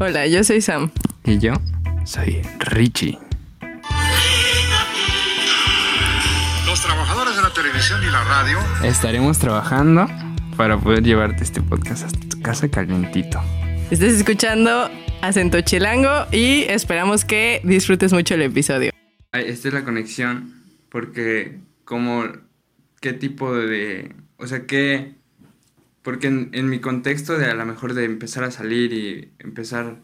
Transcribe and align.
Hola, 0.00 0.28
yo 0.28 0.44
soy 0.44 0.60
Sam. 0.60 0.92
Y 1.24 1.40
yo 1.40 1.54
soy 2.04 2.40
Richie. 2.60 3.18
Los 6.66 6.80
trabajadores 6.80 7.34
de 7.34 7.42
la 7.42 7.52
televisión 7.52 8.00
y 8.04 8.06
la 8.06 8.22
radio 8.22 8.58
Estaremos 8.84 9.40
trabajando 9.40 10.06
para 10.56 10.78
poder 10.78 11.02
llevarte 11.02 11.42
este 11.42 11.60
podcast 11.62 12.04
hasta 12.04 12.20
tu 12.28 12.40
casa 12.40 12.68
calientito. 12.68 13.42
Estás 13.90 14.10
escuchando 14.12 14.88
Acento 15.20 15.60
Chilango 15.62 16.26
y 16.30 16.62
esperamos 16.68 17.24
que 17.24 17.60
disfrutes 17.64 18.12
mucho 18.12 18.34
el 18.34 18.42
episodio. 18.42 18.92
Ay, 19.32 19.46
Esta 19.48 19.66
es 19.66 19.74
la 19.74 19.82
conexión 19.82 20.54
porque 20.90 21.58
como 21.84 22.24
qué 23.00 23.14
tipo 23.14 23.52
de... 23.52 24.14
O 24.36 24.46
sea, 24.46 24.64
qué... 24.64 25.17
Porque 26.08 26.28
en, 26.28 26.48
en 26.52 26.70
mi 26.70 26.78
contexto 26.78 27.36
de 27.36 27.44
a 27.50 27.54
lo 27.54 27.66
mejor 27.66 27.92
de 27.92 28.04
empezar 28.06 28.42
a 28.44 28.50
salir 28.50 28.94
y 28.94 29.28
empezar... 29.40 29.96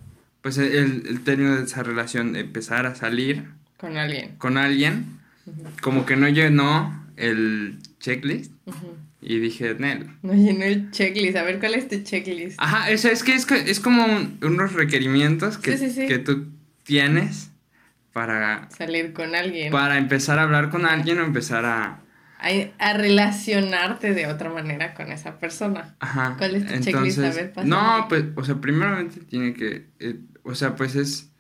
Pues 0.43 0.59
el, 0.59 1.05
el 1.09 1.21
término 1.25 1.57
de 1.57 1.65
esa 1.65 1.83
relación, 1.83 2.35
de 2.35 2.41
empezar 2.41 2.85
a 2.85 2.95
salir 2.95 3.45
Con 3.79 3.97
alguien. 3.97 4.33
con 4.37 4.59
alguien, 4.59 5.07
como 5.81 6.05
que 6.05 6.17
no 6.17 6.29
llenó 6.29 7.07
el 7.17 7.79
checklist 8.01 8.53
y 9.23 9.39
dije, 9.39 9.75
Nel. 9.79 10.11
No 10.23 10.35
llenó 10.35 10.65
el 10.67 10.91
checklist. 10.91 11.37
A 11.39 11.43
ver, 11.45 11.59
¿cuál 11.59 11.73
es 11.77 11.89
tu 11.89 12.03
checklist? 12.03 12.57
Ajá, 12.61 12.91
eso 12.91 13.09
es 13.09 13.23
que 13.25 13.33
es, 13.35 13.51
es 13.51 13.81
como 13.81 14.05
un- 14.05 14.39
unos 14.43 14.75
requerimientos 14.75 15.57
que, 15.57 15.79
Sí, 15.79 15.89
sí, 15.89 16.03
sí. 16.03 16.07
que 16.07 16.19
tú 16.19 16.49
tienes 16.83 17.51
para, 18.13 18.69
Salir 18.77 19.15
con 19.15 19.35
alguien. 19.35 19.73
para 19.73 19.97
empezar 19.97 20.39
a 20.39 20.43
hablar 20.43 20.69
con 20.69 20.85
alguien 20.85 21.19
o 21.21 21.25
empezar 21.25 21.65
a... 21.65 22.01
a, 22.39 22.93
relacionarte 22.95 24.13
de 24.15 24.27
otra 24.27 24.51
manera 24.51 24.95
con 24.95 25.11
esa 25.13 25.39
persona. 25.39 25.95
Ajá. 26.01 26.35
¿Cuál 26.39 26.57
es 26.57 26.67
tu 26.67 26.81
checklist? 26.81 27.19
A 27.21 27.31
ver. 27.31 27.53
No, 27.65 28.07
pues, 28.09 28.25
o 28.35 28.45
sea, 28.45 28.57
primeramente 28.57 29.21
tiene 29.21 29.55
que... 29.55 29.89
eh, 30.01 30.21
o 30.43 30.55
sea, 30.55 30.77
pues 30.77 30.95
es... 30.97 31.31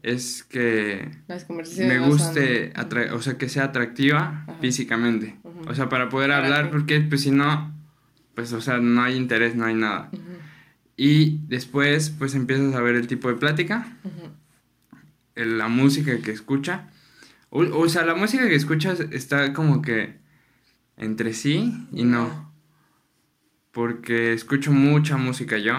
Es 0.00 0.44
que 0.44 1.10
Las 1.26 1.44
conversaciones 1.44 2.00
me 2.00 2.06
guste, 2.06 2.72
atra- 2.74 3.12
o 3.12 3.20
sea, 3.20 3.36
que 3.36 3.48
sea 3.48 3.64
atractiva 3.64 4.44
Ajá. 4.46 4.56
físicamente. 4.60 5.36
O 5.66 5.74
sea, 5.74 5.88
para 5.88 6.08
poder 6.08 6.30
Para 6.30 6.44
hablar, 6.44 6.64
ti. 6.66 6.70
porque 6.70 7.00
pues 7.00 7.22
si 7.22 7.32
no, 7.32 7.74
pues, 8.34 8.52
o 8.52 8.60
sea, 8.60 8.78
no 8.78 9.02
hay 9.02 9.16
interés, 9.16 9.56
no 9.56 9.66
hay 9.66 9.74
nada. 9.74 10.08
Y 10.96 11.38
después, 11.48 12.10
pues 12.10 12.36
empiezas 12.36 12.74
a 12.76 12.80
ver 12.80 12.94
el 12.94 13.08
tipo 13.08 13.28
de 13.28 13.34
plática, 13.34 13.88
la 15.34 15.66
música 15.68 16.16
que 16.18 16.30
escucha. 16.30 16.90
O, 17.50 17.62
o 17.62 17.88
sea, 17.88 18.04
la 18.04 18.14
música 18.14 18.46
que 18.48 18.54
escuchas 18.54 19.00
está 19.10 19.52
como 19.52 19.82
que 19.82 20.17
entre 20.98 21.32
sí 21.32 21.86
y 21.92 22.04
no. 22.04 22.52
Porque 23.72 24.32
escucho 24.32 24.72
mucha 24.72 25.16
música 25.16 25.56
yo. 25.58 25.74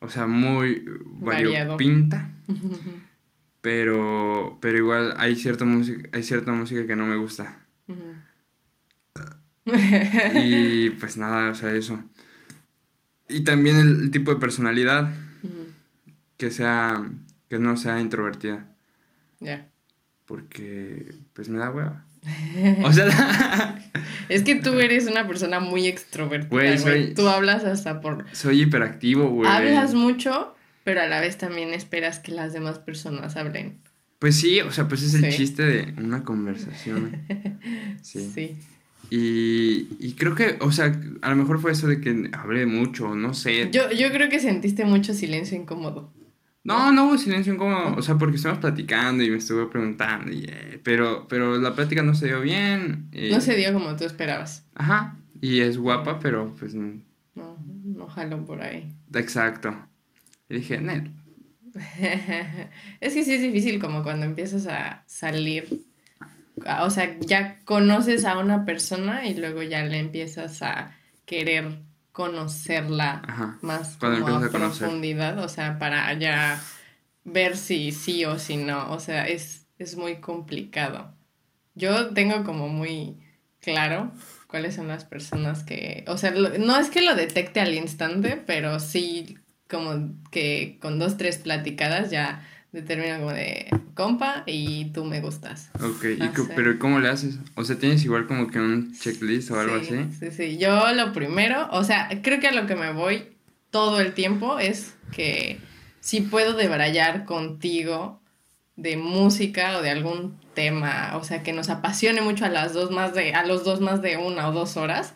O 0.00 0.08
sea, 0.08 0.26
muy 0.26 0.84
variopinta. 1.04 2.30
Pero, 3.62 4.56
pero 4.62 4.78
igual 4.78 5.12
hay 5.18 5.36
cierta 5.36 5.66
música, 5.66 6.08
hay 6.14 6.22
cierta 6.22 6.50
música 6.50 6.86
que 6.86 6.96
no 6.96 7.04
me 7.04 7.16
gusta. 7.16 7.58
Y 10.34 10.90
pues 10.90 11.16
nada, 11.18 11.50
o 11.50 11.54
sea, 11.54 11.72
eso. 11.74 12.02
Y 13.28 13.44
también 13.44 13.76
el, 13.76 14.00
el 14.04 14.10
tipo 14.10 14.32
de 14.32 14.40
personalidad, 14.40 15.12
que 16.38 16.50
sea, 16.50 17.06
que 17.50 17.58
no 17.58 17.76
sea 17.76 18.00
introvertida, 18.00 18.74
Ya. 19.40 19.68
porque 20.24 21.14
pues 21.34 21.48
me 21.50 21.58
da 21.58 21.70
hueva. 21.70 22.06
O 22.84 22.92
sea, 22.92 23.76
Es 24.28 24.42
que 24.42 24.54
tú 24.56 24.78
eres 24.78 25.06
una 25.06 25.26
persona 25.26 25.58
muy 25.60 25.86
extrovertida, 25.86 26.48
Güey, 26.50 26.78
güey. 26.78 27.06
soy- 27.06 27.14
Tú 27.14 27.26
hablas 27.28 27.64
hasta 27.64 28.00
por... 28.00 28.26
soy 28.32 28.62
hiperactivo, 28.62 29.28
güey. 29.28 29.50
Hablas 29.50 29.94
mucho, 29.94 30.54
pero 30.84 31.00
a 31.02 31.06
la 31.06 31.20
vez 31.20 31.36
también 31.38 31.74
esperas 31.74 32.18
que 32.20 32.32
las 32.32 32.52
demás 32.52 32.78
personas 32.78 33.36
hablen. 33.36 33.78
Pues 34.20 34.36
sí, 34.36 34.60
o 34.60 34.70
sea, 34.70 34.86
pues 34.86 35.02
es 35.02 35.14
el 35.14 35.32
chiste 35.34 35.62
de 35.64 35.94
una 36.02 36.22
conversación. 36.24 37.16
Sí. 38.02 38.30
Sí. 38.34 38.56
Y, 39.10 39.88
y 39.98 40.12
creo 40.16 40.34
que, 40.36 40.56
o 40.60 40.70
sea, 40.70 40.94
a 41.22 41.30
lo 41.30 41.36
mejor 41.36 41.60
fue 41.60 41.72
eso 41.72 41.88
de 41.88 42.00
que 42.00 42.30
hablé 42.32 42.64
mucho, 42.66 43.14
no 43.16 43.34
sé. 43.34 43.68
Yo, 43.72 43.90
yo 43.90 44.10
creo 44.12 44.28
que 44.28 44.38
sentiste 44.38 44.84
mucho 44.84 45.14
silencio 45.14 45.56
incómodo. 45.56 46.12
No, 46.62 46.92
no 46.92 47.06
hubo 47.06 47.16
silencio 47.18 47.54
incómodo, 47.54 47.94
o 47.96 48.02
sea, 48.02 48.16
porque 48.18 48.36
estuvimos 48.36 48.60
platicando 48.60 49.24
y 49.24 49.30
me 49.30 49.38
estuvo 49.38 49.70
preguntando, 49.70 50.30
y, 50.30 50.44
eh, 50.46 50.78
pero, 50.84 51.26
pero 51.26 51.56
la 51.58 51.74
plática 51.74 52.02
no 52.02 52.14
se 52.14 52.26
dio 52.26 52.40
bien. 52.42 53.08
y- 53.12 53.30
No 53.30 53.40
se 53.40 53.56
dio 53.56 53.72
como 53.72 53.96
tú 53.96 54.04
esperabas. 54.04 54.66
Ajá, 54.74 55.16
y 55.40 55.60
es 55.60 55.78
guapa, 55.78 56.18
pero 56.18 56.54
pues, 56.58 56.74
mm, 56.74 57.00
No, 57.34 57.56
no 57.84 58.06
jaló 58.08 58.44
por 58.44 58.60
ahí. 58.62 58.92
exacto. 59.14 59.74
Y 60.50 60.56
dije, 60.56 60.80
Nel, 60.80 61.10
es 63.00 63.14
que 63.14 63.24
sí 63.24 63.32
es 63.34 63.40
difícil 63.42 63.80
como 63.80 64.02
cuando 64.02 64.26
empiezas 64.26 64.66
a 64.66 65.02
salir. 65.06 65.82
O 66.82 66.90
sea, 66.90 67.16
ya 67.20 67.58
conoces 67.64 68.24
a 68.26 68.38
una 68.38 68.64
persona 68.66 69.26
y 69.26 69.34
luego 69.34 69.62
ya 69.62 69.82
le 69.84 69.98
empiezas 69.98 70.60
a 70.62 70.92
querer 71.24 71.78
conocerla 72.20 73.22
Ajá, 73.26 73.58
más 73.62 73.96
como 73.96 74.26
a, 74.26 74.40
profundidad. 74.50 75.38
O 75.38 75.48
sea, 75.48 75.78
para 75.78 76.12
ya 76.14 76.60
ver 77.24 77.56
si 77.56 77.92
sí 77.92 78.24
o 78.24 78.38
si 78.38 78.56
no. 78.56 78.90
O 78.92 79.00
sea, 79.00 79.26
es, 79.28 79.66
es 79.78 79.96
muy 79.96 80.16
complicado. 80.20 81.14
Yo 81.74 82.12
tengo 82.14 82.44
como 82.44 82.68
muy 82.68 83.16
claro 83.60 84.12
cuáles 84.48 84.74
son 84.74 84.88
las 84.88 85.04
personas 85.04 85.62
que, 85.64 86.04
o 86.08 86.16
sea, 86.18 86.30
lo- 86.32 86.58
no 86.58 86.78
es 86.78 86.90
que 86.90 87.02
lo 87.02 87.14
detecte 87.14 87.60
al 87.60 87.74
instante, 87.74 88.36
pero 88.46 88.80
sí 88.80 89.38
como 89.68 90.14
que 90.30 90.78
con 90.80 90.98
dos, 90.98 91.16
tres 91.16 91.38
platicadas 91.38 92.10
ya 92.10 92.46
determino 92.72 93.18
como 93.18 93.32
de 93.32 93.68
compa 93.94 94.44
y 94.46 94.86
tú 94.92 95.04
me 95.04 95.20
gustas. 95.20 95.70
ok, 95.74 96.04
¿y 96.18 96.30
pero 96.54 96.78
¿cómo 96.78 97.00
le 97.00 97.08
haces? 97.08 97.38
O 97.54 97.64
sea, 97.64 97.76
¿tienes 97.76 98.04
igual 98.04 98.26
como 98.26 98.48
que 98.48 98.58
un 98.58 98.92
checklist 98.98 99.50
o 99.50 99.60
algo 99.60 99.78
sí, 99.80 99.94
así? 99.94 100.16
Sí, 100.18 100.30
sí, 100.30 100.58
yo 100.58 100.92
lo 100.92 101.12
primero, 101.12 101.68
o 101.72 101.84
sea, 101.84 102.08
creo 102.22 102.40
que 102.40 102.48
a 102.48 102.52
lo 102.52 102.66
que 102.66 102.76
me 102.76 102.92
voy 102.92 103.24
todo 103.70 104.00
el 104.00 104.14
tiempo 104.14 104.58
es 104.58 104.94
que 105.12 105.58
si 106.00 106.20
puedo 106.22 106.54
debrayar 106.54 107.24
contigo 107.24 108.20
de 108.76 108.96
música 108.96 109.78
o 109.78 109.82
de 109.82 109.90
algún 109.90 110.38
tema, 110.54 111.12
o 111.16 111.24
sea, 111.24 111.42
que 111.42 111.52
nos 111.52 111.68
apasione 111.68 112.22
mucho 112.22 112.44
a 112.44 112.48
las 112.48 112.72
dos 112.72 112.90
más 112.90 113.14
de, 113.14 113.34
a 113.34 113.44
los 113.44 113.64
dos 113.64 113.80
más 113.80 114.00
de 114.00 114.16
una 114.16 114.48
o 114.48 114.52
dos 114.52 114.76
horas, 114.76 115.14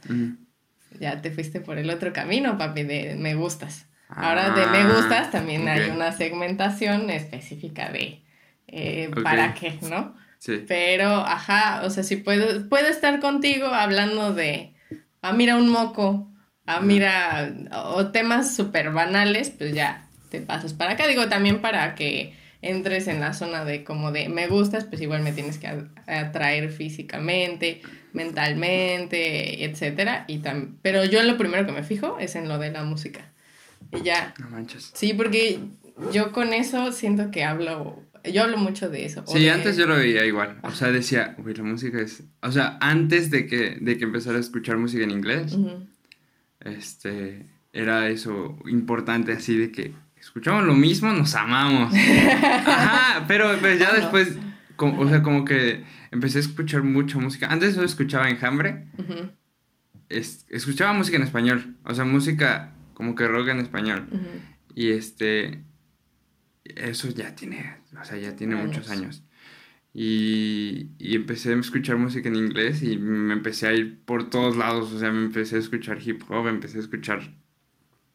ya 1.00 1.22
te 1.22 1.30
fuiste 1.30 1.60
por 1.60 1.78
el 1.78 1.90
otro 1.90 2.12
camino, 2.12 2.58
papi, 2.58 2.82
de 2.82 3.16
me 3.18 3.34
gustas. 3.34 3.86
Ahora 4.20 4.50
de 4.50 4.66
me 4.66 4.84
Ah, 4.84 4.88
gustas 4.94 5.30
también 5.30 5.68
hay 5.68 5.88
una 5.90 6.12
segmentación 6.12 7.10
específica 7.10 7.90
de 7.90 8.24
eh, 8.66 9.10
para 9.22 9.54
qué, 9.54 9.78
¿no? 9.82 10.16
Sí, 10.38 10.64
Pero, 10.66 11.08
ajá, 11.08 11.82
o 11.84 11.90
sea, 11.90 12.02
si 12.02 12.16
puedo, 12.16 12.68
puedo 12.68 12.88
estar 12.88 13.20
contigo 13.20 13.66
hablando 13.66 14.34
de, 14.34 14.74
ah, 15.22 15.32
mira 15.32 15.56
un 15.56 15.68
moco, 15.70 16.32
ah, 16.66 16.80
mira, 16.80 17.52
o 17.72 18.10
temas 18.12 18.54
súper 18.56 18.90
banales, 18.92 19.50
pues 19.50 19.74
ya 19.74 20.10
te 20.30 20.40
pasas 20.40 20.72
para 20.74 20.92
acá. 20.92 21.06
Digo, 21.06 21.28
también 21.28 21.60
para 21.60 21.94
que 21.94 22.34
entres 22.62 23.08
en 23.08 23.20
la 23.20 23.34
zona 23.34 23.64
de 23.64 23.84
como 23.84 24.10
de 24.12 24.28
me 24.28 24.48
gustas, 24.48 24.84
pues 24.84 25.00
igual 25.02 25.22
me 25.22 25.32
tienes 25.32 25.58
que 25.58 25.68
atraer 26.06 26.70
físicamente, 26.70 27.82
mentalmente, 28.12 29.64
etcétera. 29.64 30.24
Y 30.28 30.42
pero 30.82 31.04
yo 31.04 31.22
lo 31.22 31.36
primero 31.36 31.66
que 31.66 31.72
me 31.72 31.82
fijo 31.82 32.18
es 32.18 32.36
en 32.36 32.48
lo 32.48 32.58
de 32.58 32.70
la 32.70 32.84
música. 32.84 33.33
Ya, 34.02 34.34
no 34.40 34.50
manches. 34.50 34.90
sí, 34.94 35.14
porque 35.14 35.60
yo 36.12 36.32
con 36.32 36.52
eso 36.52 36.90
siento 36.92 37.30
que 37.30 37.44
hablo, 37.44 38.02
yo 38.24 38.42
hablo 38.42 38.56
mucho 38.56 38.88
de 38.90 39.04
eso. 39.04 39.22
Sí, 39.26 39.40
de- 39.44 39.50
antes 39.50 39.76
yo 39.76 39.86
lo 39.86 39.96
veía 39.96 40.24
igual. 40.24 40.58
O 40.62 40.70
sea, 40.72 40.90
decía, 40.90 41.34
güey, 41.38 41.54
la 41.54 41.62
música 41.62 42.00
es. 42.00 42.22
O 42.42 42.50
sea, 42.50 42.78
antes 42.80 43.30
de 43.30 43.46
que, 43.46 43.76
de 43.80 43.96
que 43.98 44.04
empezara 44.04 44.38
a 44.38 44.40
escuchar 44.40 44.76
música 44.78 45.04
en 45.04 45.10
inglés, 45.10 45.56
este. 46.60 47.46
Era 47.72 48.08
eso 48.08 48.56
importante, 48.66 49.32
así 49.32 49.56
de 49.58 49.72
que 49.72 49.92
escuchamos 50.20 50.62
lo 50.64 50.74
mismo, 50.74 51.12
nos 51.12 51.34
amamos. 51.34 51.92
Ajá, 52.66 53.24
pero 53.26 53.56
pues 53.58 53.80
ya 53.80 53.88
Ah, 53.88 53.92
no. 53.94 54.00
después, 54.00 54.36
como- 54.76 55.00
o 55.02 55.08
sea, 55.08 55.22
como 55.22 55.44
que 55.44 55.82
empecé 56.12 56.38
a 56.38 56.42
escuchar 56.42 56.84
mucha 56.84 57.18
música. 57.18 57.48
Antes 57.48 57.74
solo 57.74 57.86
escuchaba 57.86 58.30
enjambre, 58.30 58.86
es- 60.08 60.46
escuchaba 60.50 60.92
música 60.92 61.16
en 61.16 61.24
español, 61.24 61.74
o 61.84 61.92
sea, 61.96 62.04
música 62.04 62.73
como 62.94 63.14
que 63.14 63.28
rock 63.28 63.48
en 63.48 63.58
español. 63.60 64.08
Y 64.74 64.90
este, 64.90 65.62
eso 66.64 67.08
ya 67.10 67.34
tiene, 67.34 67.76
o 68.00 68.04
sea, 68.04 68.16
ya 68.16 68.34
tiene 68.34 68.54
Años. 68.54 68.66
muchos 68.68 68.90
años. 68.90 69.22
Y, 69.92 70.88
y 70.98 71.14
empecé 71.14 71.52
a 71.52 71.56
escuchar 71.58 71.96
música 71.98 72.28
en 72.28 72.34
inglés 72.34 72.82
y 72.82 72.96
me 72.98 73.32
empecé 73.34 73.68
a 73.68 73.72
ir 73.74 74.00
por 74.04 74.28
todos 74.28 74.56
lados, 74.56 74.92
o 74.92 74.98
sea, 74.98 75.12
me 75.12 75.24
empecé 75.24 75.54
a 75.56 75.60
escuchar 75.60 75.98
hip 76.04 76.22
hop, 76.28 76.48
empecé 76.48 76.78
a 76.78 76.80
escuchar, 76.80 77.32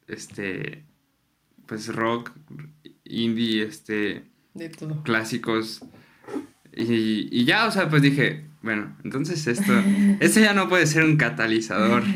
este, 0.07 0.83
pues 1.65 1.87
rock, 1.95 2.31
indie, 3.05 3.63
este, 3.63 4.23
De 4.53 4.67
todo. 4.69 5.03
clásicos. 5.03 5.81
Y, 6.75 7.29
y 7.31 7.45
ya, 7.45 7.65
o 7.67 7.71
sea, 7.71 7.89
pues 7.89 8.01
dije, 8.01 8.45
bueno, 8.61 8.97
entonces 9.05 9.47
esto, 9.47 9.71
esto 10.19 10.39
ya 10.41 10.53
no 10.53 10.67
puede 10.67 10.85
ser 10.85 11.05
un 11.05 11.15
catalizador. 11.17 12.03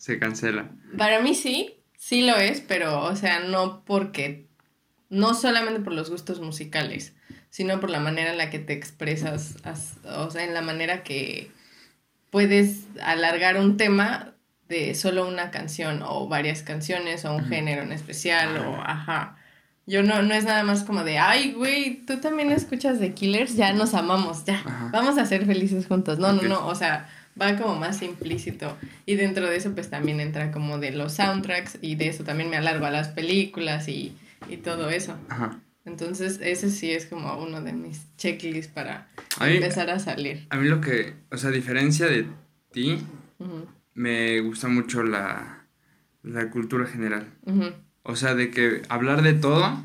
Se 0.00 0.18
cancela. 0.18 0.70
Para 0.96 1.20
mí 1.20 1.34
sí, 1.34 1.82
sí 1.98 2.22
lo 2.22 2.36
es, 2.36 2.62
pero, 2.62 3.02
o 3.02 3.14
sea, 3.16 3.40
no 3.40 3.84
porque 3.84 4.48
no 5.10 5.34
solamente 5.34 5.80
por 5.80 5.92
los 5.92 6.08
gustos 6.08 6.40
musicales, 6.40 7.12
sino 7.50 7.80
por 7.80 7.90
la 7.90 8.00
manera 8.00 8.30
en 8.30 8.38
la 8.38 8.48
que 8.48 8.60
te 8.60 8.72
expresas, 8.72 9.56
o 10.06 10.30
sea, 10.30 10.44
en 10.44 10.54
la 10.54 10.62
manera 10.62 11.02
que 11.02 11.50
puedes 12.30 12.86
alargar 13.02 13.58
un 13.58 13.76
tema 13.76 14.32
de 14.70 14.94
solo 14.94 15.28
una 15.28 15.50
canción 15.50 16.02
o 16.02 16.28
varias 16.28 16.62
canciones 16.62 17.26
o 17.26 17.34
un 17.34 17.44
género 17.44 17.82
en 17.82 17.92
especial 17.92 18.56
o 18.56 18.80
ajá. 18.80 19.36
Yo 19.84 20.02
no, 20.02 20.22
no 20.22 20.32
es 20.32 20.44
nada 20.44 20.62
más 20.62 20.82
como 20.84 21.04
de, 21.04 21.18
ay, 21.18 21.52
güey, 21.52 22.06
tú 22.06 22.20
también 22.20 22.52
escuchas 22.52 23.00
de 23.00 23.12
Killers, 23.12 23.54
ya 23.54 23.74
nos 23.74 23.92
amamos, 23.92 24.46
ya, 24.46 24.62
vamos 24.92 25.18
a 25.18 25.26
ser 25.26 25.44
felices 25.44 25.86
juntos. 25.86 26.18
No, 26.18 26.32
no, 26.32 26.40
no, 26.44 26.66
o 26.66 26.74
sea, 26.74 27.06
va 27.40 27.56
como 27.56 27.76
más 27.76 28.02
implícito. 28.02 28.76
Y 29.06 29.16
dentro 29.16 29.48
de 29.48 29.56
eso, 29.56 29.72
pues 29.74 29.90
también 29.90 30.20
entra 30.20 30.50
como 30.52 30.78
de 30.78 30.92
los 30.92 31.14
soundtracks 31.14 31.78
y 31.80 31.94
de 31.94 32.08
eso 32.08 32.24
también 32.24 32.50
me 32.50 32.56
alargo 32.56 32.86
a 32.86 32.90
las 32.90 33.08
películas 33.08 33.88
y, 33.88 34.16
y 34.48 34.58
todo 34.58 34.90
eso. 34.90 35.16
Ajá. 35.28 35.60
Entonces, 35.84 36.38
ese 36.42 36.70
sí 36.70 36.90
es 36.90 37.06
como 37.06 37.36
uno 37.42 37.62
de 37.62 37.72
mis 37.72 38.14
checklists 38.16 38.70
para 38.72 39.08
empezar 39.40 39.90
a 39.90 39.98
salir. 39.98 40.46
A 40.50 40.56
mí 40.56 40.68
lo 40.68 40.80
que, 40.80 41.14
o 41.30 41.36
sea, 41.36 41.50
a 41.50 41.52
diferencia 41.52 42.06
de 42.06 42.26
ti, 42.70 42.98
me 43.94 44.40
gusta 44.40 44.68
mucho 44.68 45.02
la, 45.02 45.64
la 46.22 46.50
cultura 46.50 46.86
general. 46.86 47.32
O 48.02 48.16
sea, 48.16 48.34
de 48.34 48.50
que 48.50 48.82
hablar 48.88 49.22
de 49.22 49.34
todo 49.34 49.82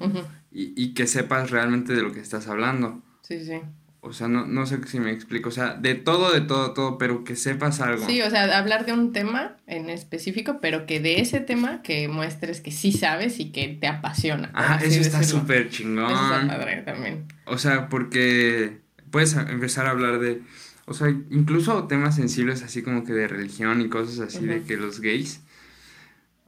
y, 0.51 0.73
y, 0.81 0.93
que 0.93 1.07
sepas 1.07 1.51
realmente 1.51 1.93
de 1.93 2.01
lo 2.01 2.13
que 2.13 2.19
estás 2.19 2.47
hablando. 2.47 3.01
Sí, 3.21 3.43
sí. 3.43 3.61
O 4.07 4.13
sea, 4.13 4.27
no, 4.27 4.45
no 4.45 4.67
sé 4.67 4.77
si 4.85 4.99
me 4.99 5.11
explico. 5.11 5.49
O 5.49 5.51
sea, 5.51 5.73
de 5.73 5.95
todo, 5.95 6.31
de 6.31 6.41
todo, 6.41 6.73
todo, 6.73 6.99
pero 6.99 7.23
que 7.23 7.35
sepas 7.35 7.81
algo. 7.81 8.05
Sí, 8.05 8.21
o 8.21 8.29
sea, 8.29 8.55
hablar 8.55 8.85
de 8.85 8.93
un 8.93 9.13
tema 9.13 9.57
en 9.65 9.89
específico, 9.89 10.59
pero 10.61 10.85
que 10.85 10.99
de 10.99 11.21
ese 11.21 11.39
tema 11.39 11.81
que 11.81 12.07
muestres 12.07 12.61
que 12.61 12.71
sí 12.71 12.91
sabes 12.91 13.39
y 13.39 13.51
que 13.51 13.67
te 13.67 13.87
apasiona. 13.87 14.51
Ajá, 14.53 14.85
eso 14.85 15.01
está 15.01 15.23
súper 15.23 15.69
chingón. 15.71 16.05
Eso 16.05 16.23
está 16.23 16.47
padre 16.47 16.83
también. 16.83 17.25
O 17.45 17.57
sea, 17.57 17.89
porque 17.89 18.77
puedes 19.09 19.33
empezar 19.35 19.87
a 19.87 19.89
hablar 19.89 20.19
de. 20.19 20.43
O 20.85 20.93
sea, 20.93 21.09
incluso 21.09 21.85
temas 21.85 22.15
sensibles 22.15 22.61
así 22.61 22.83
como 22.83 23.05
que 23.05 23.13
de 23.13 23.27
religión 23.27 23.81
y 23.81 23.89
cosas 23.89 24.19
así, 24.19 24.45
de 24.45 24.61
que 24.61 24.77
los 24.77 25.01
gays. 25.01 25.41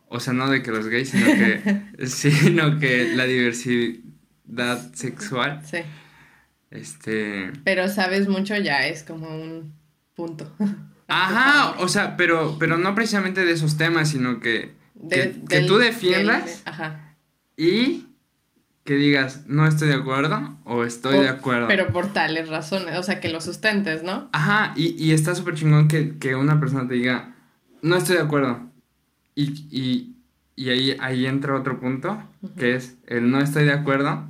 O 0.09 0.19
sea, 0.19 0.33
no 0.33 0.47
de 0.47 0.61
que 0.61 0.69
los 0.69 0.87
gays, 0.89 1.09
sino 1.09 1.25
que. 1.25 2.05
sino 2.05 2.77
que 2.77 3.15
la 3.15 3.25
diversidad 3.25 4.93
sexual. 4.93 5.63
Sí 5.65 5.79
este. 6.71 7.51
Pero 7.63 7.87
sabes 7.87 8.27
mucho 8.27 8.55
ya 8.57 8.87
es 8.87 9.03
como 9.03 9.27
un 9.27 9.73
punto. 10.15 10.51
Ajá, 11.07 11.75
o 11.79 11.87
sea, 11.87 12.17
pero, 12.17 12.57
pero 12.59 12.77
no 12.77 12.93
precisamente 12.93 13.45
de 13.45 13.53
esos 13.53 13.77
temas, 13.77 14.09
sino 14.09 14.41
que, 14.41 14.73
que, 15.09 15.61
tú 15.65 15.77
defiendas 15.77 16.63
ajá. 16.65 17.15
y 17.55 18.07
que 18.83 18.95
digas, 18.95 19.45
no 19.47 19.65
estoy 19.65 19.87
de 19.87 19.95
acuerdo 19.95 20.57
o 20.65 20.83
estoy 20.83 21.19
de 21.19 21.29
acuerdo. 21.29 21.67
Pero 21.67 21.87
por 21.93 22.11
tales 22.11 22.49
razones, 22.49 22.97
o 22.97 23.03
sea, 23.03 23.21
que 23.21 23.29
lo 23.29 23.39
sustentes, 23.39 24.03
¿no? 24.03 24.29
Ajá, 24.33 24.73
y, 24.75 25.01
y 25.01 25.13
está 25.13 25.33
súper 25.33 25.55
chingón 25.55 25.87
que, 25.87 26.17
que, 26.17 26.35
una 26.35 26.59
persona 26.59 26.87
te 26.87 26.95
diga, 26.95 27.35
no 27.81 27.95
estoy 27.95 28.17
de 28.17 28.23
acuerdo. 28.23 28.69
Y, 29.33 29.67
y, 29.71 30.15
y 30.57 30.69
ahí, 30.69 30.97
ahí 30.99 31.25
entra 31.25 31.55
otro 31.55 31.79
punto, 31.79 32.21
que 32.57 32.75
es 32.75 32.97
el 33.07 33.31
no 33.31 33.39
estoy 33.39 33.63
de 33.63 33.73
acuerdo, 33.73 34.27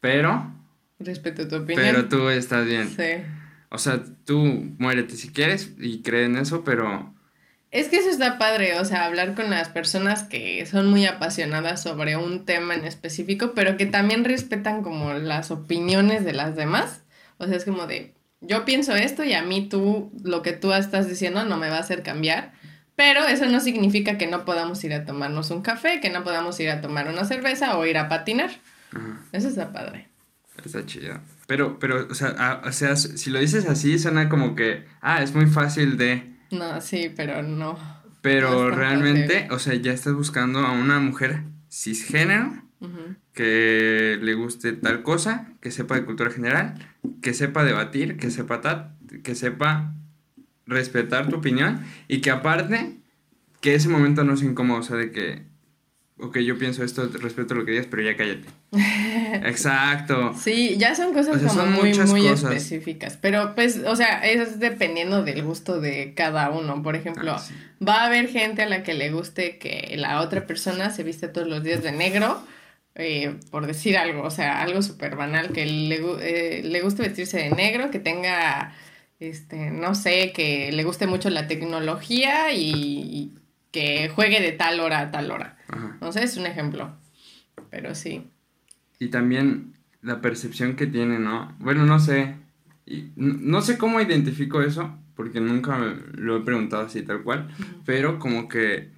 pero 0.00 0.55
Respeto 0.98 1.46
tu 1.46 1.56
opinión. 1.56 1.84
Pero 1.84 2.08
tú 2.08 2.28
estás 2.28 2.64
bien. 2.66 2.88
Sí. 2.88 3.22
O 3.68 3.78
sea, 3.78 4.02
tú 4.24 4.74
muérete 4.78 5.16
si 5.16 5.28
quieres 5.30 5.72
y 5.78 6.02
cree 6.02 6.24
en 6.24 6.36
eso, 6.36 6.64
pero... 6.64 7.14
Es 7.70 7.88
que 7.88 7.96
eso 7.96 8.08
está 8.08 8.38
padre, 8.38 8.78
o 8.78 8.84
sea, 8.84 9.04
hablar 9.04 9.34
con 9.34 9.50
las 9.50 9.68
personas 9.68 10.22
que 10.22 10.64
son 10.66 10.88
muy 10.88 11.04
apasionadas 11.04 11.82
sobre 11.82 12.16
un 12.16 12.44
tema 12.46 12.74
en 12.74 12.84
específico, 12.84 13.52
pero 13.54 13.76
que 13.76 13.86
también 13.86 14.24
respetan 14.24 14.82
como 14.82 15.12
las 15.14 15.50
opiniones 15.50 16.24
de 16.24 16.32
las 16.32 16.56
demás. 16.56 17.02
O 17.38 17.46
sea, 17.46 17.56
es 17.56 17.64
como 17.64 17.86
de, 17.86 18.14
yo 18.40 18.64
pienso 18.64 18.94
esto 18.94 19.24
y 19.24 19.34
a 19.34 19.42
mí 19.42 19.68
tú, 19.68 20.12
lo 20.22 20.42
que 20.42 20.52
tú 20.52 20.72
estás 20.72 21.08
diciendo 21.08 21.44
no 21.44 21.58
me 21.58 21.68
va 21.68 21.76
a 21.76 21.80
hacer 21.80 22.02
cambiar, 22.02 22.52
pero 22.94 23.26
eso 23.26 23.46
no 23.46 23.60
significa 23.60 24.16
que 24.16 24.26
no 24.26 24.44
podamos 24.44 24.82
ir 24.84 24.94
a 24.94 25.04
tomarnos 25.04 25.50
un 25.50 25.60
café, 25.60 26.00
que 26.00 26.08
no 26.08 26.24
podamos 26.24 26.58
ir 26.60 26.70
a 26.70 26.80
tomar 26.80 27.08
una 27.08 27.24
cerveza 27.24 27.76
o 27.76 27.84
ir 27.84 27.98
a 27.98 28.08
patinar. 28.08 28.50
Eso 29.32 29.48
está 29.48 29.72
padre. 29.72 30.08
Está 30.64 30.84
chido. 30.84 31.20
Pero, 31.46 31.78
pero, 31.78 32.08
o 32.10 32.14
sea, 32.14 32.62
o 32.64 32.72
sea, 32.72 32.96
si 32.96 33.30
lo 33.30 33.38
dices 33.38 33.66
así, 33.66 33.98
suena 33.98 34.28
como 34.28 34.54
que, 34.54 34.84
ah, 35.00 35.22
es 35.22 35.34
muy 35.34 35.46
fácil 35.46 35.96
de... 35.96 36.36
No, 36.50 36.80
sí, 36.80 37.12
pero 37.14 37.42
no. 37.42 37.78
Pero 38.20 38.70
realmente, 38.70 39.46
o 39.50 39.58
sea, 39.58 39.74
ya 39.74 39.92
estás 39.92 40.14
buscando 40.14 40.60
a 40.60 40.72
una 40.72 40.98
mujer 40.98 41.44
cisgénero 41.70 42.62
que 43.32 44.18
le 44.20 44.34
guste 44.34 44.72
tal 44.72 45.02
cosa, 45.02 45.52
que 45.60 45.70
sepa 45.70 45.94
de 45.94 46.04
cultura 46.04 46.30
general, 46.30 46.74
que 47.22 47.34
sepa 47.34 47.64
debatir, 47.64 48.16
que 48.16 48.30
sepa 48.30 48.60
tal, 48.60 48.96
que 49.22 49.34
sepa 49.34 49.94
respetar 50.66 51.28
tu 51.28 51.36
opinión 51.36 51.84
y 52.08 52.20
que 52.20 52.30
aparte, 52.30 52.98
que 53.60 53.74
ese 53.74 53.88
momento 53.88 54.24
no 54.24 54.36
sea 54.36 54.48
incómodo, 54.48 54.80
o 54.80 54.82
sea, 54.82 54.96
de 54.96 55.12
que 55.12 55.44
ok, 56.18 56.38
yo 56.38 56.58
pienso 56.58 56.82
esto, 56.82 57.08
respeto 57.20 57.54
lo 57.54 57.64
que 57.64 57.72
digas, 57.72 57.86
pero 57.90 58.02
ya 58.02 58.16
cállate. 58.16 58.48
Exacto. 59.46 60.34
Sí, 60.34 60.76
ya 60.78 60.94
son 60.94 61.12
cosas 61.12 61.42
como 61.42 61.66
muy, 61.66 61.94
muy 61.94 62.26
específicas. 62.26 63.18
Pero 63.20 63.54
pues, 63.54 63.82
o 63.86 63.96
sea, 63.96 64.26
es 64.26 64.58
dependiendo 64.58 65.22
del 65.22 65.42
gusto 65.42 65.80
de 65.80 66.14
cada 66.14 66.50
uno. 66.50 66.82
Por 66.82 66.96
ejemplo, 66.96 67.32
ah, 67.32 67.44
va 67.86 68.02
a 68.02 68.06
haber 68.06 68.28
gente 68.28 68.62
a 68.62 68.68
la 68.68 68.82
que 68.82 68.94
le 68.94 69.10
guste 69.10 69.58
que 69.58 69.94
la 69.96 70.20
otra 70.20 70.46
persona 70.46 70.90
se 70.90 71.02
viste 71.02 71.28
todos 71.28 71.48
los 71.48 71.62
días 71.62 71.82
de 71.82 71.92
negro. 71.92 72.42
Eh, 72.98 73.36
por 73.50 73.66
decir 73.66 73.98
algo, 73.98 74.22
o 74.22 74.30
sea, 74.30 74.62
algo 74.62 74.80
súper 74.80 75.16
banal, 75.16 75.52
que 75.52 75.66
le, 75.66 76.00
eh, 76.22 76.62
le 76.64 76.80
guste 76.80 77.02
vestirse 77.02 77.36
de 77.36 77.50
negro, 77.50 77.90
que 77.90 77.98
tenga, 77.98 78.72
este, 79.20 79.70
no 79.70 79.94
sé, 79.94 80.32
que 80.32 80.72
le 80.72 80.82
guste 80.82 81.06
mucho 81.06 81.28
la 81.28 81.46
tecnología 81.46 82.54
y 82.54 83.34
que 83.70 84.08
juegue 84.08 84.40
de 84.40 84.52
tal 84.52 84.80
hora 84.80 85.00
a 85.00 85.10
tal 85.10 85.30
hora. 85.30 85.55
No 86.00 86.12
sé, 86.12 86.22
es 86.22 86.36
un 86.36 86.46
ejemplo. 86.46 86.96
Pero 87.70 87.94
sí. 87.94 88.30
Y 88.98 89.08
también 89.08 89.74
la 90.02 90.20
percepción 90.20 90.76
que 90.76 90.86
tiene, 90.86 91.18
¿no? 91.18 91.54
Bueno, 91.58 91.84
no 91.84 91.98
sé. 91.98 92.36
no, 93.16 93.62
sé 93.62 93.78
cómo 93.78 94.00
identifico 94.00 94.62
eso, 94.62 94.98
porque 95.14 95.40
nunca 95.40 95.78
lo 95.78 96.36
he 96.36 96.40
preguntado 96.40 96.86
así 96.86 97.02
tal 97.02 97.22
cual. 97.22 97.48
Pero 97.84 98.18
como 98.18 98.48
que 98.48 98.90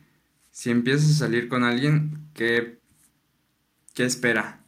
si 0.51 0.71
empiezas 0.71 1.11
a 1.11 1.27
salir 1.27 1.49
con 1.49 1.65
alguien, 1.65 2.29
¿qué, 2.35 2.79
qué 3.95 4.05
espera? 4.05 4.61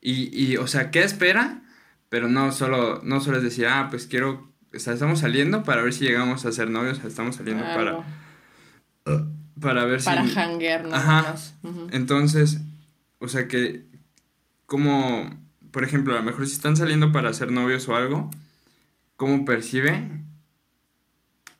y, 0.00 0.52
y, 0.52 0.56
o 0.56 0.66
sea, 0.66 0.90
¿qué 0.90 1.02
espera? 1.02 1.62
Pero 2.08 2.28
no 2.28 2.52
solo, 2.52 3.00
no 3.04 3.20
solo 3.20 3.36
es 3.36 3.42
decir, 3.42 3.66
ah, 3.66 3.88
pues 3.90 4.06
quiero, 4.06 4.52
o 4.74 4.78
sea, 4.78 4.94
estamos 4.94 5.20
saliendo 5.20 5.62
para 5.62 5.82
ver 5.82 5.92
si 5.92 6.04
llegamos 6.04 6.44
a 6.46 6.52
ser 6.52 6.70
novios, 6.70 7.04
estamos 7.04 7.36
saliendo 7.36 7.62
para 7.62 8.04
para 9.60 9.84
ver 9.84 10.00
si... 10.00 10.06
Para 10.06 10.22
hanguear, 10.22 10.88
Ajá. 10.92 11.34
Entonces, 11.92 12.60
o 13.18 13.28
sea 13.28 13.48
que, 13.48 13.84
como, 14.66 15.30
por 15.70 15.84
ejemplo, 15.84 16.14
a 16.14 16.18
lo 16.18 16.22
mejor 16.22 16.46
si 16.46 16.54
están 16.54 16.76
saliendo 16.76 17.12
para 17.12 17.32
ser 17.32 17.52
novios 17.52 17.88
o 17.88 17.96
algo, 17.96 18.30
¿cómo 19.16 19.44
percibe 19.44 20.08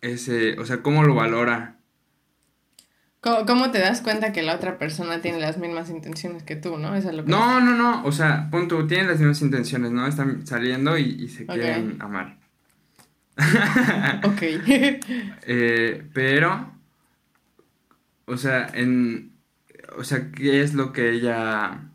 ese, 0.00 0.59
o 0.59 0.64
sea, 0.64 0.83
cómo 0.83 1.04
lo 1.04 1.14
valora? 1.14 1.76
¿Cómo, 3.21 3.71
te 3.71 3.78
das 3.78 4.00
cuenta 4.00 4.33
que 4.33 4.42
la 4.42 4.54
otra 4.54 4.78
persona 4.78 5.21
tiene 5.21 5.40
las 5.40 5.59
mismas 5.59 5.90
intenciones 5.90 6.42
que 6.42 6.57
tú, 6.57 6.78
no? 6.78 6.99
lo 6.99 7.23
no, 7.25 7.61
no, 7.61 7.76
no, 7.76 8.02
o 8.04 8.12
sea, 8.12 8.49
punto, 8.50 8.87
tienen 8.87 9.09
las 9.09 9.19
mismas 9.19 9.42
intenciones, 9.42 9.90
¿no? 9.90 10.07
Están 10.07 10.47
saliendo 10.47 10.97
y, 10.97 11.28
se 11.28 11.45
quieren 11.45 11.99
amar. 12.00 12.38
ok. 14.25 14.40
eh, 15.42 16.09
pero 16.14 16.79
o 18.30 18.37
sea, 18.37 18.70
en, 18.72 19.32
o 19.99 20.04
sea, 20.04 20.30
¿qué 20.30 20.62
es 20.62 20.75
lo 20.75 20.92
que 20.92 21.10
ella, 21.10 21.90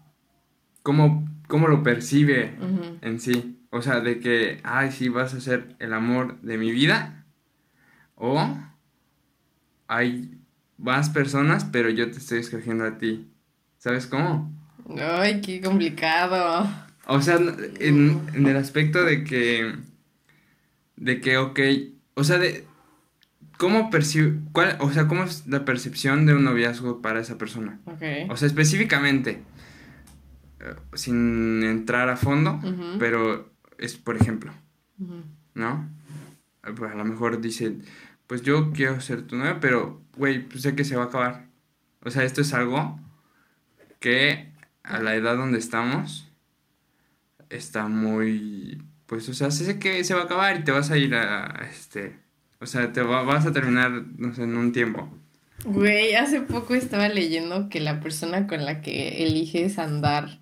cómo, 0.83 1.25
cómo 1.47 1.69
lo 1.69 1.81
percibe 1.81 2.55
en 3.01 3.21
sí? 3.21 3.57
O 3.69 3.81
sea, 3.81 4.01
de 4.01 4.19
que, 4.19 4.59
ay, 4.63 4.91
sí, 4.91 5.07
vas 5.07 5.33
a 5.33 5.39
ser 5.39 5.75
el 5.79 5.93
amor 5.93 6.41
de 6.41 6.57
mi 6.57 6.71
vida. 6.71 7.25
O 8.15 8.57
hay 9.87 10.37
más 10.77 11.09
personas, 11.09 11.63
pero 11.63 11.89
yo 11.89 12.11
te 12.11 12.17
estoy 12.17 12.39
escogiendo 12.39 12.83
a 12.83 12.97
ti. 12.97 13.31
¿Sabes 13.77 14.05
cómo? 14.05 14.51
Ay, 14.99 15.39
qué 15.39 15.61
complicado. 15.61 16.69
O 17.07 17.21
sea, 17.21 17.37
en, 17.79 18.21
en 18.33 18.47
el 18.47 18.57
aspecto 18.57 19.05
de 19.05 19.23
que, 19.23 19.73
de 20.97 21.21
que, 21.21 21.37
ok, 21.37 21.59
o 22.15 22.25
sea, 22.25 22.39
de, 22.39 22.65
¿Cómo 23.57 23.89
percibe, 23.89 24.39
cuál, 24.51 24.77
o 24.79 24.91
sea, 24.91 25.07
cómo 25.07 25.23
es 25.23 25.47
la 25.47 25.63
percepción 25.65 26.25
de 26.25 26.33
un 26.33 26.43
noviazgo 26.43 27.01
para 27.01 27.19
esa 27.19 27.37
persona? 27.37 27.79
O 28.29 28.37
sea, 28.37 28.47
específicamente, 28.47 29.43
eh, 30.59 30.75
sin 30.93 31.63
entrar 31.63 32.09
a 32.09 32.17
fondo, 32.17 32.59
pero 32.99 33.51
es, 33.77 33.95
por 33.95 34.17
ejemplo, 34.17 34.51
¿no? 35.53 35.89
Pues 36.75 36.91
a 36.91 36.95
lo 36.95 37.05
mejor 37.05 37.39
dice, 37.41 37.77
pues 38.27 38.41
yo 38.41 38.71
quiero 38.71 38.99
ser 39.01 39.21
tu 39.23 39.35
novia, 39.35 39.59
pero, 39.59 40.01
güey, 40.17 40.47
pues 40.47 40.63
sé 40.63 40.75
que 40.75 40.83
se 40.83 40.95
va 40.95 41.03
a 41.03 41.07
acabar. 41.07 41.45
O 42.03 42.09
sea, 42.09 42.23
esto 42.23 42.41
es 42.41 42.53
algo 42.53 42.99
que 43.99 44.51
a 44.83 44.99
la 44.99 45.15
edad 45.15 45.37
donde 45.37 45.59
estamos, 45.59 46.29
está 47.49 47.87
muy, 47.87 48.83
pues, 49.05 49.27
o 49.29 49.33
sea, 49.33 49.51
sé 49.51 49.79
que 49.79 50.03
se 50.03 50.13
va 50.13 50.21
a 50.21 50.25
acabar 50.25 50.59
y 50.59 50.63
te 50.63 50.71
vas 50.71 50.91
a 50.91 50.97
ir 50.97 51.15
a, 51.15 51.67
este, 51.69 52.19
o 52.59 52.65
sea, 52.65 52.91
te 52.93 53.01
va- 53.01 53.23
vas 53.23 53.45
a 53.45 53.51
terminar, 53.53 53.91
no 54.17 54.33
sé, 54.33 54.43
en 54.43 54.57
un 54.57 54.71
tiempo. 54.71 55.09
Güey, 55.65 56.15
hace 56.15 56.41
poco 56.41 56.75
estaba 56.75 57.07
leyendo 57.09 57.69
que 57.69 57.79
la 57.79 57.99
persona 57.99 58.45
con 58.47 58.65
la 58.65 58.81
que 58.81 59.23
eliges 59.25 59.79
andar, 59.79 60.39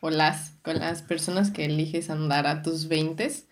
o 0.00 0.10
las, 0.10 0.50
con 0.62 0.78
las 0.78 1.02
personas 1.02 1.50
que 1.50 1.64
eliges 1.64 2.10
andar 2.10 2.46
a 2.46 2.62
tus 2.62 2.88
veintes, 2.88 3.46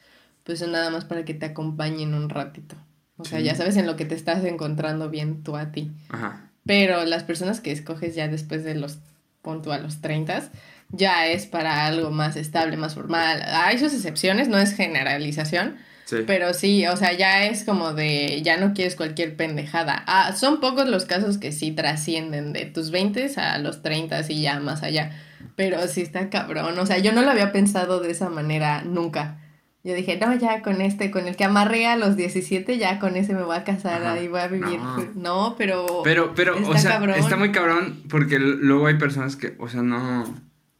pues 0.44 0.58
son 0.58 0.72
nada 0.72 0.90
más 0.90 1.04
para 1.04 1.24
que 1.24 1.34
te 1.34 1.46
acompañen 1.46 2.14
un 2.14 2.28
ratito. 2.28 2.76
O 3.16 3.24
sea, 3.24 3.40
ya 3.40 3.54
sabes 3.54 3.76
en 3.76 3.86
lo 3.86 3.96
que 3.96 4.04
te 4.04 4.14
estás 4.14 4.44
encontrando 4.44 5.08
bien 5.08 5.42
tú 5.42 5.56
a 5.56 5.70
ti. 5.72 5.92
Ajá. 6.08 6.50
Pero 6.66 7.04
las 7.04 7.22
personas 7.22 7.60
que 7.60 7.70
escoges 7.72 8.14
ya 8.14 8.28
después 8.28 8.64
de 8.64 8.74
los, 8.74 8.98
pon 9.40 9.62
tú 9.62 9.72
a 9.72 9.78
los 9.78 10.00
30, 10.00 10.50
ya 10.90 11.26
es 11.28 11.46
para 11.46 11.86
algo 11.86 12.10
más 12.10 12.36
estable, 12.36 12.76
más 12.76 12.94
formal. 12.94 13.42
Hay 13.46 13.78
sus 13.78 13.94
excepciones, 13.94 14.48
no 14.48 14.58
es 14.58 14.74
generalización, 14.74 15.76
Sí. 16.04 16.18
pero 16.26 16.52
sí, 16.52 16.86
o 16.86 16.96
sea, 16.96 17.12
ya 17.14 17.44
es 17.46 17.64
como 17.64 17.94
de, 17.94 18.42
ya 18.42 18.58
no 18.58 18.74
quieres 18.74 18.94
cualquier 18.94 19.36
pendejada. 19.36 20.04
Ah, 20.06 20.32
son 20.36 20.60
pocos 20.60 20.88
los 20.88 21.06
casos 21.06 21.38
que 21.38 21.50
sí 21.52 21.72
trascienden 21.72 22.52
de 22.52 22.66
tus 22.66 22.90
20 22.90 23.30
a 23.36 23.58
los 23.58 23.80
30 23.82 24.20
y 24.28 24.42
ya 24.42 24.60
más 24.60 24.82
allá. 24.82 25.12
Pero 25.56 25.86
sí 25.88 26.02
está 26.02 26.30
cabrón, 26.30 26.78
o 26.78 26.86
sea, 26.86 26.98
yo 26.98 27.12
no 27.12 27.22
lo 27.22 27.30
había 27.30 27.52
pensado 27.52 28.00
de 28.00 28.10
esa 28.10 28.28
manera 28.28 28.82
nunca. 28.84 29.40
Yo 29.82 29.92
dije, 29.94 30.16
no, 30.18 30.34
ya 30.34 30.62
con 30.62 30.80
este, 30.80 31.10
con 31.10 31.26
el 31.28 31.36
que 31.36 31.44
amarré 31.44 31.86
a 31.86 31.96
los 31.96 32.16
17, 32.16 32.78
ya 32.78 32.98
con 32.98 33.16
ese 33.16 33.34
me 33.34 33.42
voy 33.42 33.54
a 33.56 33.64
casar, 33.64 34.02
Ajá, 34.02 34.12
ahí 34.14 34.28
voy 34.28 34.40
a 34.40 34.48
vivir. 34.48 34.78
no. 34.80 35.10
No, 35.14 35.54
pero... 35.58 36.00
Pero, 36.02 36.32
pero, 36.34 36.54
o 36.54 36.58
Está 36.58 36.78
sea, 36.78 36.90
cabrón. 36.92 37.16
está 37.18 37.36
muy 37.36 37.52
cabrón 37.52 38.02
porque 38.08 38.38
luego 38.38 38.86
hay 38.86 38.94
personas 38.94 39.36
que, 39.36 39.54
o 39.58 39.68
sea, 39.68 39.82
no, 39.82 40.24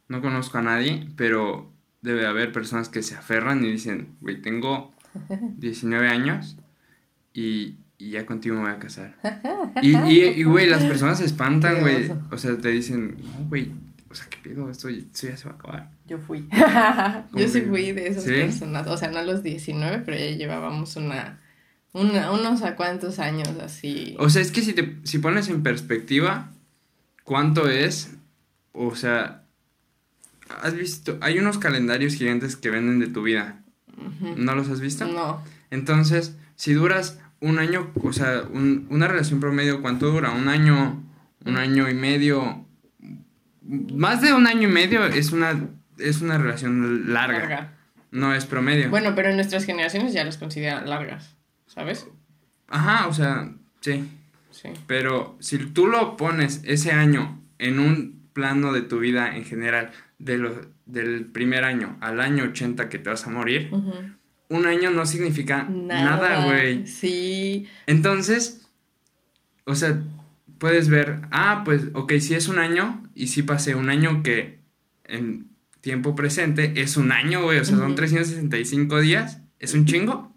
no 0.07 0.21
conozco 0.21 0.57
a 0.57 0.63
nadie, 0.63 1.07
pero 1.15 1.71
debe 2.01 2.25
haber 2.25 2.51
personas 2.51 2.89
que 2.89 3.03
se 3.03 3.13
aferran 3.15 3.63
y 3.63 3.71
dicen, 3.71 4.15
güey, 4.21 4.41
tengo 4.41 4.94
19 5.57 6.07
años 6.07 6.57
y, 7.33 7.77
y 7.97 8.11
ya 8.11 8.25
contigo 8.25 8.55
me 8.55 8.61
voy 8.63 8.71
a 8.71 8.79
casar. 8.79 9.15
Y, 9.81 9.95
y, 9.95 10.23
y, 10.23 10.43
güey, 10.43 10.67
las 10.67 10.83
personas 10.83 11.17
se 11.17 11.25
espantan, 11.25 11.81
güey. 11.81 12.09
O 12.31 12.37
sea, 12.37 12.57
te 12.57 12.69
dicen, 12.69 13.17
no, 13.21 13.49
güey, 13.49 13.71
o 14.09 14.15
sea, 14.15 14.27
¿qué 14.29 14.37
pedo? 14.37 14.69
Esto, 14.69 14.87
esto 14.87 15.27
ya 15.27 15.35
se 15.35 15.45
va 15.45 15.51
a 15.51 15.55
acabar. 15.55 15.91
Yo 16.07 16.17
fui. 16.17 16.47
¿Cómo 16.47 17.27
Yo 17.37 17.47
sí 17.49 17.61
fui 17.61 17.91
de 17.91 18.07
esas 18.07 18.23
¿Sí? 18.23 18.31
personas. 18.31 18.87
O 18.87 18.95
sea, 18.95 19.11
no 19.11 19.19
a 19.19 19.23
los 19.23 19.43
19, 19.43 20.03
pero 20.05 20.17
ya 20.17 20.31
llevábamos 20.31 20.95
una, 20.95 21.41
una 21.91 22.31
unos 22.31 22.61
a 22.61 22.77
cuantos 22.77 23.19
años 23.19 23.49
así. 23.61 24.15
O 24.17 24.29
sea, 24.29 24.41
es 24.41 24.51
que 24.51 24.61
si 24.61 24.71
te 24.71 24.95
si 25.03 25.19
pones 25.19 25.49
en 25.49 25.63
perspectiva 25.63 26.53
cuánto 27.25 27.69
es, 27.69 28.15
o 28.71 28.95
sea, 28.95 29.43
has 30.61 30.73
visto, 30.75 31.17
hay 31.19 31.37
unos 31.39 31.57
calendarios 31.57 32.13
gigantes 32.13 32.55
que 32.55 32.69
venden 32.69 32.99
de 32.99 33.07
tu 33.07 33.23
vida. 33.23 33.64
¿No 34.37 34.55
los 34.55 34.69
has 34.69 34.79
visto? 34.81 35.05
No. 35.05 35.41
Entonces, 35.71 36.35
si 36.55 36.73
duras 36.73 37.19
un 37.39 37.59
año, 37.59 37.91
o 38.01 38.13
sea, 38.13 38.43
un- 38.51 38.87
una 38.89 39.07
relación 39.07 39.39
promedio, 39.39 39.81
¿cuánto 39.81 40.09
dura? 40.11 40.31
Un 40.31 40.47
año, 40.47 41.03
un 41.45 41.57
año 41.57 41.89
y 41.89 41.93
medio. 41.93 42.65
Más 43.63 44.21
de 44.21 44.33
un 44.33 44.47
año 44.47 44.67
y 44.69 44.71
medio 44.71 45.05
es 45.05 45.31
una, 45.31 45.59
es 45.97 46.21
una 46.21 46.37
relación 46.37 47.11
larga, 47.13 47.39
Larga. 47.39 47.73
no 48.11 48.33
es 48.33 48.45
promedio. 48.45 48.89
Bueno, 48.89 49.13
pero 49.15 49.29
en 49.29 49.35
nuestras 49.35 49.65
generaciones 49.65 50.13
ya 50.13 50.23
las 50.23 50.37
consideran 50.37 50.87
largas. 50.89 51.35
¿Sabes? 51.67 52.07
Ajá, 52.67 53.07
o 53.07 53.13
sea, 53.13 53.51
sí. 53.81 54.07
Sí. 54.51 54.69
Pero 54.87 55.35
si 55.39 55.57
tú 55.57 55.87
lo 55.87 56.15
pones 56.15 56.61
ese 56.63 56.91
año 56.91 57.41
en 57.59 57.79
un 57.79 58.23
plano 58.33 58.71
de 58.71 58.81
tu 58.81 58.99
vida 58.99 59.35
en 59.35 59.43
general, 59.45 59.91
de 60.17 60.37
lo, 60.37 60.61
del 60.85 61.25
primer 61.25 61.63
año 61.63 61.97
al 62.01 62.21
año 62.21 62.45
80 62.45 62.89
que 62.89 62.99
te 62.99 63.09
vas 63.09 63.25
a 63.25 63.29
morir, 63.29 63.69
un 64.49 64.65
año 64.65 64.91
no 64.91 65.05
significa 65.05 65.63
nada, 65.63 66.45
güey. 66.45 66.85
Sí. 66.87 67.67
Entonces, 67.87 68.67
o 69.65 69.75
sea, 69.75 70.01
puedes 70.57 70.89
ver, 70.89 71.21
ah, 71.31 71.63
pues, 71.65 71.83
ok, 71.93 72.13
si 72.19 72.35
es 72.35 72.47
un 72.47 72.59
año, 72.59 73.03
y 73.15 73.27
si 73.27 73.43
pasé 73.43 73.75
un 73.75 73.89
año 73.89 74.23
que 74.23 74.59
en 75.03 75.47
tiempo 75.81 76.15
presente 76.15 76.73
es 76.75 76.97
un 76.97 77.11
año, 77.11 77.43
güey, 77.43 77.59
o 77.59 77.65
sea, 77.65 77.77
son 77.77 77.87
Ujú. 77.87 77.95
365 77.95 79.01
días, 79.01 79.41
es 79.59 79.73
un 79.73 79.85
chingo, 79.85 80.35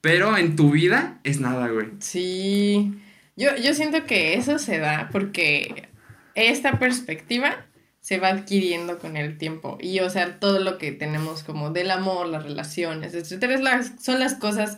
pero 0.00 0.36
en 0.36 0.56
tu 0.56 0.70
vida 0.70 1.20
es 1.24 1.40
nada, 1.40 1.68
güey. 1.68 1.88
Sí. 2.00 2.94
Yo, 3.36 3.56
yo 3.56 3.72
siento 3.74 4.04
que 4.04 4.34
eso 4.34 4.58
se 4.58 4.78
da 4.78 5.08
porque 5.10 5.88
esta 6.34 6.78
perspectiva 6.78 7.66
se 8.02 8.18
va 8.18 8.28
adquiriendo 8.28 8.98
con 8.98 9.16
el 9.16 9.38
tiempo. 9.38 9.78
Y, 9.80 10.00
o 10.00 10.10
sea, 10.10 10.38
todo 10.40 10.58
lo 10.58 10.76
que 10.76 10.92
tenemos 10.92 11.42
como 11.44 11.70
del 11.70 11.90
amor, 11.90 12.26
las 12.26 12.42
relaciones, 12.42 13.14
etcétera, 13.14 13.56
las, 13.58 13.92
son 14.02 14.18
las 14.20 14.34
cosas 14.34 14.76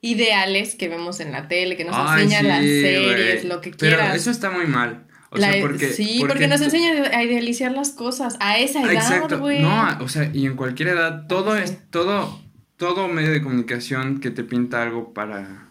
ideales 0.00 0.74
que 0.74 0.88
vemos 0.88 1.20
en 1.20 1.30
la 1.32 1.46
tele, 1.48 1.76
que 1.76 1.84
nos 1.84 1.94
Ay, 1.96 2.24
enseñan 2.24 2.48
las 2.48 2.64
series, 2.64 3.44
lo 3.44 3.60
que 3.60 3.70
Pero 3.70 3.96
quieras. 3.98 4.16
eso 4.16 4.30
está 4.32 4.50
muy 4.50 4.66
mal. 4.66 5.04
O 5.30 5.38
La- 5.38 5.52
sea, 5.52 5.60
porque... 5.62 5.88
sí, 5.92 6.18
porque, 6.26 6.48
nos 6.48 6.60
enseñan 6.60 7.14
a 7.14 7.22
idealizar 7.22 7.70
las 7.72 7.90
cosas 7.90 8.36
a 8.40 8.58
esa 8.58 8.82
edad, 8.90 9.38
güey. 9.38 9.62
No, 9.62 9.98
o 10.00 10.08
sea, 10.08 10.28
y 10.32 10.46
en 10.46 10.56
cualquier 10.56 10.88
edad, 10.88 11.26
todo 11.28 11.56
Sí. 11.56 11.62
es, 11.64 11.78
todo, 11.90 12.40
todo 12.76 13.06
medio 13.08 13.30
de 13.30 13.42
comunicación 13.42 14.18
que 14.20 14.30
te 14.30 14.44
pinta 14.44 14.82
algo 14.82 15.14
para, 15.14 15.70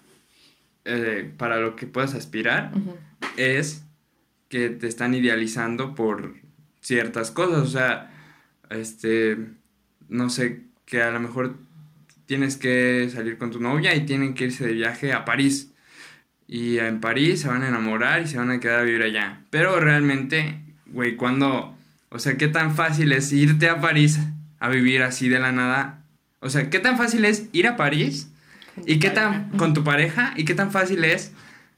eh, 0.85 1.29
para 1.37 1.57
lo 1.57 1.75
que 1.75 1.85
puedas 1.87 2.13
aspirar, 2.15 2.71
es 3.37 3.83
que 4.49 4.69
te 4.69 4.87
están 4.87 5.13
idealizando 5.13 5.93
por 5.93 6.35
ciertas 6.81 7.31
cosas. 7.31 7.59
O 7.59 7.67
sea, 7.67 8.11
este, 8.69 9.37
no 10.09 10.29
sé, 10.29 10.61
que 10.85 11.01
a 11.01 11.11
lo 11.11 11.19
mejor 11.19 11.55
tienes 12.25 12.57
que 12.57 13.09
salir 13.13 13.37
con 13.37 13.51
tu 13.51 13.59
novia 13.59 13.95
y 13.95 14.05
tienen 14.05 14.33
que 14.33 14.45
irse 14.45 14.65
de 14.65 14.73
viaje 14.73 15.13
a 15.13 15.25
París. 15.25 15.71
Y 16.47 16.79
en 16.79 16.99
París 16.99 17.41
se 17.41 17.47
van 17.47 17.63
a 17.63 17.69
enamorar 17.69 18.21
y 18.21 18.27
se 18.27 18.37
van 18.37 18.51
a 18.51 18.59
quedar 18.59 18.79
a 18.79 18.83
vivir 18.83 19.03
allá. 19.03 19.41
Pero 19.49 19.79
realmente, 19.79 20.59
güey, 20.87 21.15
cuando, 21.15 21.75
o 22.09 22.19
sea, 22.19 22.37
¿qué 22.37 22.49
tan 22.49 22.75
fácil 22.75 23.13
es 23.13 23.31
irte 23.31 23.69
a 23.69 23.79
París 23.79 24.19
a 24.59 24.67
vivir 24.67 25.01
así 25.01 25.29
de 25.29 25.39
la 25.39 25.51
nada? 25.51 26.03
O 26.39 26.49
sea, 26.49 26.69
¿qué 26.69 26.79
tan 26.79 26.97
fácil 26.97 27.23
es 27.23 27.47
ir 27.53 27.67
a 27.67 27.77
París? 27.77 28.29
¿Y 28.85 28.99
qué 28.99 29.09
tan, 29.09 29.49
con 29.51 29.73
tu 29.73 29.83
pareja? 29.83 30.33
¿Y 30.35 30.43
qué 30.45 30.53
tan 30.53 30.71
fácil 30.71 31.03
es 31.03 31.31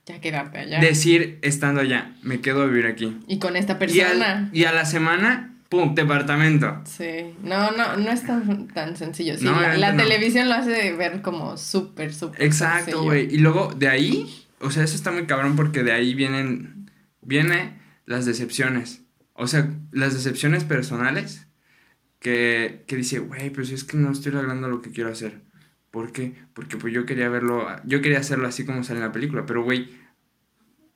Ya 0.05 0.19
quedarte 0.19 0.57
allá. 0.59 0.79
decir 0.81 1.39
estando 1.41 1.79
allá, 1.81 2.13
me 2.23 2.41
quedo 2.41 2.63
a 2.63 2.65
vivir 2.65 2.85
aquí. 2.87 3.17
Y 3.27 3.39
con 3.39 3.55
esta 3.55 3.73
Y, 3.73 3.77
persona. 3.77 4.37
al- 4.37 4.49
y 4.51 4.65
a 4.65 4.73
la 4.73 4.85
semana, 4.85 5.55
¡pum! 5.69 5.95
Departamento. 5.95 6.81
Sí, 6.85 7.33
no, 7.41 7.71
no, 7.71 7.95
no 7.95 8.11
es 8.11 8.25
tan, 8.27 8.67
tan 8.67 8.97
sencillo. 8.97 9.37
Sí, 9.37 9.45
No, 9.45 9.51
la, 9.51 9.57
obviamente 9.59 9.79
la 9.79 9.91
no. 9.93 10.03
televisión 10.03 10.49
lo 10.49 10.55
hace 10.55 10.91
ver 10.93 11.21
como 11.21 11.55
súper, 11.57 12.13
súper 12.13 12.43
Exacto, 12.43 13.03
güey. 13.03 13.33
Y 13.33 13.37
luego 13.37 13.73
de 13.73 13.87
ahí, 13.87 14.45
o 14.59 14.71
sea, 14.71 14.83
eso 14.83 14.95
está 14.95 15.11
muy 15.11 15.25
cabrón 15.25 15.55
porque 15.55 15.83
de 15.83 15.93
ahí 15.93 16.13
vienen, 16.15 16.91
viene 17.21 17.79
las 18.05 18.25
decepciones. 18.25 19.03
O 19.35 19.47
sea, 19.47 19.69
las 19.91 20.13
decepciones 20.13 20.65
personales 20.65 21.47
que, 22.19 22.83
que 22.87 22.95
dice, 22.97 23.19
güey, 23.19 23.49
pues 23.51 23.71
es 23.71 23.83
que 23.83 23.97
no 23.97 24.11
estoy 24.11 24.31
logrando 24.33 24.67
lo 24.67 24.81
que 24.81 24.91
quiero 24.91 25.09
hacer. 25.11 25.41
¿Por 25.93 26.11
qué? 26.11 26.33
Porque 26.55 26.75
pues 26.77 26.91
yo 26.91 27.05
quería 27.05 27.29
verlo, 27.29 27.67
yo 27.85 28.01
quería 28.01 28.17
hacerlo 28.17 28.47
así 28.47 28.65
como 28.65 28.83
sale 28.83 28.97
en 28.97 29.05
la 29.05 29.11
película, 29.11 29.45
pero 29.45 29.63
güey, 29.63 29.91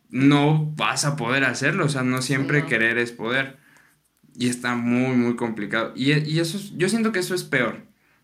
no 0.09 0.73
vas 0.75 1.05
a 1.05 1.15
poder 1.15 1.43
hacerlo, 1.43 1.85
o 1.85 1.89
sea, 1.89 2.01
no 2.01 2.23
siempre 2.23 2.61
no. 2.61 2.67
querer 2.67 2.97
es 2.97 3.11
poder. 3.11 3.57
Y 4.35 4.49
está 4.49 4.73
muy, 4.75 5.15
muy 5.15 5.35
complicado. 5.35 5.93
Y, 5.95 6.13
y 6.13 6.39
eso, 6.39 6.57
es- 6.57 6.75
yo 6.77 6.89
siento 6.89 7.11
que 7.11 7.19
eso 7.19 7.35
es 7.35 7.43
peor, 7.43 7.83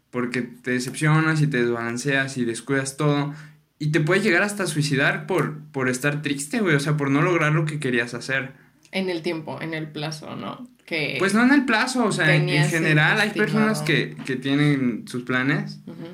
porque 0.10 0.42
te 0.42 0.72
decepcionas 0.72 1.42
y 1.44 1.48
te 1.48 1.58
desbalanceas 1.62 2.38
y 2.38 2.46
descuidas 2.46 2.98
todo. 2.98 3.36
Y 3.78 3.92
te 3.92 4.00
puedes 4.00 4.24
llegar 4.24 4.42
hasta 4.42 4.66
suicidar 4.66 5.28
por, 5.28 5.60
por 5.72 5.90
estar 5.90 6.24
triste, 6.24 6.60
güey, 6.60 6.74
o 6.76 6.80
sea, 6.80 6.98
por 6.98 7.12
no 7.12 7.22
lograr 7.22 7.52
lo 7.52 7.66
que 7.66 7.80
querías 7.80 8.16
hacer. 8.16 8.54
En 8.92 9.10
el 9.12 9.22
tiempo, 9.22 9.62
en 9.62 9.76
el 9.76 9.90
plazo, 9.92 10.36
¿no? 10.36 10.68
Que... 10.88 11.18
Pues 11.20 11.36
no 11.36 11.44
en 11.44 11.52
el 11.52 11.66
plazo, 11.66 12.04
o 12.06 12.12
sea, 12.12 12.36
en, 12.36 12.50
en 12.50 12.68
general 12.70 13.20
hay 13.20 13.30
personas 13.30 13.84
que, 13.84 14.16
que 14.26 14.36
tienen 14.38 15.08
sus 15.08 15.22
planes 15.24 15.80
Ujú. 15.86 16.08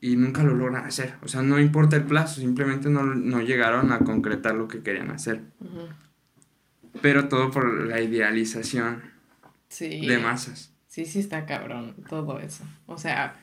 Y 0.00 0.16
nunca 0.16 0.42
lo 0.42 0.54
logran 0.54 0.84
hacer. 0.86 1.14
O 1.22 1.28
sea, 1.28 1.42
no 1.42 1.58
importa 1.60 1.96
el 1.96 2.04
plazo, 2.04 2.40
simplemente 2.40 2.88
no, 2.88 3.02
no 3.04 3.40
llegaron 3.40 3.92
a 3.92 3.98
concretar 4.00 4.54
lo 4.54 4.66
que 4.68 4.82
querían 4.82 5.10
hacer. 5.10 5.42
Pero 7.02 7.28
todo 7.28 7.50
por 7.50 7.86
la 7.86 8.00
idealización 8.00 9.02
Sí. 9.68 10.06
de 10.06 10.18
masas. 10.18 10.72
Sí, 10.88 11.04
sí 11.06 11.20
está 11.20 11.46
cabrón 11.46 11.94
todo 12.08 12.40
eso. 12.40 12.64
O 12.86 12.98
sea, 12.98 13.36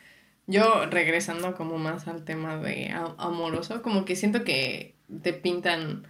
yo 0.47 0.85
regresando 0.89 1.55
como 1.55 1.77
más 1.77 2.07
al 2.07 2.25
tema 2.25 2.57
de 2.57 2.91
amoroso, 3.17 3.81
como 3.81 4.03
que 4.03 4.15
siento 4.17 4.43
que 4.43 4.95
te 5.23 5.31
pintan 5.33 6.03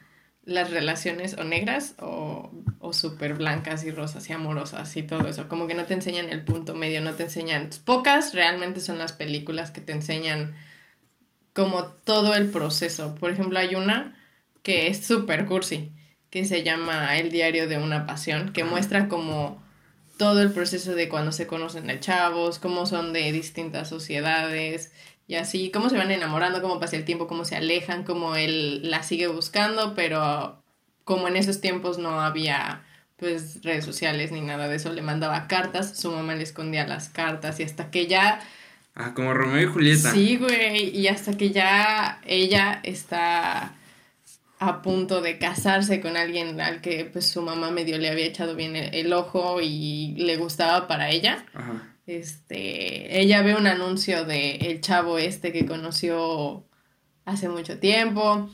las 0.48 0.72
relaciones 0.72 1.36
o 1.38 1.44
negras 1.44 1.94
o, 2.00 2.50
o 2.80 2.94
súper 2.94 3.34
blancas 3.34 3.84
y 3.84 3.92
rosas 3.92 4.30
y 4.30 4.34
amorosas 4.34 4.96
y 4.96 5.04
todo 5.04 5.28
eso. 5.28 5.50
Como 5.50 5.68
que 5.68 5.76
no 5.76 5.86
te 5.86 5.94
enseñan 5.94 6.30
el 6.30 6.44
punto 6.46 6.74
medio, 6.74 7.02
no 7.02 7.14
te 7.14 7.24
enseñan. 7.24 7.70
Pocas 7.84 8.34
realmente 8.34 8.80
son 8.80 8.98
las 8.98 9.12
películas 9.12 9.72
que 9.72 9.82
te 9.82 9.92
enseñan 9.92 10.56
como 11.52 11.88
todo 11.88 12.34
el 12.34 12.50
proceso. 12.50 13.14
Por 13.16 13.30
ejemplo, 13.30 13.60
hay 13.60 13.76
una 13.76 14.18
que 14.64 14.88
es 14.88 15.06
súper 15.06 15.46
cursi, 15.48 15.92
que 16.30 16.46
se 16.46 16.64
llama 16.64 17.18
El 17.18 17.30
diario 17.30 17.68
de 17.68 17.78
una 17.78 18.06
pasión, 18.06 18.54
que 18.54 18.64
muestra 18.64 19.10
como 19.10 19.62
todo 20.18 20.42
el 20.42 20.52
proceso 20.52 20.96
de 20.96 21.10
cuando 21.10 21.34
se 21.34 21.46
conocen 21.46 21.88
de 21.88 22.00
chavos, 22.00 22.58
cómo 22.58 22.86
son 22.86 23.12
de 23.12 23.34
distintas 23.34 23.90
sociedades 23.90 24.94
y 25.28 25.36
así, 25.36 25.72
cómo 25.72 25.90
se 25.90 25.98
van 25.98 26.10
enamorando, 26.10 26.62
cómo 26.62 26.80
pasa 26.80 26.96
el 26.96 27.04
tiempo, 27.04 27.28
cómo 27.28 27.44
se 27.44 27.58
alejan, 27.58 28.04
cómo 28.04 28.38
él 28.38 28.90
la 28.90 29.04
sigue 29.04 29.28
buscando, 29.28 29.94
pero 29.94 30.64
como 31.04 31.28
en 31.28 31.36
esos 31.36 31.60
tiempos 31.60 31.98
no 31.98 32.22
había 32.22 32.84
pues 33.18 33.62
redes 33.64 33.84
sociales 33.84 34.32
ni 34.32 34.42
nada 34.42 34.70
de 34.70 34.78
eso, 34.78 34.94
le 34.94 35.02
mandaba 35.02 35.48
cartas, 35.48 36.00
su 36.00 36.12
mamá 36.12 36.36
le 36.36 36.44
escondía 36.44 36.88
las 36.88 37.10
cartas 37.10 37.60
y 37.60 37.64
hasta 37.64 37.92
que 37.92 38.08
ya... 38.08 38.40
Ah, 38.96 39.14
como 39.14 39.34
Romeo 39.34 39.62
y 39.62 39.66
Julieta. 39.66 40.12
Sí, 40.12 40.38
güey, 40.38 40.96
y 40.96 41.08
hasta 41.08 41.36
que 41.36 41.52
ya 41.52 42.22
ella 42.26 42.80
está 42.84 43.74
a 44.60 44.82
punto 44.82 45.22
de 45.22 45.38
casarse 45.38 46.00
con 46.00 46.16
alguien 46.16 46.62
al 46.62 46.82
que 46.82 47.06
pues 47.06 47.28
su 47.28 47.42
mamá 47.42 47.70
medio 47.70 47.98
le 47.98 48.10
había 48.10 48.26
echado 48.26 48.56
bien 48.56 48.76
el, 48.76 49.14
ojo 49.14 49.60
y 49.62 50.16
le 50.18 50.38
gustaba 50.38 50.88
para 50.88 51.10
ella. 51.10 51.46
Ajá. 51.54 51.97
Este, 52.08 53.20
ella 53.20 53.44
ve 53.44 53.56
un 53.56 53.68
anuncio 53.68 54.26
de 54.26 54.56
el 54.56 54.82
chavo 54.82 55.20
este 55.20 55.52
que 55.52 55.66
conoció 55.66 56.66
hace 57.26 57.50
mucho 57.50 57.78
tiempo 57.80 58.50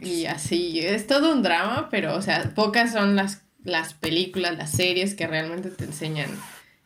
y 0.00 0.26
así, 0.26 0.80
es 0.80 1.06
todo 1.06 1.32
un 1.32 1.42
drama, 1.42 1.88
pero 1.90 2.14
o 2.14 2.22
sea, 2.22 2.54
pocas 2.54 2.92
son 2.92 3.16
las, 3.16 3.42
las 3.64 3.94
películas, 3.94 4.56
las 4.56 4.70
series 4.70 5.14
que 5.14 5.26
realmente 5.26 5.70
te 5.70 5.84
enseñan 5.84 6.30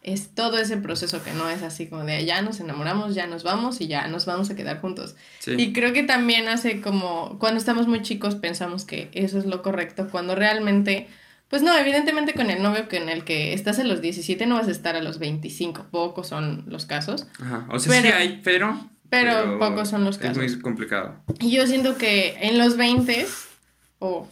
es 0.03 0.35
todo 0.35 0.59
ese 0.59 0.77
proceso 0.77 1.23
que 1.23 1.33
no 1.33 1.49
es 1.49 1.63
así 1.63 1.87
como 1.87 2.05
de 2.05 2.25
ya 2.25 2.43
nos 2.43 2.59
enamoramos, 2.61 3.15
ya 3.15 3.27
nos 3.27 3.45
vamos 3.45 3.81
y 3.81 3.87
ya 3.87 4.09
nos 4.09 4.27
vamos 4.27 4.51
a 4.51 4.57
quedar 4.57 4.81
juntos. 4.81 5.15
Y 5.47 5.73
creo 5.73 5.93
que 5.93 6.03
también 6.03 6.49
hace 6.49 6.81
como 6.81 7.39
cuando 7.39 7.59
estamos 7.59 7.87
muy 7.87 8.03
chicos 8.03 8.35
pensamos 8.35 8.85
que 8.85 9.11
eso 9.13 9.39
es 9.39 9.47
lo 9.47 9.63
correcto, 9.63 10.09
cuando 10.11 10.35
realmente, 10.35 11.09
pues 11.53 11.61
no, 11.61 11.77
evidentemente 11.77 12.33
con 12.33 12.49
el 12.49 12.63
novio 12.63 12.89
con 12.89 13.11
el 13.11 13.25
que 13.25 13.53
estás 13.53 13.79
a 13.79 13.85
los 13.85 14.01
17 14.01 14.47
no 14.47 14.55
vas 14.55 14.69
a 14.69 14.71
estar 14.71 14.97
a 14.97 15.03
los 15.03 15.19
25, 15.19 15.89
pocos 15.91 16.29
son 16.29 16.65
los 16.67 16.87
casos. 16.87 17.27
Ajá, 17.39 17.67
o 17.69 17.79
sea, 17.79 18.01
sí 18.01 18.09
hay, 18.09 18.41
pero... 18.43 18.89
Pero, 19.11 19.59
pocos 19.59 19.91
son 19.91 20.05
los 20.05 20.17
casos. 20.17 20.43
Es 20.43 20.55
muy 20.55 20.63
complicado. 20.63 21.23
Y 21.41 21.51
yo 21.51 21.67
siento 21.67 21.99
que 21.99 22.39
en 22.41 22.57
los 22.57 22.79
20 22.79 23.27
o 23.99 24.27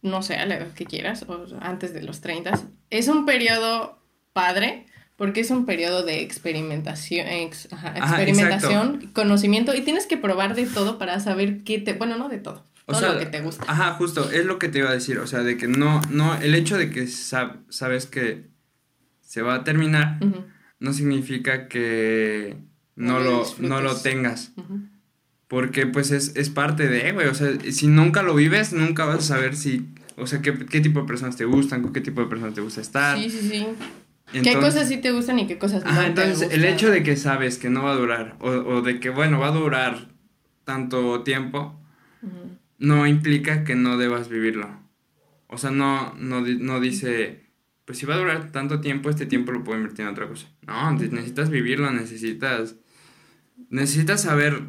no 0.00 0.22
sé, 0.22 0.36
a 0.36 0.46
la 0.46 0.56
edad 0.56 0.72
que 0.72 0.86
quieras, 0.86 1.26
o 1.28 1.44
antes 1.60 1.92
de 1.92 2.00
los 2.00 2.22
30, 2.22 2.58
es 2.88 3.08
un 3.08 3.26
periodo 3.26 3.98
padre 4.32 4.86
porque 5.16 5.40
es 5.40 5.50
un 5.50 5.66
periodo 5.66 6.04
de 6.04 6.22
experimentación, 6.22 7.26
experimentación, 7.26 9.10
conocimiento 9.12 9.74
y 9.74 9.80
tienes 9.80 10.06
que 10.06 10.16
probar 10.16 10.54
de 10.54 10.64
todo 10.64 10.96
para 10.96 11.18
saber 11.18 11.64
qué 11.64 11.78
te, 11.78 11.92
bueno, 11.92 12.16
no 12.16 12.30
de 12.30 12.38
todo, 12.38 12.64
todo 12.92 13.14
lo 13.14 13.18
que 13.18 13.26
te 13.26 13.40
gusta. 13.40 13.64
Ajá, 13.68 13.94
justo, 13.94 14.30
es 14.30 14.44
lo 14.44 14.58
que 14.58 14.68
te 14.68 14.78
iba 14.78 14.90
a 14.90 14.94
decir, 14.94 15.18
o 15.18 15.26
sea, 15.26 15.40
de 15.40 15.56
que 15.56 15.68
no, 15.68 16.00
no, 16.10 16.34
el 16.36 16.54
hecho 16.54 16.76
de 16.76 16.90
que 16.90 17.06
sabes 17.06 18.06
que 18.06 18.46
se 19.20 19.42
va 19.42 19.56
a 19.56 19.64
terminar 19.64 20.18
no 20.80 20.92
significa 20.92 21.68
que 21.68 22.56
no, 22.96 23.20
lo, 23.20 23.44
no 23.58 23.80
lo 23.80 23.96
tengas. 23.96 24.52
Porque 25.46 25.86
pues 25.86 26.10
es, 26.10 26.36
es 26.36 26.50
parte 26.50 26.88
de, 26.88 27.12
güey, 27.12 27.26
o 27.26 27.34
sea, 27.34 27.48
si 27.70 27.86
nunca 27.86 28.22
lo 28.22 28.34
vives, 28.34 28.72
nunca 28.72 29.06
vas 29.06 29.18
a 29.18 29.22
saber 29.22 29.56
si, 29.56 29.88
o 30.16 30.26
sea, 30.26 30.42
qué, 30.42 30.54
qué 30.66 30.80
tipo 30.80 31.00
de 31.00 31.06
personas 31.06 31.36
te 31.36 31.46
gustan, 31.46 31.82
con 31.82 31.92
qué 31.92 32.02
tipo 32.02 32.20
de 32.20 32.26
personas 32.26 32.54
te 32.54 32.60
gusta 32.60 32.80
estar. 32.82 33.18
Sí, 33.18 33.30
sí, 33.30 33.48
sí. 33.48 33.66
¿Qué 34.32 34.54
cosas 34.54 34.88
sí 34.88 34.98
te 34.98 35.10
gustan 35.10 35.38
y 35.38 35.46
qué 35.46 35.58
cosas 35.58 35.84
no? 35.84 36.02
entonces, 36.02 36.52
el 36.52 36.64
hecho 36.64 36.90
de 36.90 37.02
que 37.02 37.16
sabes 37.16 37.56
que 37.56 37.70
no 37.70 37.84
va 37.84 37.92
a 37.92 37.96
durar, 37.96 38.36
o, 38.40 38.82
de 38.82 39.00
que, 39.00 39.08
bueno, 39.08 39.38
va 39.38 39.48
a 39.48 39.52
durar 39.52 40.08
tanto 40.64 41.22
tiempo, 41.22 41.80
no 42.78 43.06
implica 43.06 43.64
que 43.64 43.74
no 43.74 43.98
debas 43.98 44.28
vivirlo. 44.28 44.68
O 45.48 45.58
sea, 45.58 45.70
no, 45.70 46.14
no, 46.14 46.40
no 46.40 46.80
dice, 46.80 47.48
pues 47.84 47.98
si 47.98 48.06
va 48.06 48.14
a 48.14 48.18
durar 48.18 48.52
tanto 48.52 48.80
tiempo, 48.80 49.10
este 49.10 49.26
tiempo 49.26 49.52
lo 49.52 49.64
puedo 49.64 49.78
invertir 49.78 50.04
en 50.04 50.12
otra 50.12 50.28
cosa. 50.28 50.46
No, 50.66 50.92
necesitas 50.92 51.50
vivirlo, 51.50 51.90
necesitas, 51.90 52.76
necesitas 53.70 54.22
saber 54.22 54.62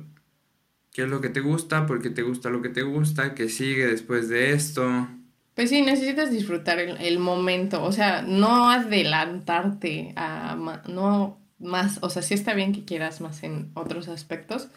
qué 0.93 1.03
es 1.03 1.09
lo 1.09 1.21
que 1.21 1.29
te 1.29 1.41
gusta, 1.41 1.85
por 1.85 2.01
qué 2.01 2.09
te 2.09 2.21
gusta 2.21 2.49
lo 2.49 2.61
que 2.61 2.69
te 2.69 2.81
gusta, 2.81 3.35
qué 3.35 3.49
sigue 3.49 3.87
después 3.87 4.29
de 4.29 4.53
esto. 4.53 5.07
Pues 5.53 5.69
sí, 5.69 5.81
necesitas 5.81 6.31
disfrutar 6.31 6.79
el, 6.79 7.19
momento, 7.19 7.83
o 7.83 7.91
sea, 7.91 8.21
no 8.21 8.69
adelantarte 8.69 10.13
a 10.15 10.55
no 10.87 11.37
más, 11.59 11.99
o 12.01 12.09
sea, 12.09 12.21
sí 12.21 12.33
está 12.33 12.53
bien 12.53 12.71
que 12.71 12.85
quieras 12.85 13.19
más 13.19 13.43
en 13.43 13.69
otros 13.73 14.07
aspectos, 14.07 14.69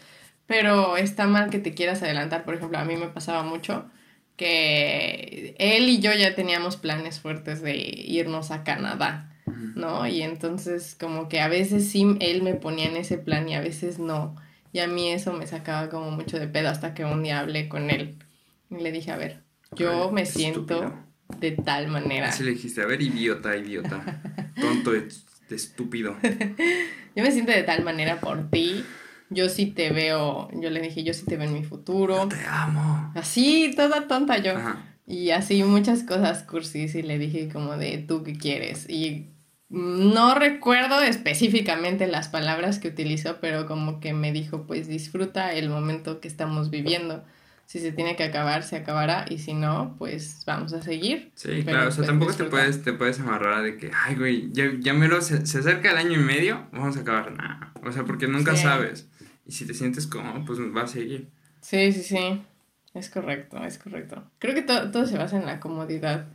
pero 0.47 0.97
está 0.97 1.27
mal 1.27 1.49
que 1.49 1.59
te 1.59 1.73
quieras 1.73 2.03
adelantar, 2.03 2.45
por 2.45 2.55
ejemplo, 2.55 2.77
a 2.77 2.85
mí 2.85 2.95
me 2.95 3.07
pasaba 3.07 3.43
mucho 3.43 3.85
que 4.35 5.55
él 5.59 5.89
y 5.89 5.99
yo 5.99 6.11
ya 6.13 6.35
teníamos 6.35 6.75
planes 6.77 7.19
fuertes 7.19 7.61
de 7.61 7.75
irnos 7.75 8.51
a 8.51 8.63
Canadá, 8.63 9.31
¿no? 9.75 10.07
Y 10.07 10.21
entonces 10.21 10.95
como 10.99 11.29
que 11.29 11.39
a 11.39 11.47
veces 11.47 11.89
sí 11.89 12.17
él 12.19 12.41
me 12.41 12.55
ponía 12.55 12.85
en 12.85 12.97
ese 12.97 13.17
plan 13.17 13.47
y 13.47 13.55
a 13.55 13.61
veces 13.61 13.99
no. 13.99 14.35
Y 14.71 14.79
a 14.79 14.87
mí 14.87 15.11
eso 15.11 15.33
me 15.33 15.45
sacaba 15.45 15.89
como 15.89 16.09
mucho 16.09 16.39
de 16.39 16.47
pedo 16.47 16.69
hasta 16.69 16.95
que 16.95 17.05
un 17.05 17.21
día 17.21 17.39
hablé 17.39 17.69
con 17.69 17.91
él 17.91 18.17
y 18.71 18.81
le 18.81 18.91
dije, 18.91 19.11
a 19.11 19.17
ver, 19.17 19.43
yo 19.75 20.11
me 20.11 20.25
siento 20.25 20.93
de 21.39 21.51
tal 21.51 21.87
manera. 21.87 22.29
Así 22.29 22.43
le 22.43 22.51
dijiste, 22.51 22.81
a 22.81 22.87
ver, 22.87 23.01
idiota, 23.01 23.55
idiota. 23.55 24.21
Tonto, 24.59 24.91
estúpido. 25.49 26.15
yo 27.15 27.23
me 27.23 27.31
siento 27.31 27.51
de 27.51 27.63
tal 27.63 27.83
manera 27.83 28.19
por 28.19 28.49
ti. 28.49 28.83
Yo 29.33 29.49
sí 29.49 29.67
te 29.67 29.91
veo, 29.91 30.49
yo 30.53 30.69
le 30.69 30.81
dije, 30.81 31.03
yo 31.03 31.13
sí 31.13 31.25
te 31.25 31.37
veo 31.37 31.47
en 31.47 31.53
mi 31.53 31.63
futuro. 31.63 32.27
te 32.27 32.45
amo. 32.47 33.11
Así, 33.15 33.73
toda 33.75 34.07
tonta 34.07 34.37
yo. 34.37 34.53
Y 35.05 35.31
así 35.31 35.63
muchas 35.63 36.03
cosas 36.03 36.43
cursis 36.43 36.95
y 36.95 37.01
le 37.01 37.17
dije 37.17 37.49
como 37.51 37.77
de 37.77 37.97
tú 37.97 38.23
qué 38.23 38.37
quieres. 38.37 38.89
Y 38.89 39.29
no 39.69 40.35
recuerdo 40.35 41.01
específicamente 41.01 42.07
las 42.07 42.29
palabras 42.29 42.79
que 42.79 42.89
utilizó, 42.89 43.39
pero 43.41 43.65
como 43.65 43.99
que 43.99 44.13
me 44.13 44.31
dijo, 44.31 44.65
pues 44.67 44.87
disfruta 44.87 45.53
el 45.53 45.69
momento 45.69 46.21
que 46.21 46.27
estamos 46.27 46.69
viviendo 46.69 47.23
si 47.65 47.79
se 47.79 47.91
tiene 47.91 48.15
que 48.15 48.23
acabar, 48.23 48.63
se 48.63 48.75
acabará, 48.75 49.25
y 49.29 49.39
si 49.39 49.53
no, 49.53 49.95
pues 49.97 50.43
vamos 50.45 50.73
a 50.73 50.81
seguir. 50.81 51.31
Sí, 51.35 51.63
claro, 51.63 51.87
o 51.87 51.91
sea, 51.91 51.97
pues, 51.97 52.07
tampoco 52.07 52.33
te 52.33 52.43
puedes, 52.45 52.83
te 52.83 52.93
puedes 52.93 53.19
amarrar 53.19 53.63
de 53.63 53.77
que, 53.77 53.89
ay, 54.05 54.15
güey, 54.15 54.49
ya, 54.51 54.65
ya 54.79 54.93
me 54.93 55.07
lo, 55.07 55.21
se, 55.21 55.45
se, 55.45 55.59
acerca 55.59 55.91
el 55.91 55.97
año 55.97 56.19
y 56.19 56.23
medio, 56.23 56.67
vamos 56.71 56.97
a 56.97 56.99
acabar, 56.99 57.31
nada, 57.31 57.73
o 57.83 57.91
sea, 57.91 58.03
porque 58.03 58.27
nunca 58.27 58.55
sabes, 58.55 59.09
y 59.45 59.51
si 59.51 59.65
te 59.65 59.73
sientes 59.73 60.07
cómodo, 60.07 60.43
pues 60.45 60.59
va 60.59 60.83
a 60.83 60.87
seguir. 60.87 61.29
Sí, 61.61 61.91
sí, 61.91 62.03
sí, 62.03 62.41
es 62.93 63.09
correcto, 63.09 63.63
es 63.63 63.77
correcto. 63.77 64.23
Creo 64.39 64.55
que 64.55 64.61
todo 64.61 65.05
se 65.05 65.17
basa 65.17 65.37
en 65.37 65.45
la 65.45 65.59
comodidad, 65.59 66.27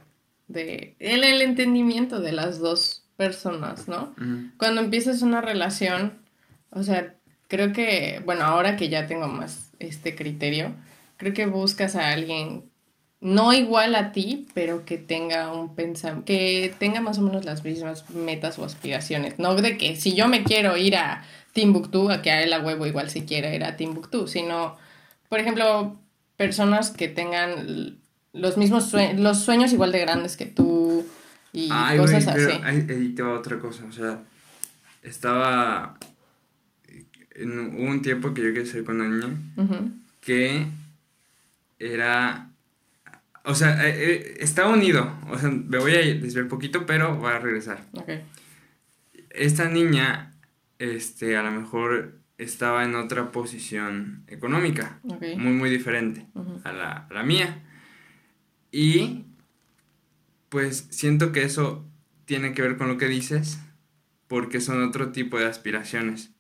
de, 0.49 0.97
en 0.99 1.25
el 1.25 1.43
entendimiento 1.43 2.21
de 2.21 2.33
las 2.33 2.59
dos 2.59 3.05
personas, 3.17 3.89
¿no? 3.89 4.15
Cuando 4.57 4.81
empiezas 4.81 5.23
una 5.23 5.41
relación, 5.41 6.15
o 6.71 6.83
sea, 6.83 7.15
creo 7.49 7.73
que, 7.73 8.23
bueno, 8.25 8.45
ahora 8.45 8.77
que 8.77 8.89
ya 8.89 9.07
tengo 9.07 9.27
más 9.27 9.73
este 9.79 10.15
criterio, 10.15 10.75
creo 11.17 11.35
que 11.35 11.47
buscas 11.47 11.97
a 11.97 12.11
alguien 12.11 12.71
no 13.21 13.53
igual 13.53 13.97
a 13.97 14.13
ti, 14.13 14.47
pero 14.55 14.85
que 14.85 14.97
tenga 14.97 15.53
un 15.53 15.75
pensamiento, 15.75 16.27
que 16.27 16.73
tenga 16.79 17.01
más 17.01 17.19
o 17.19 17.23
menos 17.23 17.45
las 17.45 17.65
mismas 17.65 18.09
metas 18.11 18.59
o 18.59 18.65
aspiraciones. 18.65 19.39
No 19.39 19.57
de 19.57 19.77
que 19.77 19.97
si 19.97 20.15
yo 20.15 20.29
me 20.29 20.45
quiero 20.45 20.77
ir 20.77 20.97
a 20.97 21.25
Timbuktu, 21.59 22.09
a 22.09 22.23
que 22.23 22.31
a 22.31 22.41
él 22.43 22.53
a 22.53 22.61
huevo 22.61 22.87
igual 22.87 23.11
si 23.11 23.23
quiera 23.23 23.53
ir 23.53 23.65
a 23.65 23.77
Timbuktu, 23.77 24.29
sino, 24.29 24.77
por 25.29 25.41
ejemplo, 25.41 25.99
personas 26.37 26.91
que 26.91 27.09
tengan 27.09 27.99
los 28.33 28.57
mismos 28.57 28.89
sueños, 28.89 29.21
los 29.21 29.41
sueños 29.41 29.73
igual 29.73 29.91
de 29.91 29.99
grandes 29.99 30.37
que 30.37 30.47
tú 30.47 31.05
y 31.53 31.69
cosas 31.97 32.29
así. 32.29 32.61
ahí, 32.63 33.13
te 33.15 33.23
va 33.23 33.33
otra 33.33 33.59
cosa, 33.59 33.85
o 33.89 33.93
sea, 33.93 34.21
estaba 35.03 35.99
en 37.35 37.59
un 37.59 38.03
tiempo 38.03 38.33
que 38.35 38.43
yo 38.43 38.53
quería 38.53 38.71
ser 38.71 38.85
con 38.85 39.01
una 39.01 39.09
niña 39.09 39.37
que 40.21 40.65
era... 41.81 42.51
O 43.45 43.55
sea, 43.55 43.89
eh, 43.89 43.95
eh, 43.97 44.37
está 44.41 44.69
unido. 44.69 45.11
O 45.31 45.39
sea, 45.39 45.49
me 45.49 45.79
voy 45.79 45.95
a 45.95 45.99
desviar 45.99 46.47
poquito, 46.47 46.85
pero 46.87 47.19
va 47.19 47.37
a 47.37 47.39
regresar. 47.39 47.83
Esta 49.31 49.69
niña, 49.69 50.35
este, 50.79 51.37
a 51.37 51.43
lo 51.43 51.51
mejor 51.51 52.21
estaba 52.39 52.85
en 52.85 52.95
otra 52.95 53.33
posición 53.33 54.25
económica. 54.29 55.01
Muy, 55.03 55.53
muy 55.53 55.71
diferente 55.71 56.27
a, 56.65 56.73
la, 56.73 56.93
a 57.11 57.15
la 57.15 57.23
mía. 57.23 57.65
Y 58.71 59.25
pues 60.49 60.87
siento 60.91 61.33
que 61.33 61.43
eso 61.43 61.85
tiene 62.25 62.53
que 62.53 62.63
ver 62.63 62.77
con 62.77 62.89
lo 62.89 62.99
que 62.99 63.09
dices, 63.09 63.61
porque 64.27 64.61
son 64.61 64.83
otro 64.83 65.11
tipo 65.11 65.39
de 65.39 65.47
aspiraciones. 65.47 66.33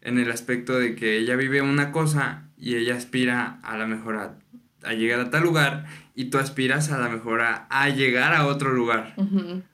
En 0.00 0.18
el 0.18 0.30
aspecto 0.30 0.78
de 0.78 0.94
que 0.94 1.18
ella 1.18 1.36
vive 1.36 1.60
una 1.60 1.92
cosa 1.92 2.50
y 2.56 2.76
ella 2.76 2.96
aspira 2.96 3.60
a 3.62 3.76
la 3.76 3.86
mejor 3.86 4.16
a, 4.16 4.92
llegar 4.94 5.20
a 5.20 5.30
tal 5.30 5.42
lugar 5.42 5.86
y 6.14 6.26
tú 6.26 6.38
aspiras 6.38 6.90
a 6.90 6.98
la 6.98 7.08
mejor 7.08 7.42
a, 7.42 7.88
llegar 7.90 8.34
a 8.34 8.46
otro 8.46 8.72
lugar. 8.72 9.14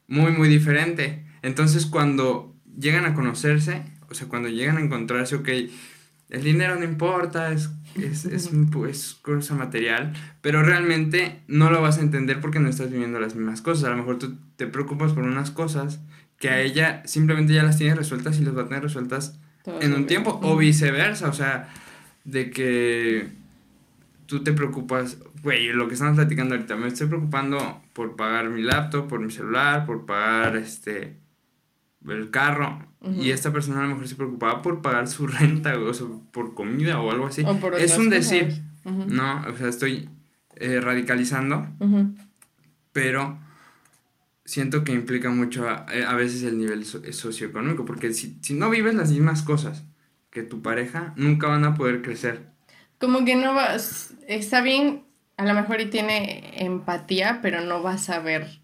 Muy, 0.08 0.32
muy 0.32 0.48
diferente. 0.48 1.26
Entonces 1.42 1.86
cuando 1.86 2.55
llegan 2.78 3.04
a 3.04 3.14
conocerse, 3.14 3.82
o 4.10 4.14
sea, 4.14 4.28
cuando 4.28 4.48
llegan 4.48 4.76
a 4.76 4.80
encontrarse, 4.80 5.36
ok, 5.36 5.48
el 6.28 6.42
dinero 6.42 6.76
no 6.76 6.84
importa, 6.84 7.52
es, 7.52 7.70
es, 7.94 8.24
es, 8.24 8.50
es, 8.52 9.14
cosa 9.22 9.54
material, 9.54 10.12
pero 10.40 10.62
realmente 10.62 11.40
no 11.46 11.70
lo 11.70 11.80
vas 11.80 11.98
a 11.98 12.02
entender 12.02 12.40
porque 12.40 12.58
no 12.58 12.68
estás 12.68 12.90
viviendo 12.90 13.20
las 13.20 13.34
mismas 13.34 13.62
cosas. 13.62 13.84
A 13.84 13.90
lo 13.90 13.96
mejor 13.96 14.18
tú 14.18 14.36
te 14.56 14.66
preocupas 14.66 15.12
por 15.12 15.24
unas 15.24 15.50
cosas 15.50 16.00
que 16.38 16.48
a 16.48 16.60
ella 16.60 17.02
simplemente 17.06 17.54
ya 17.54 17.62
las 17.62 17.78
tiene 17.78 17.94
resueltas 17.94 18.38
y 18.38 18.44
las 18.44 18.56
va 18.56 18.62
a 18.62 18.66
tener 18.66 18.82
resueltas 18.82 19.38
Todo 19.64 19.80
en 19.80 19.94
un 19.94 20.06
tiempo 20.06 20.38
o 20.42 20.56
viceversa, 20.56 21.28
o 21.28 21.32
sea, 21.32 21.68
de 22.24 22.50
que 22.50 23.28
tú 24.26 24.42
te 24.42 24.52
preocupas, 24.52 25.18
güey, 25.42 25.68
lo 25.68 25.86
que 25.86 25.94
estamos 25.94 26.16
platicando 26.16 26.56
ahorita, 26.56 26.76
me 26.76 26.88
estoy 26.88 27.06
preocupando 27.06 27.82
por 27.92 28.16
pagar 28.16 28.50
mi 28.50 28.62
laptop, 28.62 29.08
por 29.08 29.20
mi 29.20 29.30
celular, 29.30 29.86
por 29.86 30.04
pagar 30.06 30.56
este 30.56 31.16
el 32.10 32.30
carro 32.30 32.84
y 33.20 33.30
esta 33.30 33.52
persona 33.52 33.78
a 33.80 33.82
lo 33.84 33.90
mejor 33.90 34.08
se 34.08 34.16
preocupaba 34.16 34.62
por 34.62 34.82
pagar 34.82 35.06
su 35.08 35.26
renta, 35.38 35.78
o 35.78 35.94
sea, 35.94 36.06
por 36.32 36.54
comida 36.54 37.00
o 37.00 37.10
algo 37.10 37.26
así. 37.26 37.42
O 37.46 37.56
por 37.58 37.74
es 37.76 37.96
un 37.98 38.10
decir, 38.10 38.62
no, 38.84 39.44
o 39.48 39.56
sea, 39.56 39.68
estoy 39.68 40.08
eh, 40.56 40.80
radicalizando, 40.80 41.66
pero 42.92 43.38
siento 44.44 44.84
que 44.84 44.92
implica 44.92 45.30
mucho 45.30 45.68
a, 45.68 45.86
eh, 45.92 46.04
a 46.04 46.14
veces 46.14 46.42
el 46.42 46.58
nivel 46.58 46.84
so- 46.84 47.02
socioeconómico, 47.12 47.84
porque 47.84 48.12
si, 48.12 48.38
si 48.42 48.54
no 48.54 48.70
vives 48.70 48.94
las 48.94 49.10
mismas 49.10 49.42
cosas 49.42 49.84
que 50.30 50.42
tu 50.42 50.62
pareja, 50.62 51.12
nunca 51.16 51.48
van 51.48 51.64
a 51.64 51.74
poder 51.74 52.02
crecer. 52.02 52.46
Como 52.98 53.24
que 53.24 53.36
no 53.36 53.54
vas, 53.54 54.14
está 54.28 54.60
bien, 54.62 55.04
a 55.36 55.44
lo 55.44 55.54
mejor 55.54 55.80
y 55.80 55.86
tiene 55.86 56.64
empatía, 56.64 57.40
pero 57.42 57.60
no 57.60 57.82
vas 57.82 58.08
a 58.10 58.20
ver 58.20 58.60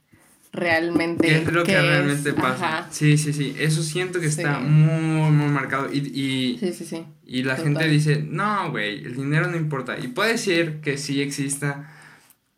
realmente 0.52 1.26
¿Qué 1.26 1.36
es 1.38 1.52
lo 1.52 1.64
que 1.64 1.80
realmente 1.80 2.28
es. 2.30 2.34
pasa? 2.34 2.78
Ajá. 2.78 2.88
Sí, 2.90 3.16
sí, 3.16 3.32
sí, 3.32 3.54
eso 3.58 3.82
siento 3.82 4.20
que 4.20 4.26
está 4.26 4.58
Sí. 4.60 4.64
muy, 4.66 5.30
muy 5.30 5.48
marcado. 5.50 5.88
Y, 5.92 5.98
y, 5.98 6.58
Sí, 6.58 6.72
sí, 6.72 6.84
sí. 6.84 7.04
y 7.24 7.42
la 7.42 7.56
Total. 7.56 7.72
gente 7.72 7.88
dice, 7.88 8.22
no, 8.28 8.70
güey, 8.70 9.04
el 9.04 9.16
dinero 9.16 9.48
no 9.50 9.56
importa. 9.56 9.98
Y 9.98 10.08
puede 10.08 10.36
ser 10.38 10.80
que 10.80 10.98
sí 10.98 11.22
exista 11.22 11.90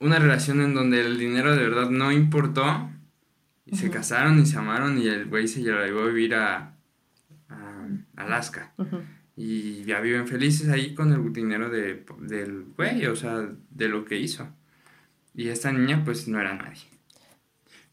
una 0.01 0.19
relación 0.19 0.61
en 0.61 0.75
donde 0.75 1.01
el 1.01 1.19
dinero 1.19 1.55
de 1.57 1.63
verdad 1.63 1.89
no 1.91 2.11
importó. 2.13 2.91
Y 3.67 3.77
se 3.77 3.89
casaron 3.91 4.39
y 4.41 4.45
se 4.47 4.59
amaron 4.59 4.99
y 4.99 5.07
el 5.07 5.25
güey 5.27 5.49
se 5.49 5.63
llevó 5.63 6.03
a 6.03 6.07
vivir 6.09 6.35
a, 6.35 6.75
a 7.49 7.89
Alaska. 8.17 8.75
Y 9.37 9.83
ya 9.85 10.01
viven 10.01 10.29
felices 10.29 10.69
ahí 10.69 10.95
con 10.95 11.13
el 11.13 11.33
dinero 11.33 11.71
de, 11.71 12.05
del 12.21 12.65
güey, 12.77 13.07
o 13.07 13.17
sea, 13.17 13.49
de 13.71 13.89
lo 13.89 14.05
que 14.05 14.19
hizo. 14.19 14.47
Y 15.35 15.49
esta 15.49 15.73
niña 15.73 16.03
pues 16.05 16.29
no 16.29 16.39
era 16.41 16.55
nadie. 16.55 16.83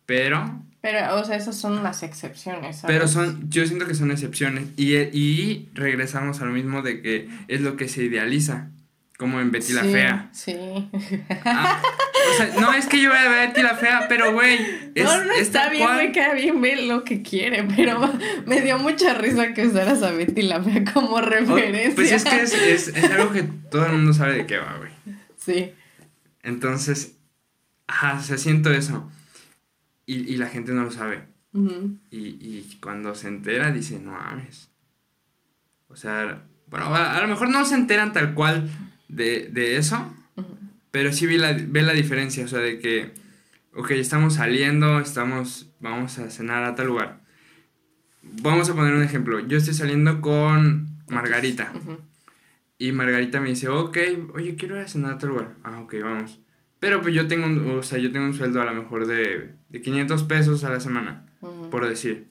Pero, 0.06 0.62
Pero, 0.82 1.16
o 1.20 1.24
sea, 1.24 1.36
esas 1.38 1.56
son 1.58 1.84
las 1.84 2.04
excepciones. 2.04 2.78
¿sabes? 2.78 2.96
pero 2.96 3.08
son, 3.08 3.50
yo 3.50 3.66
siento 3.66 3.88
que 3.88 3.96
son 3.96 4.12
excepciones. 4.12 4.66
Y, 4.78 4.96
y 4.96 5.70
regresamos 5.74 6.42
a 6.42 6.46
lo 6.46 6.52
mismo 6.52 6.82
de 6.82 7.02
que 7.02 7.30
es 7.48 7.62
lo 7.62 7.78
que 7.78 7.88
se 7.88 8.04
idealiza, 8.04 8.70
como 9.18 9.40
en 9.40 9.52
Betty 9.52 9.74
la 9.74 9.84
Fea. 9.84 10.30
Sí. 10.34 10.56
Ah, 11.46 11.80
o 12.34 12.38
sea, 12.38 12.60
no 12.60 12.74
es 12.74 12.88
que 12.88 13.00
yo 13.02 13.12
vea 13.12 13.30
Betty 13.48 13.62
la 13.62 13.76
Fea, 13.76 14.08
pero 14.10 14.34
güey, 14.34 14.58
es, 14.96 15.04
no, 15.06 15.24
no 15.26 15.32
es 15.34 15.42
está 15.42 15.70
bien, 15.70 15.84
cual. 15.86 15.98
me 15.98 16.12
cae 16.12 16.36
bien, 16.36 16.60
ve 16.62 16.76
lo 16.88 17.04
que 17.04 17.22
quiere, 17.22 17.64
pero 17.76 18.12
me 18.48 18.62
dio 18.62 18.80
mucha 18.80 19.14
risa 19.14 19.54
que 19.54 19.68
usaras 19.68 20.02
a 20.02 20.12
Betty 20.12 20.42
la 20.42 20.62
Fea 20.64 20.84
como 20.92 21.12
O- 21.18 21.22
referencia. 21.22 21.94
Pues 21.96 22.12
es 22.12 22.24
que 22.24 22.42
es, 22.42 22.54
es, 22.54 22.88
es 22.90 23.04
algo 23.12 23.32
que 23.32 23.44
todo 23.70 23.86
el 23.86 23.92
mundo 23.94 24.14
sabe 24.14 24.34
de 24.38 24.46
qué 24.48 24.58
va, 24.58 24.76
güey. 24.78 24.92
Sí. 25.38 25.72
Entonces, 26.44 27.14
ajá, 27.88 28.18
o 28.20 28.24
sea, 28.24 28.38
siento 28.40 28.72
eso. 28.72 29.10
Y, 30.12 30.34
y 30.34 30.36
la 30.36 30.48
gente 30.50 30.74
no 30.74 30.84
lo 30.84 30.92
sabe. 30.92 31.24
Ujú. 31.54 31.98
Y, 32.10 32.18
y 32.20 32.78
cuando 32.82 33.16
se 33.16 33.30
entera, 33.30 33.72
dice, 33.72 33.98
no 34.00 34.12
mames. 34.12 34.70
O 35.88 35.96
sea, 35.96 36.44
bueno, 36.68 36.88
a, 36.88 37.16
a 37.18 37.22
lo 37.22 37.28
mejor 37.30 37.50
no 37.50 37.64
se 37.64 37.76
enteran 37.76 38.12
tal 38.12 38.34
cual 38.34 38.70
de, 39.08 39.50
de 39.54 39.78
eso, 39.78 39.98
Ujú. 40.36 40.58
pero 40.92 41.14
sí 41.14 41.28
ve 41.28 41.38
la, 41.38 41.54
ve 41.54 41.82
la 41.82 41.94
diferencia, 41.94 42.44
o 42.44 42.48
sea, 42.50 42.60
de 42.60 42.80
que, 42.80 43.12
ok, 43.74 43.92
estamos 43.92 44.34
saliendo, 44.34 45.00
estamos, 45.00 45.70
vamos 45.80 46.18
a 46.20 46.30
cenar 46.30 46.64
a 46.66 46.76
tal 46.76 46.88
lugar. 46.88 47.22
Vamos 48.42 48.70
a 48.70 48.74
poner 48.76 48.94
un 48.94 49.04
ejemplo. 49.04 49.40
Yo 49.40 49.58
estoy 49.58 49.74
saliendo 49.74 50.20
con 50.20 50.90
Margarita. 51.08 51.72
Ujú. 51.74 51.98
Y 52.78 52.92
Margarita 52.92 53.40
me 53.40 53.50
dice, 53.50 53.70
ok, 53.70 53.98
oye, 54.34 54.56
quiero 54.56 54.76
ir 54.76 54.82
a 54.84 54.88
cenar 54.90 55.14
a 55.14 55.18
tal 55.18 55.30
lugar. 55.30 55.56
Ah, 55.64 55.80
ok, 55.80 55.96
vamos. 56.04 56.40
Pero 56.82 57.00
pues 57.02 57.14
yo 57.16 57.28
tengo 57.28 57.46
un, 57.46 57.78
o 57.78 57.84
sea, 57.84 57.98
yo 58.00 58.12
tengo 58.12 58.26
un 58.26 58.34
sueldo 58.34 58.60
a 58.62 58.66
lo 58.66 58.74
mejor 58.74 59.06
de, 59.08 59.54
de 59.70 59.82
500 59.82 60.24
pesos 60.24 60.64
a 60.66 60.70
la 60.72 60.80
semana, 60.82 61.26
por 61.70 61.88
decir. 61.88 62.28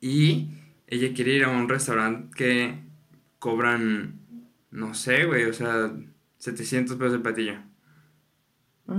Y 0.00 0.48
ella 0.86 1.12
quiere 1.14 1.32
ir 1.32 1.44
a 1.44 1.48
un 1.50 1.68
restaurante 1.68 2.34
que 2.36 2.78
cobran, 3.38 4.20
no 4.70 4.94
sé, 4.94 5.24
güey, 5.24 5.44
o 5.44 5.52
sea, 5.52 5.92
700 6.38 6.96
pesos 6.96 7.12
de 7.12 7.18
platillo. 7.18 7.54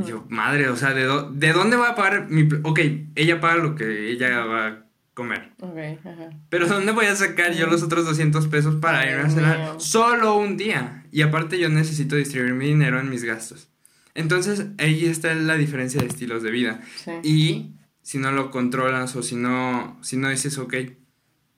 Y 0.01 0.05
yo, 0.09 0.25
madre, 0.29 0.69
o 0.69 0.75
sea, 0.75 0.93
¿de, 0.93 1.05
dó- 1.07 1.29
¿de 1.31 1.53
dónde 1.53 1.75
voy 1.77 1.87
a 1.87 1.95
pagar 1.95 2.27
mi... 2.29 2.47
Ok, 2.63 2.79
ella 3.15 3.39
paga 3.39 3.57
lo 3.63 3.75
que 3.75 4.09
ella 4.11 4.43
va 4.45 4.67
a 4.67 4.85
comer. 5.13 5.51
Ok, 5.59 5.77
ajá. 6.05 6.29
Pero 6.49 6.67
¿dónde 6.67 6.91
voy 6.93 7.05
a 7.05 7.15
sacar 7.15 7.53
yo 7.53 7.67
los 7.67 7.83
otros 7.83 8.05
200 8.05 8.47
pesos 8.47 8.75
para 8.77 8.99
Ay, 8.99 9.09
irme 9.11 9.23
a 9.23 9.29
cenar? 9.29 9.81
Solo 9.81 10.35
un 10.35 10.57
día. 10.57 11.05
Y 11.11 11.21
aparte 11.21 11.59
yo 11.59 11.69
necesito 11.69 12.15
distribuir 12.15 12.53
mi 12.53 12.65
dinero 12.67 12.99
en 12.99 13.09
mis 13.09 13.23
gastos. 13.23 13.69
Entonces 14.15 14.67
ahí 14.77 15.05
está 15.05 15.33
la 15.35 15.55
diferencia 15.55 16.01
de 16.01 16.07
estilos 16.07 16.43
de 16.43 16.51
vida. 16.51 16.81
Sí. 16.95 17.11
Y 17.23 17.75
si 18.01 18.17
no 18.19 18.31
lo 18.31 18.51
controlas 18.51 19.15
o 19.15 19.23
si 19.23 19.35
no, 19.35 19.97
si 20.01 20.17
no 20.17 20.29
dices, 20.29 20.57
ok, 20.57 20.75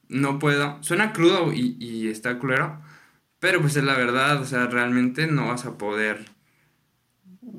no 0.10 0.40
puedo. 0.40 0.82
Suena 0.84 1.14
crudo 1.14 1.52
y, 1.54 1.78
y 1.80 2.08
está 2.10 2.40
culero. 2.40 2.82
Pero 3.40 3.62
pues 3.62 3.76
es 3.76 3.84
la 3.84 3.96
verdad, 3.98 4.42
o 4.42 4.46
sea, 4.46 4.68
realmente 4.68 5.28
no 5.28 5.48
vas 5.48 5.66
a 5.66 5.78
poder 5.78 6.26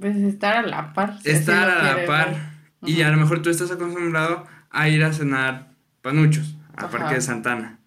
Pues 0.00 0.16
estar 0.16 0.56
a 0.56 0.62
la 0.62 0.92
par. 0.92 1.20
si 1.22 1.30
estar 1.30 1.68
a 1.70 1.82
la 1.82 2.06
par. 2.06 2.30
ver. 2.30 2.36
Y 2.82 3.02
a 3.02 3.10
lo 3.10 3.16
mejor 3.16 3.42
tú 3.42 3.50
estás 3.50 3.70
acostumbrado 3.70 4.46
a 4.70 4.88
ir 4.88 5.02
a 5.04 5.12
cenar 5.12 5.72
panuchos 6.02 6.56
a 6.76 6.86
Ajá. 6.86 6.90
Parque 6.90 7.14
de 7.14 7.20
Santana 7.20 7.80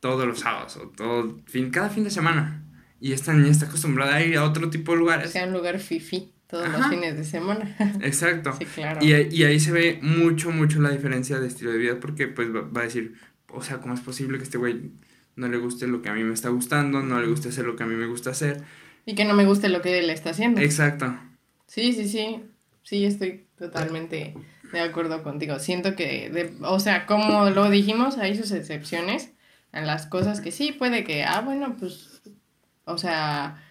todos 0.00 0.26
los 0.26 0.40
sábados 0.40 0.76
o 0.76 0.88
todo 0.90 1.40
fin, 1.46 1.70
cada 1.70 1.90
fin 1.90 2.04
de 2.04 2.10
semana. 2.10 2.62
Y 3.00 3.12
esta 3.12 3.32
niña 3.34 3.50
está 3.50 3.66
acostumbrada 3.66 4.16
a 4.16 4.22
ir 4.22 4.36
a 4.38 4.44
otro 4.44 4.70
tipo 4.70 4.92
de 4.92 4.98
O 4.98 5.00
lugares. 5.00 5.30
sea, 5.32 5.44
un 5.46 5.52
lugar 5.52 5.78
fifi 5.80 6.32
todos 6.48 6.68
los 6.68 6.86
fines 6.88 7.16
de 7.16 7.24
semana. 7.24 7.74
Exacto. 8.02 8.54
sí, 8.58 8.64
claro. 8.66 9.04
Y, 9.04 9.12
ahí- 9.12 9.28
y 9.30 9.44
ahí 9.44 9.58
se 9.60 9.72
ve 9.72 9.98
mucho, 10.02 10.50
mucho 10.50 10.80
la 10.80 10.90
diferencia 10.90 11.38
de 11.40 11.48
estilo 11.48 11.72
de 11.72 11.78
vida 11.78 11.98
porque 12.00 12.28
pues 12.28 12.54
va, 12.54 12.60
va 12.62 12.80
a 12.82 12.84
decir, 12.84 13.14
o 13.48 13.62
sea, 13.62 13.78
¿cómo 13.78 13.94
es 13.94 14.00
posible 14.00 14.38
que 14.38 14.44
este 14.44 14.58
güey 14.58 14.90
no 15.34 15.48
le 15.48 15.56
guste 15.58 15.86
lo 15.86 16.02
que 16.02 16.08
a 16.08 16.14
mí 16.14 16.22
me 16.24 16.34
está 16.34 16.48
gustando, 16.50 17.02
no 17.02 17.20
le 17.20 17.26
guste 17.26 17.48
hacer 17.48 17.64
lo 17.64 17.76
que 17.76 17.82
a 17.82 17.86
mí 17.86 17.94
me 17.94 18.06
gusta 18.06 18.30
hacer? 18.30 18.62
Y 19.04 19.14
que 19.14 19.24
no 19.24 19.34
me 19.34 19.44
guste 19.44 19.68
lo 19.68 19.82
que 19.82 19.98
él 19.98 20.10
está 20.10 20.30
haciendo. 20.30 20.60
Exacto. 20.60 21.14
Sí, 21.66 21.92
sí, 21.92 22.08
sí. 22.08 22.42
Sí, 22.82 23.04
estoy 23.04 23.44
totalmente 23.58 24.34
de 24.72 24.80
acuerdo 24.80 25.22
contigo. 25.22 25.58
Siento 25.58 25.94
que, 25.96 26.30
de- 26.30 26.54
o 26.62 26.78
sea, 26.80 27.06
como 27.06 27.50
lo 27.50 27.68
dijimos, 27.70 28.18
hay 28.18 28.36
sus 28.36 28.52
excepciones 28.52 29.30
en 29.72 29.86
las 29.86 30.06
cosas 30.06 30.40
que 30.40 30.52
sí 30.52 30.72
puede 30.72 31.04
que, 31.04 31.24
ah, 31.24 31.40
bueno, 31.40 31.76
pues, 31.78 32.22
o 32.84 32.96
sea, 32.98 33.62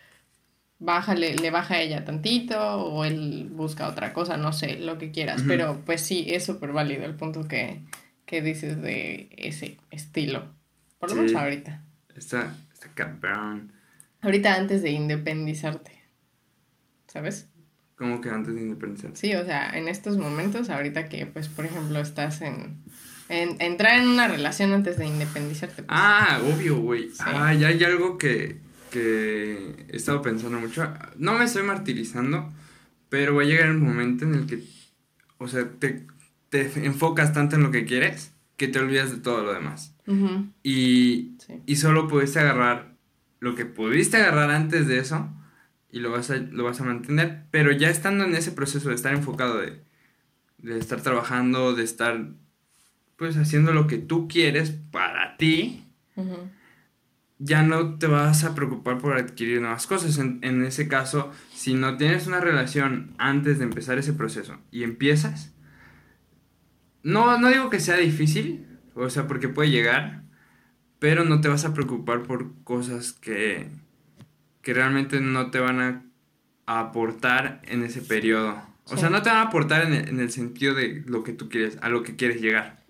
bájale, 0.80 1.36
le 1.36 1.52
baja 1.52 1.76
a 1.76 1.82
ella 1.82 2.06
tantito 2.06 2.60
o 2.60 3.06
él 3.06 3.48
busca 3.52 3.88
otra 3.88 4.14
cosa, 4.14 4.38
no 4.38 4.54
sé, 4.54 4.78
lo 4.80 4.98
que 4.98 5.12
quieras. 5.12 5.44
Pero 5.48 5.82
pues 5.86 6.02
sí, 6.02 6.26
es 6.30 6.46
súper 6.46 6.72
válido 6.72 7.06
el 7.06 7.16
punto 7.16 7.48
que, 7.48 7.82
que 8.26 8.42
dices 8.42 8.82
de 8.82 9.30
ese 9.38 9.78
estilo. 9.92 10.54
Por 11.00 11.10
lo 11.12 11.16
menos 11.18 11.34
ahorita. 11.36 11.84
Está, 12.16 12.56
está 12.74 12.90
cabrón. 12.94 13.72
Ahorita 14.22 14.56
antes 14.56 14.82
de 14.82 14.92
independizarte. 14.92 15.92
¿Sabes? 17.08 17.48
Como 17.96 18.20
que 18.20 18.30
antes 18.30 18.56
de 18.56 18.62
independizarse. 18.62 19.16
Sí, 19.16 19.36
o 19.36 19.46
sea, 19.46 19.70
en 19.78 19.88
estos 19.88 20.18
momentos, 20.18 20.70
ahorita 20.70 21.08
que, 21.08 21.26
pues, 21.26 21.48
por 21.48 21.66
ejemplo, 21.66 22.00
estás 22.02 22.42
en, 22.42 22.84
en 23.30 23.56
entrar 23.62 24.00
en 24.00 24.10
una 24.10 24.28
relación 24.28 24.74
antes 24.74 24.98
de 24.98 25.06
independizarte. 25.06 25.84
pues, 25.84 25.88
Ah, 25.90 26.42
obvio, 26.44 26.78
güey. 26.82 27.10
Sí. 27.10 27.18
Ah, 27.20 27.54
ya 27.54 27.70
hay 27.70 27.82
algo 27.86 28.18
que, 28.18 28.58
que 28.96 29.88
he 29.90 29.98
estado 29.98 30.22
pensando 30.22 30.60
mucho. 30.60 30.88
No 31.18 31.38
me 31.38 31.44
estoy 31.44 31.64
martirizando, 31.64 32.54
pero 33.10 33.36
va 33.36 33.42
a 33.42 33.46
llegar 33.46 33.68
el 33.68 33.78
momento 33.78 34.24
en 34.24 34.36
el 34.36 34.46
que, 34.46 34.64
o 35.38 35.48
sea, 35.48 35.70
te, 35.80 36.08
te 36.50 36.86
enfocas 36.86 37.34
tanto 37.34 37.58
en 37.58 37.64
lo 37.64 37.72
que 37.72 37.86
quieres 37.86 38.32
que 38.56 38.70
te 38.70 38.80
olvidas 38.80 39.12
de 39.12 39.18
todo 39.18 39.44
lo 39.44 39.54
demás. 39.54 39.94
Y, 40.64 41.36
sí. 41.40 41.62
y 41.66 41.76
solo 41.76 42.08
pudiste 42.08 42.40
agarrar 42.40 42.96
lo 43.40 43.56
que 43.56 43.66
pudiste 43.66 44.18
agarrar 44.18 44.52
antes 44.52 44.88
de 44.88 45.00
eso 45.00 45.30
y 45.92 46.00
lo 46.00 46.12
vas 46.12 46.30
a, 46.32 46.38
lo 46.38 46.64
vas 46.64 46.80
a 46.80 46.86
mantener. 46.86 47.44
Pero 47.52 47.72
ya 47.72 47.90
estando 47.90 48.24
en 48.24 48.34
ese 48.36 48.52
proceso 48.52 48.90
de 48.90 48.96
estar 48.96 49.14
enfocado, 49.14 49.60
de, 49.60 49.82
de 50.60 50.80
estar 50.80 51.02
trabajando, 51.02 51.74
de 51.74 51.84
estar 51.84 52.30
pues 53.18 53.36
haciendo 53.38 53.74
lo 53.74 53.88
que 53.88 53.98
tú 53.98 54.28
quieres 54.28 54.72
para 54.92 55.38
ti, 55.38 55.84
ya 57.40 57.64
no 57.64 57.98
te 58.00 58.08
vas 58.08 58.44
a 58.44 58.56
preocupar 58.56 58.98
por 59.00 59.18
adquirir 59.18 59.62
nuevas 59.62 59.88
cosas. 59.88 60.18
En, 60.18 60.40
en 60.44 60.64
ese 60.66 60.88
caso, 60.88 61.32
si 61.54 61.74
no 61.76 61.98
tienes 61.98 62.28
una 62.28 62.40
relación 62.42 63.14
antes 63.18 63.60
de 63.60 63.66
empezar 63.66 63.98
ese 63.98 64.14
proceso 64.14 64.58
y 64.72 64.84
empiezas, 64.84 65.54
no, 67.04 67.38
no 67.40 67.50
digo 67.50 67.70
que 67.70 67.80
sea 67.80 67.98
difícil, 67.98 68.66
o 68.96 69.10
sea, 69.10 69.28
porque 69.28 69.50
puede 69.50 69.70
llegar, 69.70 70.24
pero 71.00 71.26
no 71.26 71.42
te 71.42 71.50
vas 71.50 71.66
a 71.66 71.74
preocupar 71.74 72.24
por 72.24 72.64
cosas 72.64 73.14
que, 73.14 73.70
que 74.62 74.74
realmente 74.74 75.22
no 75.22 75.52
te 75.52 75.60
van 75.60 75.82
a, 75.82 76.06
a 76.68 76.82
aportar 76.82 77.62
en 77.66 77.84
ese 77.84 78.02
periodo 78.04 78.62
O 78.86 78.98
Sí. 78.98 79.02
sea, 79.02 79.10
no 79.10 79.22
te 79.24 79.30
van 79.30 79.40
a 79.40 79.44
aportar 79.44 79.84
en 79.86 79.94
el, 79.94 80.10
en 80.10 80.20
el 80.22 80.32
sentido 80.32 80.76
de 80.76 81.04
lo 81.08 81.24
que 81.24 81.34
tú 81.34 81.50
quieres, 81.50 81.78
a 81.82 81.90
lo 81.90 82.04
que 82.04 82.16
quieres 82.16 82.42
llegar. 82.42 82.85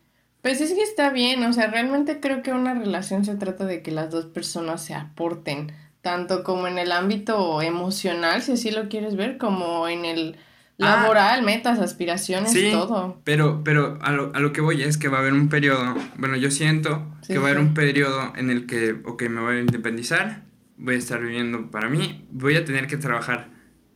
Pues 0.45 0.62
es 0.62 0.73
que 0.73 0.84
está 0.84 1.10
bien, 1.10 1.41
o 1.43 1.51
sea, 1.53 1.65
realmente 1.71 2.19
creo 2.19 2.43
que 2.43 2.51
una 2.53 2.75
relación 2.75 3.25
se 3.25 3.34
trata 3.34 3.65
de 3.65 3.81
que 3.81 3.89
las 3.89 4.12
dos 4.12 4.27
personas 4.27 4.86
se 4.86 4.93
aporten, 4.93 5.71
tanto 6.01 6.43
como 6.43 6.67
en 6.67 6.77
el 6.77 6.91
ámbito 6.91 7.63
emocional, 7.63 8.43
si 8.43 8.51
así 8.51 8.69
lo 8.69 8.88
quieres 8.88 9.15
ver, 9.15 9.39
como 9.39 9.88
en 9.88 10.05
el 10.05 10.36
Ah. 10.79 11.01
laboral, 11.01 11.41
metas, 11.41 11.79
aspiraciones, 11.79 12.51
Sí, 12.51 12.69
todo. 12.71 13.19
pero, 13.23 13.63
pero 13.63 13.97
a 14.03 14.12
lo, 14.12 14.31
a 14.36 14.39
lo 14.39 14.53
que 14.53 14.62
voy 14.62 14.84
es 14.84 14.99
que 14.99 15.08
va 15.08 15.17
a 15.17 15.21
haber 15.21 15.34
un 15.34 15.49
periodo, 15.49 15.95
bueno, 16.19 16.36
yo 16.36 16.51
siento 16.51 17.03
Sí, 17.23 17.34
que 17.34 17.39
va 17.39 17.47
a 17.47 17.49
haber 17.49 17.62
un 17.63 17.73
periodo 17.73 18.31
en 18.36 18.51
el 18.51 18.67
que, 18.67 18.91
ok, 19.03 19.23
me 19.29 19.41
voy 19.41 19.55
a 19.55 19.60
independizar, 19.62 20.43
voy 20.77 20.93
a 20.93 20.97
estar 20.99 21.19
viviendo 21.21 21.71
para 21.71 21.89
mí, 21.89 22.27
voy 22.29 22.55
a 22.55 22.63
tener 22.65 22.86
que 22.86 22.97
trabajar 22.97 23.47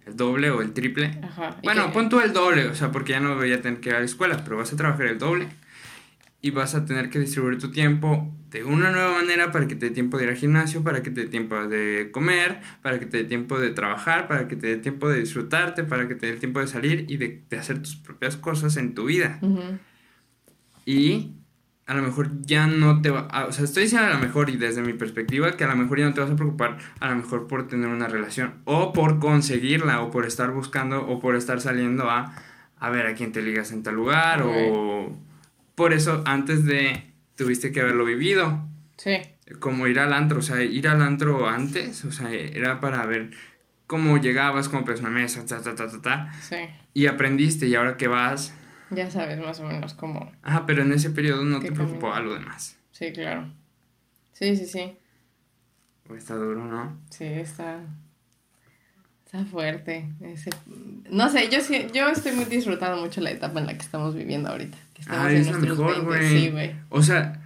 el 0.08 0.16
doble 0.16 0.50
o 0.50 0.64
el 0.64 0.74
triple. 0.74 1.20
Ajá. 1.22 1.58
Bueno, 1.64 1.92
pon 1.94 2.10
tú 2.10 2.22
el 2.22 2.34
doble, 2.34 2.70
o 2.70 2.74
sea, 2.74 2.92
porque 2.92 3.12
ya 3.12 3.20
no 3.20 3.36
voy 3.36 3.54
a 3.54 3.62
tener 3.62 3.82
que 3.82 3.90
ir 3.90 3.96
a 3.96 4.00
la 4.00 4.06
escuela, 4.06 4.42
pero 4.44 4.58
vas 4.58 4.74
a 4.74 4.76
trabajar 4.76 5.06
el 5.06 5.20
doble 5.20 5.48
y 6.42 6.52
vas 6.52 6.74
a 6.76 6.86
tener 6.86 7.10
que 7.10 7.20
distribuir 7.20 7.58
tu 7.58 7.70
tiempo 7.72 8.34
de 8.50 8.64
una 8.64 8.92
nueva 8.92 9.12
manera 9.14 9.52
para 9.52 9.68
que 9.68 9.76
te 9.76 9.88
dé 9.88 9.92
tiempo 9.92 10.18
de 10.18 10.24
ir 10.24 10.30
al 10.32 10.36
gimnasio, 10.38 10.84
para 10.84 11.04
que 11.04 11.12
te 11.12 11.22
dé 11.22 11.28
tiempo 11.28 11.56
de 11.68 12.10
comer, 12.12 12.62
para 12.82 12.98
que 13.00 13.06
te 13.06 13.18
dé 13.18 13.24
tiempo 13.26 13.60
de 13.60 13.70
trabajar, 13.72 14.28
para 14.28 14.48
que 14.48 14.56
te 14.56 14.68
dé 14.68 14.78
tiempo 14.78 15.08
de 15.10 15.20
disfrutarte, 15.20 15.84
para 15.84 16.08
que 16.08 16.16
te 16.16 16.28
dé 16.28 16.34
tiempo 16.38 16.60
de 16.60 16.68
salir 16.68 17.06
y 17.10 17.18
de, 17.18 17.44
de 17.50 17.58
hacer 17.58 17.80
tus 17.82 17.96
propias 17.98 18.38
cosas 18.38 18.78
en 18.78 18.96
tu 18.96 19.06
vida. 19.06 19.40
Y 20.86 21.34
a 21.86 21.94
lo 21.94 22.02
mejor 22.04 22.30
ya 22.42 22.68
no 22.68 23.02
te 23.02 23.10
va, 23.10 23.22
a- 23.32 23.46
o 23.46 23.52
sea, 23.52 23.66
estoy 23.66 23.84
diciendo 23.84 24.08
a 24.08 24.14
lo 24.14 24.20
mejor 24.20 24.50
y 24.50 24.58
desde 24.58 24.82
mi 24.82 24.94
perspectiva 24.94 25.52
que 25.58 25.64
a 25.64 25.68
lo 25.68 25.76
mejor 25.76 26.00
ya 26.00 26.06
no 26.06 26.14
te 26.14 26.22
vas 26.22 26.32
a 26.32 26.36
preocupar 26.36 26.78
a 27.00 27.10
lo 27.10 27.16
mejor 27.18 27.48
por 27.48 27.68
tener 27.68 27.88
una 27.90 28.08
relación 28.08 28.56
o 28.66 28.94
por 28.94 29.20
conseguirla 29.20 30.02
o 30.02 30.12
por 30.12 30.26
estar 30.26 30.52
buscando 30.52 31.06
o 31.08 31.20
por 31.20 31.36
estar 31.36 31.62
saliendo 31.62 32.10
a 32.10 32.34
a 32.82 32.90
ver 32.92 33.08
a 33.08 33.14
quién 33.14 33.32
te 33.34 33.42
ligas 33.42 33.72
en 33.74 33.84
tal 33.84 33.96
lugar 33.96 34.42
o 34.46 35.18
por 35.80 35.94
eso 35.94 36.22
antes 36.26 36.66
de 36.66 37.14
tuviste 37.36 37.72
que 37.72 37.80
haberlo 37.80 38.04
vivido 38.04 38.68
Sí, 38.98 39.16
como 39.62 39.88
ir 39.88 39.98
al 39.98 40.12
antro, 40.12 40.40
o 40.40 40.42
sea, 40.42 40.62
ir 40.62 40.90
al 40.90 41.02
antro 41.02 41.48
antes, 41.48 42.04
o 42.04 42.12
sea, 42.12 42.30
era 42.34 42.82
para 42.82 43.06
ver 43.06 43.32
cómo 43.88 44.18
llegabas, 44.18 44.68
cómo 44.68 44.84
pones 44.84 45.00
una 45.00 45.10
mesa, 45.10 45.46
ta, 45.46 45.62
ta, 45.62 45.74
ta, 45.74 45.88
ta, 45.90 46.02
ta, 46.02 46.34
sí. 46.42 46.58
y 46.94 47.06
aprendiste, 47.08 47.66
y 47.68 47.76
ahora 47.76 47.96
que 47.96 48.10
vas, 48.10 48.54
Ya 48.92 49.10
sabes 49.10 49.40
más 49.40 49.60
o 49.62 49.64
menos 49.64 49.94
cómo. 49.94 50.30
ajá, 50.44 50.66
pero 50.66 50.82
en 50.82 50.92
ese 50.92 51.12
periodo 51.12 51.46
no 51.46 51.62
¿Qué 51.62 51.70
te 51.70 51.76
preocupó 51.76 52.12
algo 52.14 52.34
demás. 52.34 52.78
Sí, 52.92 53.14
claro. 53.14 53.50
Sí, 54.34 54.58
sí, 54.58 54.66
sí. 54.66 54.98
O 56.10 56.16
está 56.16 56.36
duro, 56.36 56.66
¿no? 56.66 57.00
Sí, 57.10 57.24
está. 57.24 57.80
Está 59.32 59.46
fuerte. 59.46 60.10
Ese... 60.22 60.50
No 61.12 61.30
sé, 61.30 61.50
yo 61.52 61.62
sí, 61.62 61.86
yo 61.94 62.10
estoy 62.10 62.32
muy 62.32 62.46
disfrutando 62.46 63.00
mucho 63.00 63.22
la 63.22 63.30
etapa 63.30 63.60
en 63.60 63.68
la 63.68 63.74
que 63.74 63.84
estamos 63.84 64.16
viviendo 64.16 64.50
ahorita. 64.50 64.76
Que 64.96 65.02
estamos 65.02 65.28
Ay, 65.28 65.36
en 65.36 65.42
es 65.42 65.52
la 65.52 65.58
mejor, 65.60 65.88
20, 65.88 66.04
güey. 66.04 66.30
Sí, 66.30 66.50
güey. 66.50 66.76
O 66.90 67.04
sea, 67.04 67.40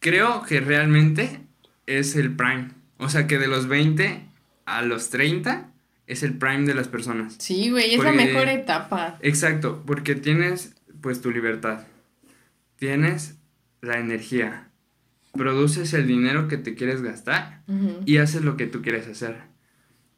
creo 0.00 0.42
que 0.42 0.58
realmente 0.58 1.38
es 1.86 2.16
el 2.16 2.34
prime. 2.34 2.70
O 2.98 3.08
sea, 3.08 3.28
que 3.28 3.38
de 3.38 3.46
los 3.46 3.68
20 3.68 4.22
a 4.66 4.82
los 4.82 5.10
30 5.10 5.70
es 6.08 6.24
el 6.24 6.36
prime 6.36 6.66
de 6.66 6.74
las 6.74 6.88
personas. 6.88 7.36
Sí, 7.38 7.70
güey, 7.70 7.94
es 7.94 8.02
la 8.02 8.10
mejor 8.10 8.48
etapa. 8.48 9.16
Exacto, 9.22 9.84
porque 9.86 10.16
tienes 10.16 10.74
pues 11.00 11.20
tu 11.20 11.30
libertad. 11.30 11.86
Tienes 12.74 13.36
la 13.82 14.00
energía. 14.00 14.66
Produces 15.32 15.94
el 15.94 16.08
dinero 16.08 16.48
que 16.48 16.56
te 16.56 16.74
quieres 16.74 17.02
gastar 17.02 17.62
y 18.04 18.16
haces 18.16 18.42
lo 18.42 18.56
que 18.56 18.66
tú 18.66 18.82
quieres 18.82 19.06
hacer. 19.06 19.53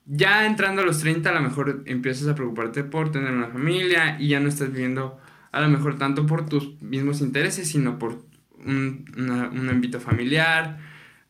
Ya 0.06 0.46
entrando 0.46 0.82
a 0.82 0.84
los 0.84 1.00
30 1.00 1.30
a 1.30 1.34
lo 1.34 1.40
mejor 1.42 1.82
empiezas 1.86 2.28
a 2.28 2.34
preocuparte 2.34 2.84
por 2.84 3.10
tener 3.10 3.32
una 3.32 3.48
familia 3.48 4.16
y 4.20 4.28
ya 4.28 4.40
no 4.40 4.48
estás 4.48 4.72
viviendo 4.72 5.18
a 5.52 5.60
lo 5.60 5.68
mejor 5.68 5.98
tanto 5.98 6.26
por 6.26 6.46
tus 6.46 6.80
mismos 6.82 7.20
intereses, 7.20 7.66
sino 7.68 7.98
por 7.98 8.24
un, 8.64 9.04
una- 9.16 9.48
un 9.48 9.68
ámbito 9.68 9.98
familiar 10.00 10.78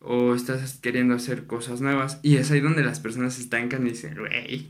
o 0.01 0.35
estás 0.35 0.79
queriendo 0.81 1.15
hacer 1.15 1.47
cosas 1.47 1.81
nuevas 1.81 2.21
y 2.23 2.37
es 2.37 2.51
ahí 2.51 2.61
donde 2.61 2.85
las 2.85 3.01
personas 3.01 3.35
se 3.35 3.43
estancan 3.43 3.87
y 3.87 3.91
dicen, 3.91 4.17
güey, 4.19 4.69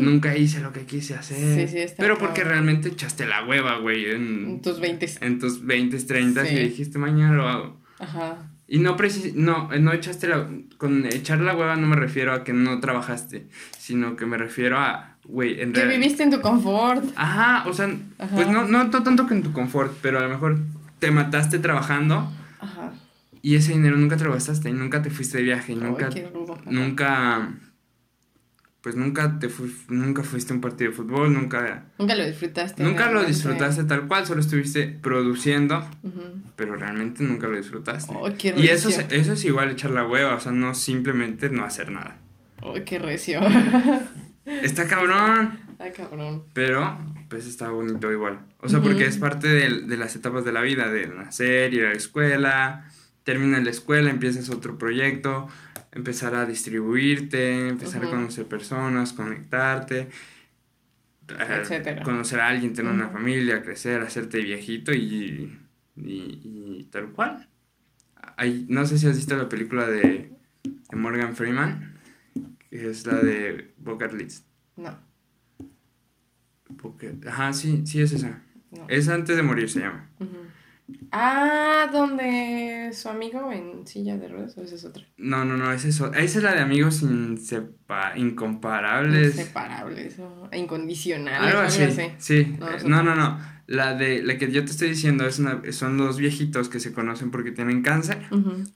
nunca 0.00 0.36
hice 0.36 0.60
lo 0.60 0.72
que 0.72 0.86
quise 0.86 1.14
hacer. 1.14 1.68
Sí, 1.68 1.72
sí, 1.72 1.78
está 1.78 2.02
Pero 2.02 2.18
porque 2.18 2.42
realmente 2.42 2.88
echaste 2.88 3.26
la 3.26 3.44
hueva, 3.46 3.78
güey, 3.78 4.06
En 4.10 4.46
en, 4.48 4.62
tus 4.62 4.80
20. 4.80 5.08
en 5.20 5.38
tus 5.38 5.64
20, 5.64 5.98
30 5.98 6.46
Sí. 6.46 6.54
y 6.54 6.58
dijiste, 6.60 6.98
mañana 6.98 7.34
lo 7.34 7.48
hago. 7.48 7.80
Ajá. 7.98 8.50
Y 8.72 8.78
no 8.78 8.96
precis 8.96 9.34
no, 9.34 9.68
no 9.80 9.92
echaste 9.92 10.28
la, 10.28 10.46
con 10.78 11.04
echar 11.04 11.40
la 11.40 11.56
hueva 11.56 11.74
no 11.74 11.88
me 11.88 11.96
refiero 11.96 12.32
a 12.32 12.44
que 12.44 12.52
no 12.52 12.78
trabajaste, 12.78 13.48
sino 13.76 14.14
que 14.14 14.26
me 14.26 14.36
refiero 14.38 14.78
a, 14.78 15.16
güey, 15.24 15.60
en 15.60 15.72
Que 15.72 15.84
real- 15.84 15.98
viviste 15.98 16.22
en 16.22 16.30
tu 16.30 16.40
confort. 16.40 17.04
Ajá, 17.16 17.68
o 17.68 17.72
sea, 17.74 17.86
Ajá. 18.20 18.32
pues 18.36 18.46
no, 18.48 18.64
no 18.66 18.88
to- 18.90 19.02
tanto 19.02 19.26
que 19.26 19.34
en 19.34 19.42
tu 19.42 19.52
confort, 19.52 19.92
pero 20.00 20.20
a 20.20 20.22
lo 20.22 20.28
mejor 20.28 20.60
te 21.00 21.10
mataste 21.10 21.58
trabajando 21.58 22.30
Ajá. 22.60 22.92
y 23.42 23.56
ese 23.56 23.72
dinero 23.72 23.96
nunca 23.96 24.16
te 24.16 24.22
lo 24.22 24.32
gastaste 24.34 24.70
y 24.70 24.72
nunca 24.72 25.02
te 25.02 25.10
fuiste 25.10 25.38
de 25.38 25.42
viaje 25.44 25.72
y 25.72 25.76
nunca, 25.76 26.08
nunca, 26.66 27.50
pues 28.82 28.96
nunca 28.96 29.38
te 29.38 29.48
fui, 29.48 29.74
nunca 29.88 30.22
fuiste 30.22 30.52
a 30.52 30.56
un 30.56 30.60
partido 30.62 30.90
de 30.90 30.96
fútbol, 30.96 31.32
nunca, 31.34 31.84
Nunca 31.98 32.14
lo 32.14 32.24
disfrutaste. 32.26 32.82
nunca 32.82 33.10
lo 33.10 33.22
disfrutaste 33.24 33.84
tal 33.84 34.08
cual, 34.08 34.26
solo 34.26 34.40
estuviste 34.40 34.86
produciendo, 34.88 35.86
pero 36.56 36.76
realmente 36.76 37.22
nunca 37.22 37.46
lo 37.48 37.56
disfrutaste. 37.56 38.14
Ay, 38.24 38.34
qué 38.38 38.54
y 38.56 38.68
eso, 38.68 38.88
es- 38.88 39.04
eso 39.10 39.32
es 39.34 39.44
igual 39.44 39.70
echar 39.70 39.90
la 39.90 40.06
hueva, 40.06 40.34
o 40.34 40.40
sea, 40.40 40.52
no 40.52 40.74
simplemente 40.74 41.50
no 41.50 41.64
hacer 41.64 41.90
nada. 41.90 42.16
Ay, 42.62 42.82
qué 42.84 42.98
recio. 42.98 43.40
Está 44.44 44.86
cabrón, 44.88 45.58
Ay, 45.78 45.92
cabrón. 45.92 46.44
pero 46.54 46.98
pues 47.28 47.46
está 47.46 47.68
bonito 47.70 48.10
igual. 48.10 48.40
O 48.58 48.68
sea, 48.68 48.80
porque 48.80 49.04
es 49.06 49.16
parte 49.18 49.46
de, 49.48 49.82
de 49.82 49.96
las 49.96 50.16
etapas 50.16 50.44
de 50.44 50.52
la 50.52 50.62
vida, 50.62 50.90
de 50.90 51.06
nacer, 51.06 51.72
ir 51.72 51.84
a 51.84 51.90
la 51.90 51.94
escuela, 51.96 52.88
terminas 53.22 53.62
la 53.62 53.70
escuela, 53.70 54.10
empiezas 54.10 54.48
otro 54.50 54.76
proyecto, 54.78 55.46
empezar 55.92 56.34
a 56.34 56.46
distribuirte, 56.46 57.68
empezar 57.68 58.04
a 58.04 58.10
conocer 58.10 58.46
personas, 58.46 59.12
conectarte, 59.12 60.08
eh, 61.28 61.58
Etcétera. 61.62 62.02
conocer 62.02 62.40
a 62.40 62.48
alguien, 62.48 62.72
tener 62.74 62.92
una 62.92 63.08
familia, 63.08 63.62
crecer, 63.62 64.00
hacerte 64.02 64.38
viejito 64.40 64.92
y, 64.92 65.58
y, 65.96 66.40
y 66.82 66.88
tal 66.90 67.10
cual. 67.12 67.48
Hay, 68.36 68.66
no 68.68 68.86
sé 68.86 68.98
si 68.98 69.06
has 69.06 69.16
visto 69.16 69.36
la 69.36 69.48
película 69.48 69.86
de, 69.86 70.30
de 70.62 70.96
Morgan 70.96 71.34
Freeman, 71.36 71.98
que 72.70 72.90
es 72.90 73.06
la 73.06 73.16
de 73.20 73.72
Bucket 73.78 74.12
List. 74.12 74.46
No, 74.76 74.96
Bucket- 76.68 77.26
Ajá, 77.26 77.52
sí, 77.52 77.82
sí 77.86 78.00
es 78.00 78.12
esa. 78.12 78.42
no. 78.70 78.86
Es 78.88 79.08
antes 79.08 79.36
de 79.36 79.42
morir 79.42 79.68
se 79.68 79.80
llama. 79.80 80.08
Ujú. 80.20 80.36
Ah, 81.12 81.88
donde 81.92 82.90
su 82.92 83.08
amigo 83.08 83.50
en 83.52 83.86
silla 83.86 84.16
de 84.16 84.28
ruedas, 84.28 84.56
o 84.56 84.62
esa 84.62 84.74
es 84.74 84.84
otra. 84.84 85.02
No, 85.16 85.44
no, 85.44 85.56
no, 85.56 85.72
es 85.72 85.84
eso. 85.84 86.12
Esa 86.12 86.38
es 86.38 86.42
la 86.44 86.54
de 86.54 86.60
amigos 86.60 87.02
insepa- 87.02 88.16
incomparables. 88.16 89.36
Inseparables 89.36 90.18
o 90.18 90.48
incondicionales. 90.54 91.40
Algo 91.54 91.60
así. 91.62 91.82
Sí. 92.18 92.56
No, 92.58 92.68
eh, 92.70 92.76
No, 92.86 93.02
no. 93.02 93.14
no. 93.14 93.38
La 93.66 93.94
de 93.94 94.22
la 94.22 94.36
que 94.36 94.50
yo 94.50 94.64
te 94.64 94.72
estoy 94.72 94.88
diciendo 94.90 95.24
es 95.26 95.38
una, 95.38 95.62
son 95.72 95.96
dos 95.96 96.18
viejitos 96.18 96.68
que 96.68 96.80
se 96.80 96.92
conocen 96.92 97.30
porque 97.30 97.52
tienen 97.52 97.82
cáncer. 97.82 98.20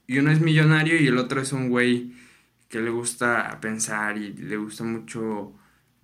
Y 0.07 0.19
uno 0.19 0.31
es 0.31 0.39
millonario 0.39 0.97
y 1.01 1.07
el 1.07 1.17
otro 1.17 1.41
es 1.41 1.51
un 1.51 1.69
güey 1.69 2.13
que 2.69 2.79
le 2.79 2.89
gusta 2.89 3.57
pensar 3.61 4.17
y 4.17 4.33
le 4.33 4.55
gusta 4.57 4.83
mucho. 4.85 5.53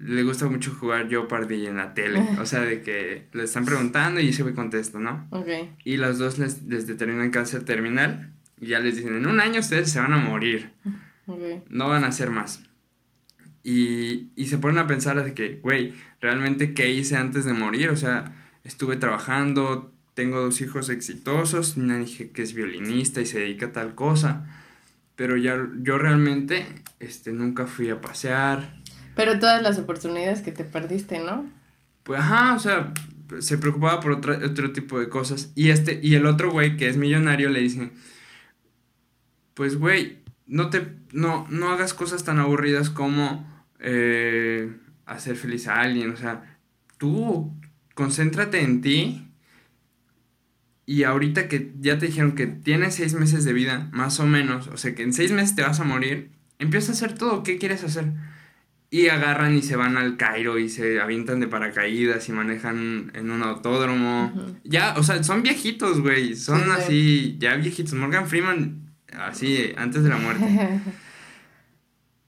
Le 0.04 0.24
gusta 0.24 0.48
mucho 0.48 0.72
jugar 0.74 1.10
Jeopardy 1.10 1.68
en 1.68 1.78
la 1.78 1.94
tele. 1.94 2.26
O 2.40 2.46
sea, 2.46 2.62
de 2.62 2.82
que 2.82 3.28
le 3.34 3.44
están 3.44 3.66
preguntando 3.66 4.20
y 4.20 4.30
ese 4.30 4.44
güey 4.44 4.56
contesta, 4.56 5.00
¿no? 5.00 5.28
Ok. 5.32 5.48
Y 5.84 5.98
los 5.98 6.18
dos 6.18 6.40
les, 6.40 6.64
les 6.64 6.88
determinan 6.88 7.32
cáncer 7.32 7.64
terminal. 7.64 8.34
Y 8.60 8.68
ya 8.68 8.80
les 8.80 8.98
dicen, 8.98 9.16
en 9.16 9.28
un 9.28 9.40
año 9.40 9.60
ustedes 9.60 9.92
se 9.92 10.00
van 10.00 10.14
a 10.14 10.18
morir. 10.18 10.72
Ok. 11.28 11.64
No 11.70 11.88
van 11.88 12.04
a 12.04 12.08
hacer 12.08 12.32
más. 12.32 12.64
Y, 13.64 14.32
y 14.36 14.48
se 14.48 14.58
ponen 14.58 14.80
a 14.80 14.88
pensar 14.88 15.24
de 15.24 15.34
que, 15.34 15.60
güey, 15.62 15.94
¿realmente 16.20 16.74
qué 16.74 16.92
hice 16.92 17.16
antes 17.16 17.46
de 17.46 17.54
morir? 17.54 17.90
O 17.90 17.96
sea, 17.96 18.34
estuve 18.64 18.98
trabajando, 18.98 19.94
tengo 20.14 20.42
dos 20.42 20.62
hijos 20.62 20.90
exitosos, 20.90 21.78
una 21.78 22.02
hija 22.02 22.26
que 22.34 22.42
es 22.42 22.54
violinista 22.54 23.22
y 23.22 23.26
se 23.26 23.40
dedica 23.40 23.68
a 23.68 23.72
tal 23.72 23.96
cosa. 23.96 24.48
Pero 25.16 25.38
ya, 25.38 25.58
yo 25.82 25.98
realmente 25.98 26.66
este, 27.00 27.32
nunca 27.32 27.68
fui 27.68 27.90
a 27.90 28.02
pasear. 28.02 28.81
Pero 29.16 29.40
todas 29.40 29.62
las 29.62 29.78
oportunidades 29.78 30.42
que 30.42 30.52
te 30.52 30.64
perdiste, 30.64 31.20
¿no? 31.20 31.46
Pues, 32.04 32.20
ajá, 32.20 32.56
o 32.56 32.60
sea, 32.60 32.94
se 33.40 33.58
preocupaba 33.58 34.00
por 34.00 34.12
otra- 34.14 34.40
otro 34.46 34.72
tipo 34.72 35.00
de 35.00 35.10
cosas. 35.10 35.52
Y 35.56 35.70
este, 35.70 36.00
y 36.02 36.16
el 36.16 36.26
otro 36.26 36.52
güey 36.52 36.78
que 36.78 36.88
es 36.90 36.98
millonario 36.98 37.50
le 37.50 37.62
dice, 37.62 37.92
pues 39.54 39.78
güey, 39.78 40.20
no 40.48 40.70
te, 40.70 40.88
no, 41.12 41.46
no 41.50 41.70
hagas 41.70 41.94
cosas 41.94 42.24
tan 42.24 42.40
aburridas 42.40 42.90
como 42.90 43.48
eh, 43.80 44.74
hacer 45.06 45.36
feliz 45.36 45.68
a 45.68 45.82
alguien. 45.82 46.12
O 46.12 46.18
sea, 46.18 46.58
tú 46.98 47.54
concéntrate 47.96 48.62
en 48.62 48.82
ti. 48.82 49.28
Y 50.86 51.04
ahorita 51.04 51.48
que 51.48 51.72
ya 51.80 51.98
te 52.00 52.08
dijeron 52.08 52.34
que 52.34 52.48
tienes 52.48 52.96
seis 52.96 53.14
meses 53.14 53.46
de 53.46 53.54
vida, 53.54 53.88
más 53.94 54.20
o 54.20 54.26
menos, 54.26 54.68
o 54.68 54.78
sea 54.78 54.94
que 54.94 55.04
en 55.04 55.14
seis 55.14 55.32
meses 55.32 55.56
te 55.56 55.62
vas 55.62 55.80
a 55.80 55.84
morir, 55.86 56.32
empieza 56.60 56.92
a 56.92 56.96
hacer 56.96 57.14
todo. 57.14 57.44
¿Qué 57.44 57.58
quieres 57.58 57.84
hacer? 57.84 58.12
Y 58.92 59.08
agarran 59.10 59.56
y 59.58 59.64
se 59.64 59.78
van 59.78 59.98
al 59.98 60.18
Cairo 60.18 60.60
y 60.60 60.70
se 60.70 61.02
avientan 61.02 61.40
de 61.40 61.48
paracaídas 61.48 62.30
y 62.30 62.34
manejan 62.34 63.12
en 63.16 63.32
un 63.32 63.42
autódromo. 63.44 64.34
Ya, 64.66 64.96
o 64.98 65.04
sea, 65.04 65.24
son 65.24 65.44
viejitos, 65.44 66.02
güey. 66.02 66.36
Son 66.36 66.60
Sí, 66.60 66.66
sí. 66.66 66.72
así, 66.72 67.38
ya 67.40 67.56
viejitos. 67.56 67.94
Morgan 67.96 68.28
Freeman, 68.28 68.94
así, 69.14 69.74
antes 69.78 70.04
de 70.04 70.10
la 70.10 70.18
muerte. 70.18 70.46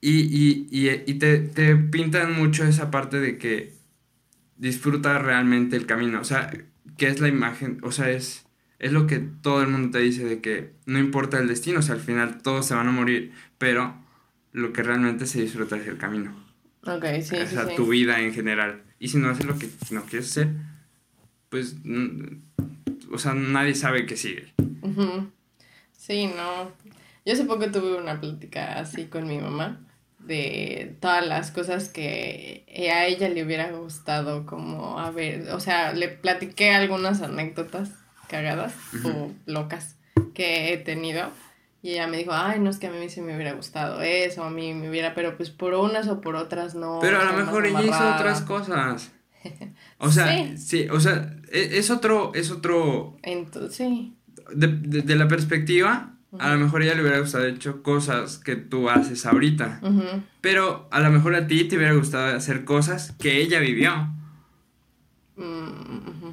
Y, 0.01 0.21
y, 0.21 0.67
y, 0.69 0.89
y 1.07 1.13
te, 1.15 1.39
te 1.39 1.75
pintan 1.77 2.33
mucho 2.33 2.65
esa 2.65 2.91
parte 2.91 3.19
de 3.21 3.37
que 3.37 3.73
disfruta 4.57 5.17
realmente 5.19 5.75
el 5.77 5.85
camino. 5.85 6.19
O 6.21 6.25
sea, 6.25 6.51
que 6.97 7.07
es 7.07 7.19
la 7.21 7.29
imagen, 7.29 7.79
o 7.83 7.91
sea, 7.91 8.09
es, 8.11 8.45
es 8.79 8.91
lo 8.91 9.07
que 9.07 9.19
todo 9.19 9.61
el 9.61 9.69
mundo 9.69 9.91
te 9.91 9.99
dice 9.99 10.25
de 10.25 10.41
que 10.41 10.73
no 10.85 10.99
importa 10.99 11.39
el 11.39 11.47
destino, 11.47 11.79
o 11.79 11.81
sea, 11.81 11.95
al 11.95 12.01
final 12.01 12.41
todos 12.41 12.67
se 12.67 12.75
van 12.75 12.87
a 12.89 12.91
morir, 12.91 13.33
pero 13.57 13.95
lo 14.51 14.73
que 14.73 14.83
realmente 14.83 15.25
se 15.27 15.41
disfruta 15.41 15.77
es 15.77 15.87
el 15.87 15.97
camino. 15.97 16.42
Ok, 16.85 17.05
sí, 17.21 17.35
o 17.35 17.47
sea, 17.47 17.67
sí. 17.67 17.75
tu 17.75 17.87
vida 17.87 18.19
en 18.19 18.33
general. 18.33 18.83
Y 18.99 19.07
si 19.07 19.17
no 19.17 19.29
haces 19.29 19.45
lo 19.45 19.57
que 19.57 19.69
no 19.91 20.03
quieres 20.03 20.31
hacer, 20.31 20.49
pues, 21.49 21.75
o 23.11 23.17
sea, 23.17 23.33
nadie 23.33 23.75
sabe 23.75 24.05
que 24.05 24.17
sigue. 24.17 24.53
Sí, 25.91 26.27
no. 26.27 26.71
Yo 27.25 27.33
hace 27.33 27.45
poco 27.45 27.71
tuve 27.71 27.95
una 27.95 28.19
plática 28.19 28.79
así 28.79 29.05
con 29.05 29.27
mi 29.27 29.37
mamá 29.37 29.79
de 30.19 30.95
todas 30.99 31.25
las 31.25 31.51
cosas 31.51 31.89
que 31.89 32.65
a 32.91 33.05
ella 33.05 33.29
le 33.29 33.43
hubiera 33.43 33.71
gustado 33.71 34.45
como 34.45 34.99
a 34.99 35.11
ver, 35.11 35.49
o 35.51 35.59
sea, 35.59 35.93
le 35.93 36.07
platiqué 36.09 36.71
algunas 36.71 37.21
anécdotas 37.21 37.91
cagadas 38.27 38.73
o 39.03 39.31
locas 39.45 39.97
que 40.33 40.73
he 40.73 40.77
tenido 40.77 41.29
y 41.83 41.91
ella 41.91 42.07
me 42.07 42.17
dijo, 42.17 42.31
ay, 42.33 42.59
no 42.59 42.69
es 42.71 42.77
que 42.79 42.87
a 42.87 42.91
mí 42.91 43.07
sí 43.09 43.21
me 43.21 43.35
hubiera 43.35 43.53
gustado 43.53 44.01
eso, 44.01 44.43
a 44.43 44.49
mí 44.49 44.73
me 44.73 44.89
hubiera, 44.89 45.13
pero 45.13 45.37
pues 45.37 45.51
por 45.51 45.75
unas 45.75 46.07
o 46.07 46.19
por 46.21 46.35
otras 46.35 46.73
no. 46.73 46.97
Pero 47.01 47.19
a 47.21 47.25
lo 47.25 47.33
mejor 47.33 47.67
ella 47.67 47.81
hizo 47.83 47.93
amarrada". 47.93 48.15
otras 48.15 48.41
cosas. 48.41 49.11
O 49.99 50.09
sea, 50.11 50.27
Sí. 50.27 50.57
sí, 50.57 50.87
o 50.89 50.99
sea, 51.01 51.35
e- 51.51 51.77
es 51.77 51.91
otro, 51.91 52.31
es 52.33 52.49
otro, 52.49 53.17
Entonces, 53.23 53.75
sí. 53.75 54.15
de, 54.55 54.67
de- 54.67 55.01
de 55.01 55.15
la 55.17 55.27
perspectiva, 55.27 56.13
a 56.39 56.49
lo 56.53 56.57
mejor 56.59 56.81
ella 56.81 56.95
le 56.95 57.01
hubiera 57.01 57.19
gustado 57.19 57.45
hecho 57.45 57.83
cosas 57.83 58.37
que 58.39 58.55
tú 58.55 58.89
haces 58.89 59.25
ahorita. 59.25 59.81
Pero 60.41 60.87
a 60.91 60.99
lo 61.01 61.11
mejor 61.11 61.35
a 61.35 61.45
ti 61.45 61.65
te 61.65 61.75
hubiera 61.77 61.93
gustado 61.93 62.35
hacer 62.35 62.63
cosas 62.65 63.11
que 63.19 63.39
ella 63.41 63.59
vivió. 63.59 63.91
Mm. 65.35 66.31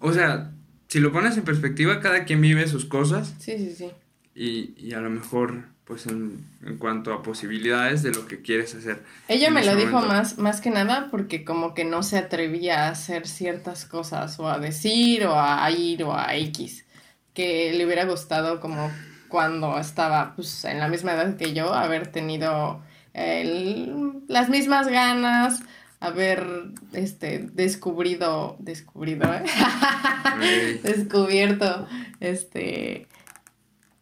O 0.00 0.12
sea, 0.12 0.52
si 0.88 1.00
lo 1.00 1.12
pones 1.12 1.36
en 1.36 1.44
perspectiva, 1.44 2.00
cada 2.00 2.24
quien 2.24 2.40
vive 2.40 2.66
sus 2.68 2.84
cosas 2.84 3.34
Sí, 3.38 3.56
sí, 3.58 3.74
sí. 3.74 3.90
Y, 4.38 4.74
y 4.78 4.94
a 4.94 5.00
lo 5.00 5.10
mejor, 5.10 5.64
pues 5.84 6.06
en, 6.06 6.44
en 6.64 6.76
cuanto 6.78 7.12
a 7.12 7.22
posibilidades 7.22 8.02
de 8.02 8.10
lo 8.12 8.26
que 8.26 8.40
quieres 8.42 8.74
hacer. 8.74 9.02
Ella 9.26 9.50
me 9.50 9.64
lo 9.64 9.74
dijo 9.74 10.00
más, 10.02 10.38
más 10.38 10.60
que 10.60 10.70
nada 10.70 11.08
porque 11.10 11.44
como 11.44 11.74
que 11.74 11.84
no 11.84 12.02
se 12.02 12.18
atrevía 12.18 12.86
a 12.86 12.90
hacer 12.90 13.26
ciertas 13.26 13.84
cosas 13.86 14.38
o 14.38 14.48
a 14.48 14.58
decir 14.58 15.24
o 15.26 15.34
a 15.40 15.70
ir 15.70 16.04
o 16.04 16.14
a 16.14 16.36
X 16.36 16.84
que 17.34 17.72
le 17.72 17.84
hubiera 17.86 18.04
gustado 18.04 18.60
como 18.60 18.90
cuando 19.28 19.78
estaba 19.78 20.34
pues 20.36 20.64
en 20.64 20.78
la 20.78 20.88
misma 20.88 21.12
edad 21.14 21.36
que 21.36 21.52
yo 21.54 21.72
haber 21.74 22.08
tenido 22.08 22.80
el- 23.14 24.22
las 24.28 24.48
mismas 24.48 24.88
ganas 24.88 25.60
haber 26.00 26.46
este 26.92 27.48
descubrido 27.54 28.56
descubrido 28.58 29.32
¿eh? 29.32 29.44
Descubierto 30.82 31.86
este 32.20 33.06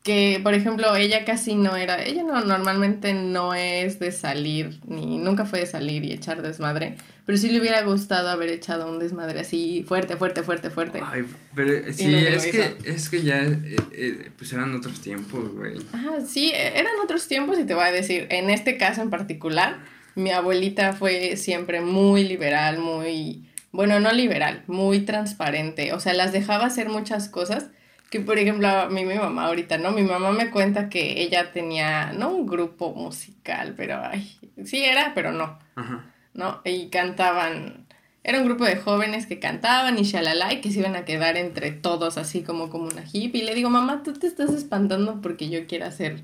que 0.06 0.38
por 0.40 0.54
ejemplo 0.54 0.94
ella 0.94 1.24
casi 1.24 1.56
no 1.56 1.74
era 1.74 2.00
ella 2.04 2.22
no 2.22 2.40
normalmente 2.44 3.12
no 3.12 3.54
es 3.54 3.98
de 3.98 4.12
salir 4.12 4.78
ni 4.86 5.18
nunca 5.18 5.44
fue 5.46 5.58
de 5.58 5.66
salir 5.66 6.04
y 6.04 6.12
echar 6.12 6.42
desmadre 6.42 6.94
pero 7.24 7.36
sí 7.36 7.50
le 7.50 7.58
hubiera 7.60 7.82
gustado 7.82 8.28
haber 8.28 8.50
echado 8.50 8.88
un 8.88 9.00
desmadre 9.00 9.40
así 9.40 9.84
fuerte 9.86 10.16
fuerte 10.16 10.44
fuerte 10.44 10.70
fuerte 10.70 11.00
Ay, 11.04 11.24
pero 11.56 11.92
sí, 11.92 12.06
no 12.06 12.18
es 12.18 12.46
que, 12.46 12.76
es 12.84 13.08
que 13.10 13.22
ya, 13.22 13.42
eh, 13.42 13.76
eh, 13.90 14.30
pues 14.38 14.52
eran 14.52 14.72
otros 14.76 15.00
tiempos, 15.00 15.52
güey. 15.52 15.74
Ajá, 15.92 16.20
sí 16.24 16.52
e- 16.54 16.78
eran 16.78 16.92
otros 17.02 17.26
tiempos 17.26 17.58
y 17.58 17.64
te 17.64 17.74
voy 17.74 17.82
a 17.84 17.90
decir 17.90 18.28
en 18.30 18.48
este 18.48 18.76
caso 18.76 19.02
en 19.02 19.10
particular 19.10 19.78
mi 20.14 20.30
abuelita 20.30 20.92
fue 20.92 21.36
siempre 21.36 21.80
muy 21.80 22.22
liberal 22.22 22.78
muy 22.78 23.44
bueno 23.72 23.98
no 23.98 24.12
liberal 24.12 24.62
muy 24.68 25.00
transparente 25.00 25.92
o 25.92 25.98
sea 25.98 26.14
las 26.14 26.30
dejaba 26.32 26.66
hacer 26.66 26.88
muchas 26.88 27.28
cosas 27.28 27.66
que 28.10 28.20
por 28.20 28.38
ejemplo 28.38 28.68
a 28.68 28.88
mí 28.88 29.04
mi 29.04 29.14
mamá 29.14 29.46
ahorita, 29.46 29.78
¿no? 29.78 29.90
Mi 29.90 30.02
mamá 30.02 30.30
me 30.32 30.50
cuenta 30.50 30.88
que 30.88 31.22
ella 31.22 31.52
tenía, 31.52 32.12
no 32.12 32.30
un 32.30 32.46
grupo 32.46 32.94
musical, 32.94 33.74
pero 33.76 34.00
ay, 34.02 34.38
sí 34.64 34.84
era, 34.84 35.12
pero 35.14 35.32
no, 35.32 35.58
Ajá. 35.74 36.04
¿no? 36.34 36.60
Y 36.64 36.88
cantaban, 36.88 37.86
era 38.22 38.38
un 38.38 38.44
grupo 38.44 38.64
de 38.64 38.76
jóvenes 38.76 39.26
que 39.26 39.40
cantaban 39.40 39.98
y 39.98 40.02
shalala 40.02 40.52
y 40.52 40.60
que 40.60 40.70
se 40.70 40.80
iban 40.80 40.96
a 40.96 41.04
quedar 41.04 41.36
entre 41.36 41.72
todos 41.72 42.18
así 42.18 42.42
como 42.42 42.70
como 42.70 42.86
una 42.86 43.04
hippie. 43.10 43.42
Y 43.42 43.44
le 43.44 43.54
digo, 43.54 43.70
mamá, 43.70 44.02
tú 44.04 44.12
te 44.12 44.26
estás 44.26 44.50
espantando 44.50 45.20
porque 45.20 45.48
yo 45.48 45.66
quiero 45.66 45.86
hacer 45.86 46.22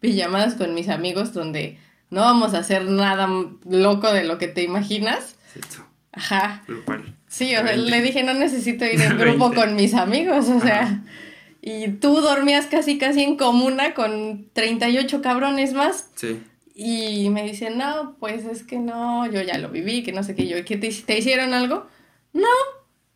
pijamadas 0.00 0.54
con 0.54 0.74
mis 0.74 0.88
amigos 0.88 1.32
donde 1.32 1.78
no 2.10 2.20
vamos 2.20 2.54
a 2.54 2.58
hacer 2.58 2.84
nada 2.84 3.28
loco 3.68 4.12
de 4.12 4.24
lo 4.24 4.38
que 4.38 4.48
te 4.48 4.62
imaginas. 4.62 5.36
Cierto. 5.52 5.86
Ajá. 6.12 6.62
Grupal. 6.68 7.16
Sí, 7.26 7.56
o 7.56 7.62
sea, 7.62 7.76
le 7.76 8.02
dije, 8.02 8.22
no 8.22 8.34
necesito 8.34 8.84
ir 8.84 9.00
en 9.00 9.18
grupo 9.18 9.52
con 9.52 9.74
mis 9.74 9.94
amigos, 9.94 10.48
o 10.48 10.60
sea. 10.60 10.82
Ajá. 10.82 11.02
Y 11.66 11.88
tú 11.92 12.20
dormías 12.20 12.66
casi 12.66 12.98
casi 12.98 13.22
en 13.22 13.36
comuna 13.36 13.94
con 13.94 14.50
38 14.52 15.22
cabrones 15.22 15.72
más. 15.72 16.10
Sí. 16.14 16.42
Y 16.74 17.30
me 17.30 17.42
dicen, 17.44 17.78
no, 17.78 18.16
pues 18.20 18.44
es 18.44 18.64
que 18.64 18.78
no, 18.78 19.24
yo 19.30 19.40
ya 19.40 19.56
lo 19.58 19.70
viví, 19.70 20.02
que 20.02 20.12
no 20.12 20.22
sé 20.22 20.34
qué, 20.34 20.46
yo, 20.46 20.62
¿qué 20.64 20.76
te, 20.76 20.90
te 20.90 21.18
hicieron 21.18 21.54
algo? 21.54 21.86
No, 22.34 22.48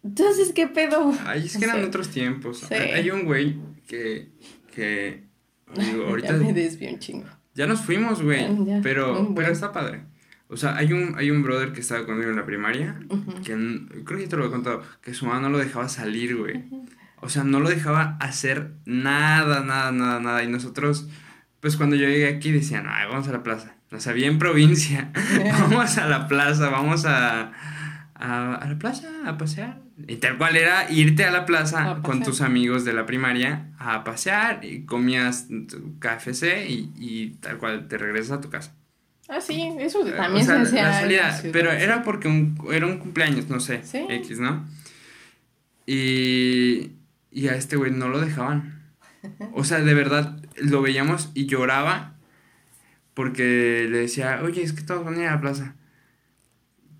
entonces, 0.02 0.52
¿qué 0.54 0.66
pedo? 0.66 1.12
Ay, 1.26 1.44
es 1.44 1.58
que 1.58 1.64
eran 1.66 1.76
Sí. 1.80 1.84
otros 1.88 2.08
tiempos. 2.08 2.60
Sí. 2.66 2.74
Hay 2.74 3.10
un 3.10 3.24
güey 3.26 3.56
que, 3.86 4.28
que, 4.74 5.24
digo, 5.76 6.04
ahorita 6.08 6.28
Ya 6.28 6.34
me 6.38 6.52
desvió 6.54 6.88
un 6.90 6.98
chingo. 7.00 7.26
ya 7.54 7.66
nos 7.66 7.80
fuimos, 7.80 8.22
güey, 8.22 8.46
Ya, 8.64 8.80
pero, 8.82 9.30
pero 9.34 9.52
está 9.52 9.72
padre. 9.72 10.02
O 10.48 10.56
sea, 10.56 10.74
hay 10.78 10.94
un, 10.94 11.16
hay 11.18 11.30
un 11.30 11.42
brother 11.42 11.72
que 11.74 11.80
estaba 11.80 12.06
conmigo 12.06 12.30
en 12.30 12.36
la 12.36 12.46
primaria, 12.46 12.98
que 13.44 13.52
n- 13.52 13.88
creo 14.06 14.18
que 14.20 14.26
te 14.28 14.36
lo 14.38 14.46
he 14.46 14.50
contado, 14.50 14.82
que 15.02 15.12
su 15.12 15.26
mamá 15.26 15.40
no 15.40 15.50
lo 15.50 15.58
dejaba 15.58 15.90
salir, 15.90 16.36
güey. 16.36 16.64
O 17.20 17.28
sea, 17.28 17.44
no 17.44 17.60
lo 17.60 17.68
dejaba 17.68 18.16
hacer 18.20 18.72
nada, 18.84 19.60
nada, 19.64 19.90
nada, 19.92 20.20
nada. 20.20 20.42
Y 20.44 20.48
nosotros, 20.48 21.08
pues 21.60 21.76
cuando 21.76 21.96
yo 21.96 22.06
llegué 22.08 22.28
aquí 22.28 22.52
decían, 22.52 22.86
ay, 22.88 23.06
vamos 23.08 23.28
a 23.28 23.32
la 23.32 23.42
plaza. 23.42 23.74
O 23.90 24.00
sea, 24.00 24.12
bien 24.12 24.38
provincia. 24.38 25.10
vamos 25.60 25.98
a 25.98 26.06
la 26.06 26.28
plaza, 26.28 26.68
vamos 26.70 27.04
a, 27.06 27.52
a, 28.14 28.54
a 28.54 28.68
la 28.68 28.78
plaza 28.78 29.08
a 29.26 29.36
pasear. 29.38 29.80
Y 30.06 30.16
tal 30.16 30.38
cual 30.38 30.56
era 30.56 30.88
irte 30.92 31.24
a 31.24 31.32
la 31.32 31.44
plaza 31.44 31.90
A 31.90 32.02
con 32.02 32.22
tus 32.22 32.40
amigos 32.40 32.84
de 32.84 32.92
la 32.92 33.04
primaria 33.04 33.70
a 33.80 34.04
pasear 34.04 34.64
y 34.64 34.84
comías 34.86 35.48
tu 35.68 35.98
KFC 35.98 36.66
y, 36.68 36.92
y 36.96 37.30
tal 37.40 37.58
cual 37.58 37.88
te 37.88 37.98
regresas 37.98 38.38
a 38.38 38.40
tu 38.40 38.48
casa. 38.48 38.76
Ah, 39.28 39.40
sí, 39.40 39.74
eso 39.80 40.06
Eh, 40.06 40.12
también 40.12 40.44
o 40.44 40.46
sea, 40.46 40.64
se 40.64 40.68
hacía 40.68 40.82
la 40.84 40.88
en 40.94 41.00
salida, 41.02 41.32
ciudad. 41.32 41.52
pero 41.52 41.72
era 41.72 42.02
porque 42.04 42.28
un, 42.28 42.56
era 42.72 42.86
un 42.86 42.98
cumpleaños, 42.98 43.48
no 43.48 43.58
sé, 43.58 43.82
Sí. 43.82 44.06
X, 44.08 44.38
¿no? 44.38 44.64
Y, 45.86 46.92
y 47.30 47.48
a 47.48 47.56
este 47.56 47.76
güey 47.76 47.92
no 47.92 48.08
lo 48.08 48.20
dejaban. 48.20 48.82
O 49.52 49.64
sea, 49.64 49.80
de 49.80 49.94
verdad, 49.94 50.42
lo 50.56 50.82
veíamos 50.82 51.30
y 51.34 51.46
lloraba 51.46 52.14
porque 53.14 53.86
le 53.90 53.98
decía, 53.98 54.40
oye, 54.42 54.62
es 54.62 54.72
que 54.72 54.82
todos 54.82 55.04
van 55.04 55.14
a 55.14 55.18
ir 55.18 55.26
a 55.26 55.34
la 55.34 55.40
plaza. 55.40 55.74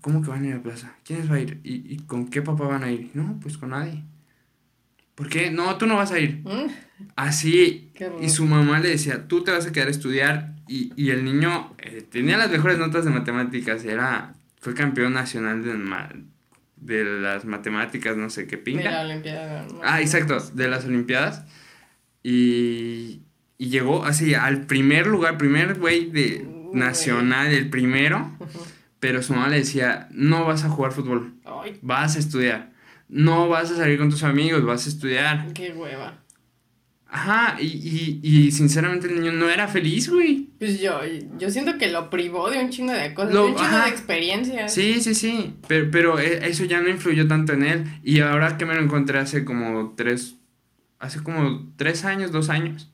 ¿Cómo 0.01 0.21
que 0.21 0.29
van 0.29 0.43
a 0.43 0.47
ir 0.47 0.53
a 0.53 0.57
la 0.57 0.63
plaza? 0.63 0.95
¿Quiénes 1.03 1.31
va 1.31 1.35
a 1.35 1.39
ir? 1.39 1.61
¿Y, 1.63 1.93
y 1.93 1.97
con 2.05 2.29
qué 2.29 2.41
papá 2.41 2.65
van 2.65 2.83
a 2.83 2.91
ir? 2.91 3.11
No, 3.13 3.39
pues 3.41 3.57
con 3.57 3.69
nadie. 3.69 4.03
¿Por 5.15 5.27
qué? 5.27 5.51
No, 5.51 5.77
tú 5.77 5.85
no 5.85 5.97
vas 5.97 6.11
a 6.13 6.19
ir. 6.19 6.41
Mm, 6.45 6.71
Así. 7.17 7.91
Y 8.21 8.29
su 8.29 8.45
mamá 8.45 8.79
le 8.79 8.89
decía, 8.89 9.27
tú 9.27 9.43
te 9.43 9.51
vas 9.51 9.65
a 9.65 9.71
quedar 9.73 9.89
a 9.89 9.91
estudiar. 9.91 10.55
Y, 10.67 10.93
y 10.95 11.09
el 11.09 11.25
niño 11.25 11.75
eh, 11.79 12.07
tenía 12.09 12.37
las 12.37 12.49
mejores 12.49 12.77
notas 12.77 13.03
de 13.03 13.11
matemáticas. 13.11 13.83
Era, 13.83 14.35
fue 14.61 14.73
campeón 14.73 15.13
nacional 15.13 15.63
de, 15.63 15.73
de 16.81 17.03
las 17.03 17.45
matemáticas, 17.45 18.15
no 18.17 18.29
sé 18.29 18.47
qué 18.47 18.57
de 18.57 18.61
la 18.61 18.63
pinga. 18.63 19.01
Olimpiada. 19.01 19.67
Ah, 19.83 20.01
exacto, 20.01 20.39
de 20.53 20.67
las 20.69 20.85
Olimpiadas. 20.85 21.43
Y, 22.23 23.21
y 23.57 23.69
llegó 23.69 24.05
así 24.05 24.33
al 24.33 24.65
primer 24.65 25.07
lugar, 25.07 25.37
primer 25.37 25.79
güey 25.79 26.09
de 26.09 26.45
Uy. 26.47 26.77
nacional, 26.79 27.47
el 27.47 27.69
primero. 27.69 28.31
Pero 28.99 29.23
su 29.23 29.33
mamá 29.33 29.47
le 29.47 29.57
decía, 29.59 30.09
no 30.11 30.45
vas 30.45 30.65
a 30.65 30.69
jugar 30.69 30.91
fútbol, 30.91 31.33
Ay, 31.45 31.79
vas 31.81 32.17
a 32.17 32.19
estudiar. 32.19 32.71
No 33.07 33.47
vas 33.47 33.71
a 33.71 33.77
salir 33.77 33.97
con 33.97 34.09
tus 34.09 34.23
amigos, 34.23 34.63
vas 34.65 34.85
a 34.85 34.89
estudiar. 34.89 35.53
qué 35.53 35.71
hueva. 35.71 36.19
Ajá, 37.11 37.57
y, 37.59 37.65
y, 37.65 38.19
y 38.21 38.51
sinceramente 38.51 39.07
el 39.07 39.15
niño 39.19 39.31
no 39.31 39.49
era 39.49 39.67
feliz, 39.67 40.09
güey. 40.09 40.49
Pues 40.59 40.79
yo, 40.79 40.99
yo 41.39 41.49
siento 41.49 41.77
que 41.79 41.91
lo 41.91 42.09
privó 42.11 42.51
de 42.51 42.59
un 42.63 42.69
chingo 42.69 42.93
de 42.93 43.15
cosas, 43.15 43.33
Lo- 43.33 43.45
de 43.45 43.49
un 43.51 43.55
chingo 43.55 43.67
ajá. 43.67 43.85
de 43.85 43.89
experiencias. 43.89 44.71
Sí, 44.73 45.01
sí, 45.01 45.15
sí, 45.15 45.55
pero, 45.67 45.89
pero 45.89 46.19
e- 46.19 46.47
eso 46.47 46.65
ya 46.65 46.81
no 46.81 46.87
influyó 46.89 47.27
tanto 47.27 47.53
en 47.53 47.63
él. 47.63 47.83
Y 48.03 48.19
ahora 48.19 48.57
que 48.57 48.65
me 48.67 48.75
lo 48.75 48.81
encontré 48.83 49.17
hace 49.17 49.43
como 49.43 49.95
tres, 49.97 50.35
hace 50.99 51.23
como 51.23 51.73
tres 51.77 52.05
años, 52.05 52.31
dos 52.31 52.49
años, 52.49 52.91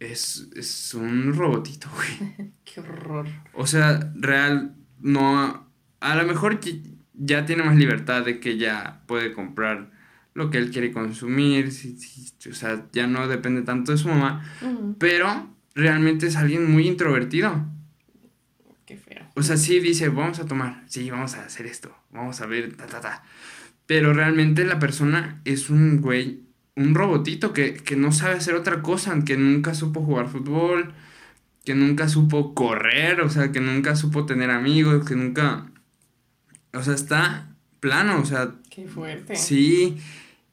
es, 0.00 0.48
es 0.56 0.92
un 0.94 1.34
robotito, 1.34 1.88
güey. 1.94 2.50
Qué 2.64 2.80
horror. 2.80 3.26
O 3.52 3.66
sea, 3.68 4.10
real, 4.16 4.74
no, 5.00 5.70
a 6.00 6.14
lo 6.16 6.24
mejor 6.26 6.58
ya 7.14 7.46
tiene 7.46 7.62
más 7.62 7.76
libertad 7.76 8.24
de 8.24 8.40
que 8.40 8.58
ya 8.58 9.02
puede 9.06 9.32
comprar 9.32 9.92
lo 10.34 10.50
que 10.50 10.58
él 10.58 10.70
quiere 10.70 10.92
consumir, 10.92 11.72
si- 11.72 11.96
si- 11.98 12.48
o 12.50 12.54
sea, 12.54 12.86
ya 12.92 13.06
no 13.06 13.26
depende 13.28 13.62
tanto 13.62 13.92
de 13.92 13.98
su 13.98 14.08
mamá, 14.08 14.44
pero 14.98 15.48
realmente 15.74 16.26
es 16.26 16.36
alguien 16.36 16.70
muy 16.70 16.86
introvertido. 16.88 17.64
Qué 18.86 18.96
feo. 18.96 19.24
O 19.34 19.42
sea, 19.42 19.56
sí 19.56 19.80
dice, 19.80 20.08
vamos 20.08 20.38
a 20.40 20.46
tomar, 20.46 20.82
sí, 20.86 21.10
vamos 21.10 21.34
a 21.34 21.44
hacer 21.44 21.66
esto, 21.66 21.96
vamos 22.10 22.40
a 22.40 22.46
ver, 22.46 22.76
ta, 22.76 22.86
ta, 22.86 23.00
ta. 23.00 23.22
Pero 23.86 24.12
realmente 24.12 24.64
la 24.64 24.78
persona 24.78 25.40
es 25.44 25.70
un 25.70 26.00
güey, 26.00 26.40
un 26.76 26.94
robotito 26.94 27.52
que, 27.52 27.74
que 27.74 27.96
no 27.96 28.12
sabe 28.12 28.34
hacer 28.34 28.54
otra 28.54 28.82
cosa, 28.82 29.16
que 29.24 29.36
nunca 29.36 29.74
supo 29.74 30.02
jugar 30.02 30.28
fútbol, 30.28 30.92
que 31.64 31.74
nunca 31.74 32.08
supo 32.08 32.54
correr, 32.54 33.20
o 33.20 33.30
sea, 33.30 33.52
que 33.52 33.60
nunca 33.60 33.96
supo 33.96 34.26
tener 34.26 34.50
amigos, 34.50 35.06
que 35.06 35.14
nunca... 35.16 35.70
O 36.72 36.82
sea, 36.82 36.94
está 36.94 37.48
plano, 37.80 38.18
o 38.20 38.24
sea, 38.24 38.54
Qué 38.70 38.86
fuerte. 38.86 39.36
sí. 39.36 39.96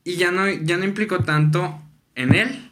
Y 0.03 0.15
ya 0.15 0.31
no, 0.31 0.49
ya 0.49 0.77
no 0.77 0.85
implicó 0.85 1.19
tanto 1.23 1.81
en 2.15 2.33
él, 2.35 2.69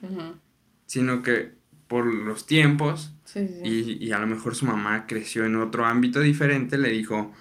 sino 0.85 1.21
que 1.21 1.51
por 1.87 2.05
los 2.05 2.45
tiempos 2.45 3.13
Sí, 3.25 3.47
sí. 3.47 3.61
y, 3.99 4.05
y 4.07 4.11
a 4.11 4.19
lo 4.19 4.25
mejor 4.27 4.55
su 4.55 4.65
mamá 4.65 5.05
creció 5.07 5.45
en 5.45 5.55
otro 5.55 5.85
ámbito 5.85 6.19
diferente, 6.19 6.77
le 6.79 6.89
dijo, 6.89 7.31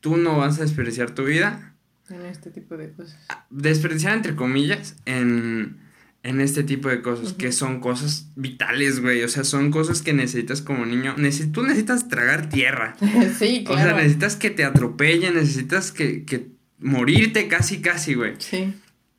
tú 0.00 0.16
no 0.16 0.38
vas 0.38 0.58
a 0.58 0.62
desperdiciar 0.62 1.10
tu 1.10 1.24
vida, 1.24 1.74
En 2.08 2.22
este 2.24 2.50
tipo 2.50 2.76
de 2.76 2.90
cosas. 2.92 3.18
desperdiciar 3.50 4.14
entre 4.16 4.34
comillas, 4.34 4.96
en, 5.04 5.76
en 6.22 6.40
este 6.40 6.62
tipo 6.62 6.88
de 6.88 7.02
cosas, 7.02 7.34
que 7.34 7.52
son 7.52 7.80
cosas 7.80 8.30
vitales, 8.36 9.00
güey, 9.00 9.22
o 9.24 9.28
sea, 9.28 9.44
son 9.44 9.70
cosas 9.70 10.00
que 10.00 10.14
necesitas 10.14 10.62
como 10.62 10.86
niño, 10.86 11.14
tú 11.52 11.62
necesitas 11.62 12.08
tragar 12.08 12.48
tierra, 12.48 12.96
sí, 13.38 13.64
o 13.68 13.74
sea, 13.74 13.82
claro. 13.84 13.96
necesitas 13.98 14.36
que 14.36 14.48
te 14.50 14.64
atropellen, 14.64 15.34
necesitas 15.34 15.92
que, 15.92 16.24
que 16.24 16.48
morirte 16.78 17.46
casi, 17.48 17.80
casi, 17.82 18.14
güey, 18.14 18.34
Sí. 18.38 18.72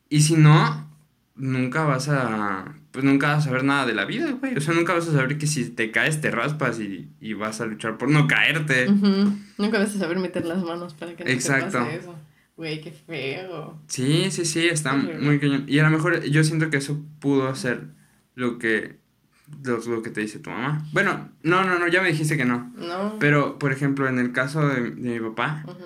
Y 0.10 0.22
si 0.22 0.36
no, 0.36 0.90
nunca 1.36 1.84
vas 1.84 2.10
a. 2.10 2.76
Pues 2.92 3.06
nunca 3.06 3.28
vas 3.28 3.40
a 3.40 3.50
saber 3.50 3.64
nada 3.64 3.86
de 3.86 3.94
la 3.94 4.06
vida, 4.06 4.32
güey. 4.32 4.58
O 4.58 4.62
sea, 4.62 4.74
nunca 4.74 4.94
vas 4.94 5.08
a 5.08 5.12
saber 5.12 5.38
que 5.38 5.46
si 5.46 5.70
te 5.70 5.92
caes 5.92 6.20
te 6.20 6.32
raspas 6.32 6.80
y, 6.80 7.10
y 7.22 7.34
vas 7.34 7.62
a 7.62 7.66
luchar 7.66 7.98
por 7.98 8.10
no 8.10 8.28
caerte. 8.28 8.90
Ujú. 8.90 9.38
Nunca 9.58 9.78
vas 9.80 9.96
a 9.96 10.00
saber 10.00 10.18
meter 10.18 10.46
las 10.46 10.64
manos 10.64 10.94
para 10.96 11.16
que 11.16 11.24
no 11.24 11.30
Exacto. 11.30 11.78
te 11.78 11.84
pase 11.84 11.96
eso. 11.98 12.16
Güey, 12.56 12.82
qué 12.82 12.92
feo. 12.92 13.80
Sí, 13.88 14.32
sí, 14.32 14.46
sí, 14.46 14.68
está 14.68 14.94
muy 14.94 15.40
cañón. 15.40 15.66
Y 15.68 15.78
a 15.78 15.84
lo 15.84 15.92
mejor 15.92 16.24
yo 16.24 16.44
siento 16.44 16.72
que 16.72 16.78
eso 16.78 17.00
pudo 17.20 17.54
ser 17.56 17.84
lo 18.34 18.58
que. 18.58 18.98
Lo, 19.64 19.78
lo 19.78 20.02
que 20.02 20.10
te 20.10 20.22
dice 20.22 20.40
tu 20.40 20.50
mamá. 20.50 20.84
Bueno, 20.92 21.30
no, 21.44 21.64
no, 21.64 21.78
no, 21.80 21.88
ya 21.88 22.02
me 22.02 22.10
dijiste 22.10 22.36
que 22.36 22.44
no. 22.46 22.74
No. 22.76 23.18
Pero, 23.20 23.60
por 23.60 23.72
ejemplo, 23.72 24.08
en 24.10 24.18
el 24.20 24.32
caso 24.34 24.68
de, 24.68 24.92
de 24.92 25.20
mi 25.20 25.30
papá, 25.30 25.64
Ujú. 25.68 25.86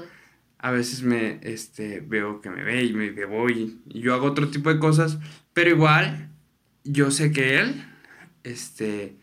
A 0.64 0.72
veces 0.72 1.02
me 1.04 1.40
este 1.42 2.02
veo 2.02 2.40
que 2.42 2.50
me 2.52 2.64
ve 2.64 2.84
y 2.84 2.94
me 2.94 3.14
que 3.16 3.26
voy 3.26 3.80
y 3.88 4.02
yo 4.02 4.14
hago 4.14 4.28
otro 4.28 4.48
tipo 4.50 4.72
de 4.72 4.80
cosas 4.80 5.18
pero 5.54 5.72
igual 5.72 6.30
yo 6.84 7.10
sé 7.12 7.32
que 7.32 7.60
él 7.60 7.84
este 8.44 9.16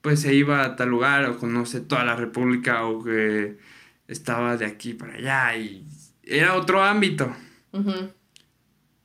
pues 0.00 0.20
se 0.20 0.34
iba 0.34 0.64
a 0.64 0.76
tal 0.76 0.88
lugar 0.88 1.24
o 1.26 1.38
conoce 1.38 1.80
toda 1.80 2.04
la 2.04 2.16
república 2.16 2.84
o 2.86 3.02
que 3.04 3.58
estaba 4.06 4.56
de 4.56 4.64
aquí 4.64 4.94
para 4.94 5.14
allá 5.14 5.56
y 5.56 5.86
era 6.22 6.54
otro 6.54 6.82
ámbito 6.82 7.34
Ujú. 7.72 8.10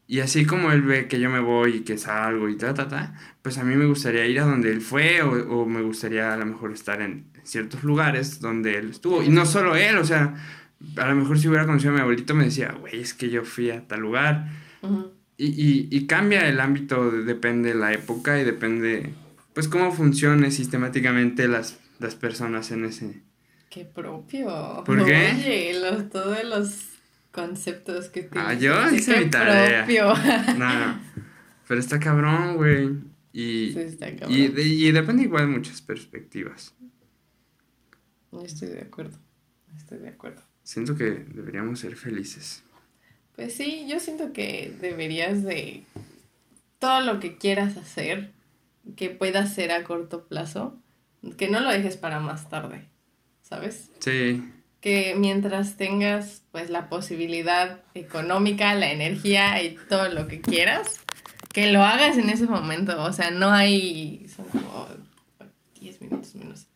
y 0.08 0.20
así 0.22 0.46
como 0.46 0.72
él 0.72 0.84
ve 0.84 1.08
que 1.08 1.20
yo 1.20 1.30
me 1.30 1.40
voy 1.40 1.78
y 1.78 1.80
que 1.82 1.98
salgo 1.98 2.48
y 2.48 2.56
ta 2.58 2.74
ta 2.74 2.88
ta 2.88 3.14
pues 3.42 3.58
a 3.58 3.64
mí 3.66 3.76
me 3.76 3.86
gustaría 3.86 4.26
ir 4.26 4.40
a 4.40 4.46
donde 4.46 4.72
él 4.72 4.80
fue 4.82 5.22
o, 5.22 5.32
o 5.62 5.66
me 5.66 5.82
gustaría 5.82 6.34
a 6.34 6.38
lo 6.38 6.46
mejor 6.46 6.72
estar 6.72 7.02
en 7.02 7.26
ciertos 7.44 7.84
lugares 7.84 8.40
donde 8.40 8.78
él 8.78 8.92
estuvo 8.92 9.22
y 9.22 9.28
no 9.30 9.46
solo 9.46 9.76
él 9.76 9.98
o 9.98 10.06
sea 10.06 10.34
a 10.98 11.08
lo 11.10 11.16
mejor 11.16 11.40
si 11.40 11.48
hubiera 11.48 11.66
conocido 11.66 11.92
a 11.92 11.96
mi 11.96 12.02
abuelito 12.02 12.34
me 12.36 12.46
decía, 12.46 12.72
güey, 12.80 13.00
es 13.00 13.14
que 13.14 13.30
yo 13.30 13.44
fui 13.44 13.70
a 13.72 13.88
tal 13.88 14.02
lugar. 14.02 14.50
Y, 15.38 15.46
y, 15.48 15.88
y 15.92 16.06
cambia 16.08 16.48
el 16.48 16.60
ámbito, 16.60 17.10
de- 17.12 17.24
depende 17.24 17.70
de 17.70 17.76
la 17.76 17.92
época 17.94 18.40
y 18.40 18.44
depende, 18.44 19.14
pues, 19.54 19.68
cómo 19.68 19.92
funcionen 19.92 20.52
sistemáticamente 20.52 21.48
las, 21.48 21.80
las 22.00 22.16
personas 22.16 22.72
en 22.72 22.86
ese... 22.86 23.22
Qué 23.70 23.86
propio. 23.86 24.84
¿Por 24.86 25.04
qué? 25.06 25.32
Oye, 25.36 25.80
los, 25.82 26.10
todos 26.12 26.44
los 26.44 26.90
conceptos 27.32 28.10
que 28.10 28.22
tienes. 28.24 28.48
Ah, 28.50 28.54
yo 28.54 28.92
hice 28.96 29.18
mi 29.24 29.30
tarea. 29.32 29.86
propio. 29.86 30.14
No, 30.60 30.80
no. 30.88 31.00
Pero 31.68 31.80
está 31.80 32.00
cabrón, 32.00 32.58
güey. 32.58 32.90
Y, 33.32 33.72
Sí, 33.74 33.80
está 33.80 34.16
cabrón. 34.16 34.32
y, 34.32 34.44
y 34.62 34.92
depende 34.92 35.24
igual 35.24 35.48
de 35.48 35.54
muchas 35.58 35.82
perspectivas. 35.82 36.76
Estoy 38.44 38.70
de 38.70 38.82
acuerdo. 38.82 39.18
Estoy 39.76 40.00
de 40.00 40.10
acuerdo. 40.10 40.42
Siento 40.64 40.96
que 40.96 41.04
deberíamos 41.04 41.80
ser 41.80 41.96
felices. 41.96 42.64
Pues 43.36 43.54
sí, 43.54 43.86
yo 43.90 44.00
siento 44.00 44.32
que 44.32 44.74
deberías 44.80 45.44
de 45.44 45.84
todo 46.80 47.02
lo 47.02 47.20
que 47.20 47.38
quieras 47.38 47.78
hacer, 47.78 48.32
que 48.96 49.10
puedas 49.10 49.52
hacer 49.52 49.72
a 49.72 49.84
corto 49.84 50.26
plazo, 50.26 50.78
que 51.38 51.50
no 51.50 51.60
lo 51.60 51.70
dejes 51.70 51.98
para 51.98 52.20
más 52.20 52.50
tarde, 52.50 52.86
¿sabes? 53.42 53.90
Sí, 54.00 54.44
Que 54.82 55.16
mientras 55.18 55.78
tengas 55.78 56.44
pues 56.52 56.70
la 56.70 56.90
posibilidad 56.90 57.82
económica, 57.94 58.76
la 58.76 58.92
energía 58.92 59.62
y 59.64 59.78
todo 59.90 60.10
lo 60.10 60.28
que 60.28 60.42
quieras, 60.42 61.00
que 61.52 61.72
lo 61.72 61.84
hagas 61.84 62.18
en 62.18 62.30
ese 62.30 62.46
momento, 62.46 63.02
o 63.02 63.14
sea, 63.14 63.32
no 63.32 63.52
hay 63.52 64.28
son 64.28 64.46
como 64.48 64.88
10 65.80 66.02
minutos 66.02 66.36
menos 66.36 66.68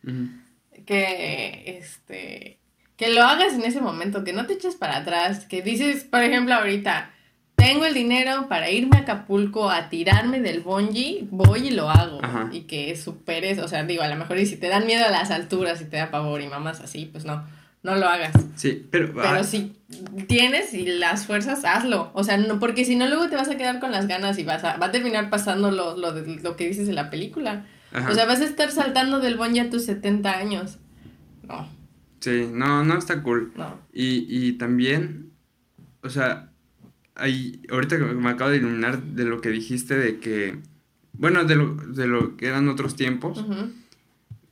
que 0.86 1.78
este 1.80 2.60
que 2.98 3.14
lo 3.14 3.24
hagas 3.24 3.54
en 3.54 3.64
ese 3.64 3.80
momento, 3.80 4.24
que 4.26 4.34
no 4.34 4.46
te 4.46 4.54
eches 4.54 4.76
para 4.76 4.98
atrás, 4.98 5.46
que 5.46 5.62
dices, 5.62 6.04
por 6.04 6.22
ejemplo, 6.24 6.56
ahorita 6.56 7.12
tengo 7.56 7.86
el 7.86 7.94
dinero 7.94 8.48
para 8.50 8.70
irme 8.70 8.98
a 8.98 9.02
Acapulco 9.02 9.70
a 9.70 9.90
tirarme 9.90 10.40
del 10.42 10.62
bungee, 10.62 11.28
voy 11.32 11.68
y 11.68 11.72
lo 11.72 11.90
hago 11.90 12.20
Ajá. 12.24 12.50
y 12.52 12.62
que 12.62 12.96
superes, 12.96 13.60
o 13.60 13.68
sea, 13.68 13.84
digo, 13.84 14.04
a 14.04 14.08
lo 14.08 14.16
mejor 14.16 14.38
y 14.38 14.46
si 14.46 14.58
te 14.58 14.68
dan 14.68 14.86
miedo 14.86 15.06
a 15.06 15.10
las 15.12 15.32
alturas 15.32 15.82
y 15.82 15.86
te 15.86 15.98
da 15.98 16.12
pavor 16.12 16.42
y 16.42 16.48
mamás 16.48 16.80
así, 16.82 17.06
pues 17.06 17.26
no, 17.26 17.44
no 17.84 17.96
lo 17.96 18.08
hagas. 18.08 18.34
sí, 18.56 18.86
pero... 18.92 19.14
Pero 19.14 19.28
ah, 19.30 19.44
si 19.44 19.76
tienes 20.28 20.74
y 20.74 20.86
las 20.86 21.26
fuerzas, 21.26 21.66
hazlo. 21.66 22.12
O 22.14 22.24
sea, 22.24 22.38
no, 22.38 22.60
porque 22.60 22.84
si 22.86 22.96
no, 22.96 23.08
luego 23.08 23.30
te 23.30 23.36
vas 23.36 23.50
a 23.50 23.58
quedar 23.58 23.80
con 23.80 23.92
las 23.92 24.08
ganas 24.08 24.38
y 24.40 24.44
vas 24.44 24.64
a, 24.64 24.78
va 24.78 24.88
a 24.88 24.92
terminar 24.92 25.30
pasando 25.30 25.72
lo, 25.72 25.96
lo, 25.98 26.14
de- 26.14 26.42
lo 26.42 26.56
que 26.56 26.68
dices 26.68 26.90
en 26.90 26.96
la 26.96 27.10
película. 27.10 27.66
ajá. 27.92 28.10
O 28.12 28.14
sea, 28.14 28.26
vas 28.26 28.42
a 28.42 28.46
estar 28.46 28.72
saltando 28.72 29.20
del 29.20 29.36
bungee 29.38 29.62
a 29.62 29.70
tus 29.70 29.86
70 29.86 30.32
años. 30.38 30.78
No, 31.48 31.68
Sí, 32.20 32.50
no, 32.52 32.84
no 32.84 32.98
está 32.98 33.22
cool. 33.24 33.52
no. 33.56 33.80
Y, 33.94 34.26
y 34.30 34.54
también, 34.54 35.32
o 36.02 36.10
sea, 36.10 36.52
hay, 37.16 37.62
ahorita 37.72 37.98
que 37.98 38.04
me 38.04 38.30
acabo 38.30 38.50
de 38.52 38.58
iluminar 38.58 39.02
de 39.02 39.26
lo 39.26 39.42
que 39.42 39.50
dijiste 39.50 39.96
de 39.98 40.20
que, 40.20 40.58
bueno, 41.14 41.44
de 41.46 41.56
lo, 41.56 41.76
de 41.76 42.08
lo 42.08 42.38
que 42.38 42.48
eran 42.48 42.68
otros 42.70 42.96
tiempos, 42.96 43.44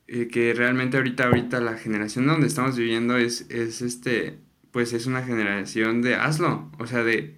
eh, 0.08 0.28
que 0.28 0.52
realmente 0.54 0.96
ahorita, 0.96 1.26
ahorita 1.26 1.60
la 1.60 1.76
generación 1.76 2.26
donde 2.26 2.46
estamos 2.46 2.76
viviendo 2.76 3.16
es, 3.16 3.46
es 3.50 3.82
este, 3.82 4.38
pues 4.72 4.92
es 4.92 5.06
una 5.06 5.22
generación 5.22 6.02
de 6.02 6.14
hazlo, 6.16 6.70
o 6.78 6.86
sea, 6.86 7.02
de, 7.02 7.36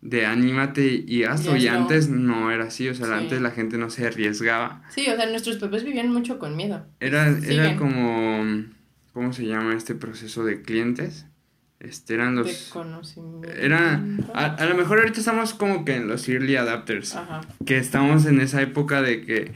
de 0.00 0.26
anímate 0.26 1.04
y 1.06 1.24
hazlo. 1.24 1.56
Y 1.56 1.66
antes 1.68 2.08
no 2.08 2.50
era 2.50 2.64
así, 2.64 2.88
o 2.88 2.94
sea, 2.94 3.06
Sí. 3.06 3.12
antes 3.12 3.40
la 3.40 3.50
gente 3.52 3.78
no 3.78 3.88
se 3.90 4.06
arriesgaba. 4.06 4.82
Sí, 4.90 5.06
o 5.08 5.16
sea, 5.16 5.26
nuestros 5.30 5.56
papás 5.56 5.82
vivían 5.84 6.12
mucho 6.12 6.38
con 6.38 6.56
miedo. 6.56 6.86
Era, 7.00 7.28
era 7.28 7.76
como, 7.76 8.44
¿cómo 9.14 9.32
se 9.32 9.46
llama 9.46 9.74
este 9.74 9.94
proceso 9.94 10.44
de 10.44 10.60
clientes? 10.60 11.24
Este, 11.80 12.14
eran 12.14 12.34
los... 12.36 12.46
De 12.46 12.56
conocimiento. 12.70 13.48
Era, 13.50 14.02
a, 14.34 14.44
a 14.54 14.66
lo 14.66 14.74
mejor 14.74 14.98
ahorita 14.98 15.20
estamos 15.20 15.54
como 15.54 15.84
que 15.86 15.96
en 15.96 16.08
los 16.08 16.28
early 16.28 16.56
adapters, 16.56 17.14
Ajá. 17.16 17.40
que 17.64 17.78
estamos 17.78 18.26
en 18.26 18.40
esa 18.40 18.60
época 18.62 19.00
de 19.02 19.24
que, 19.24 19.52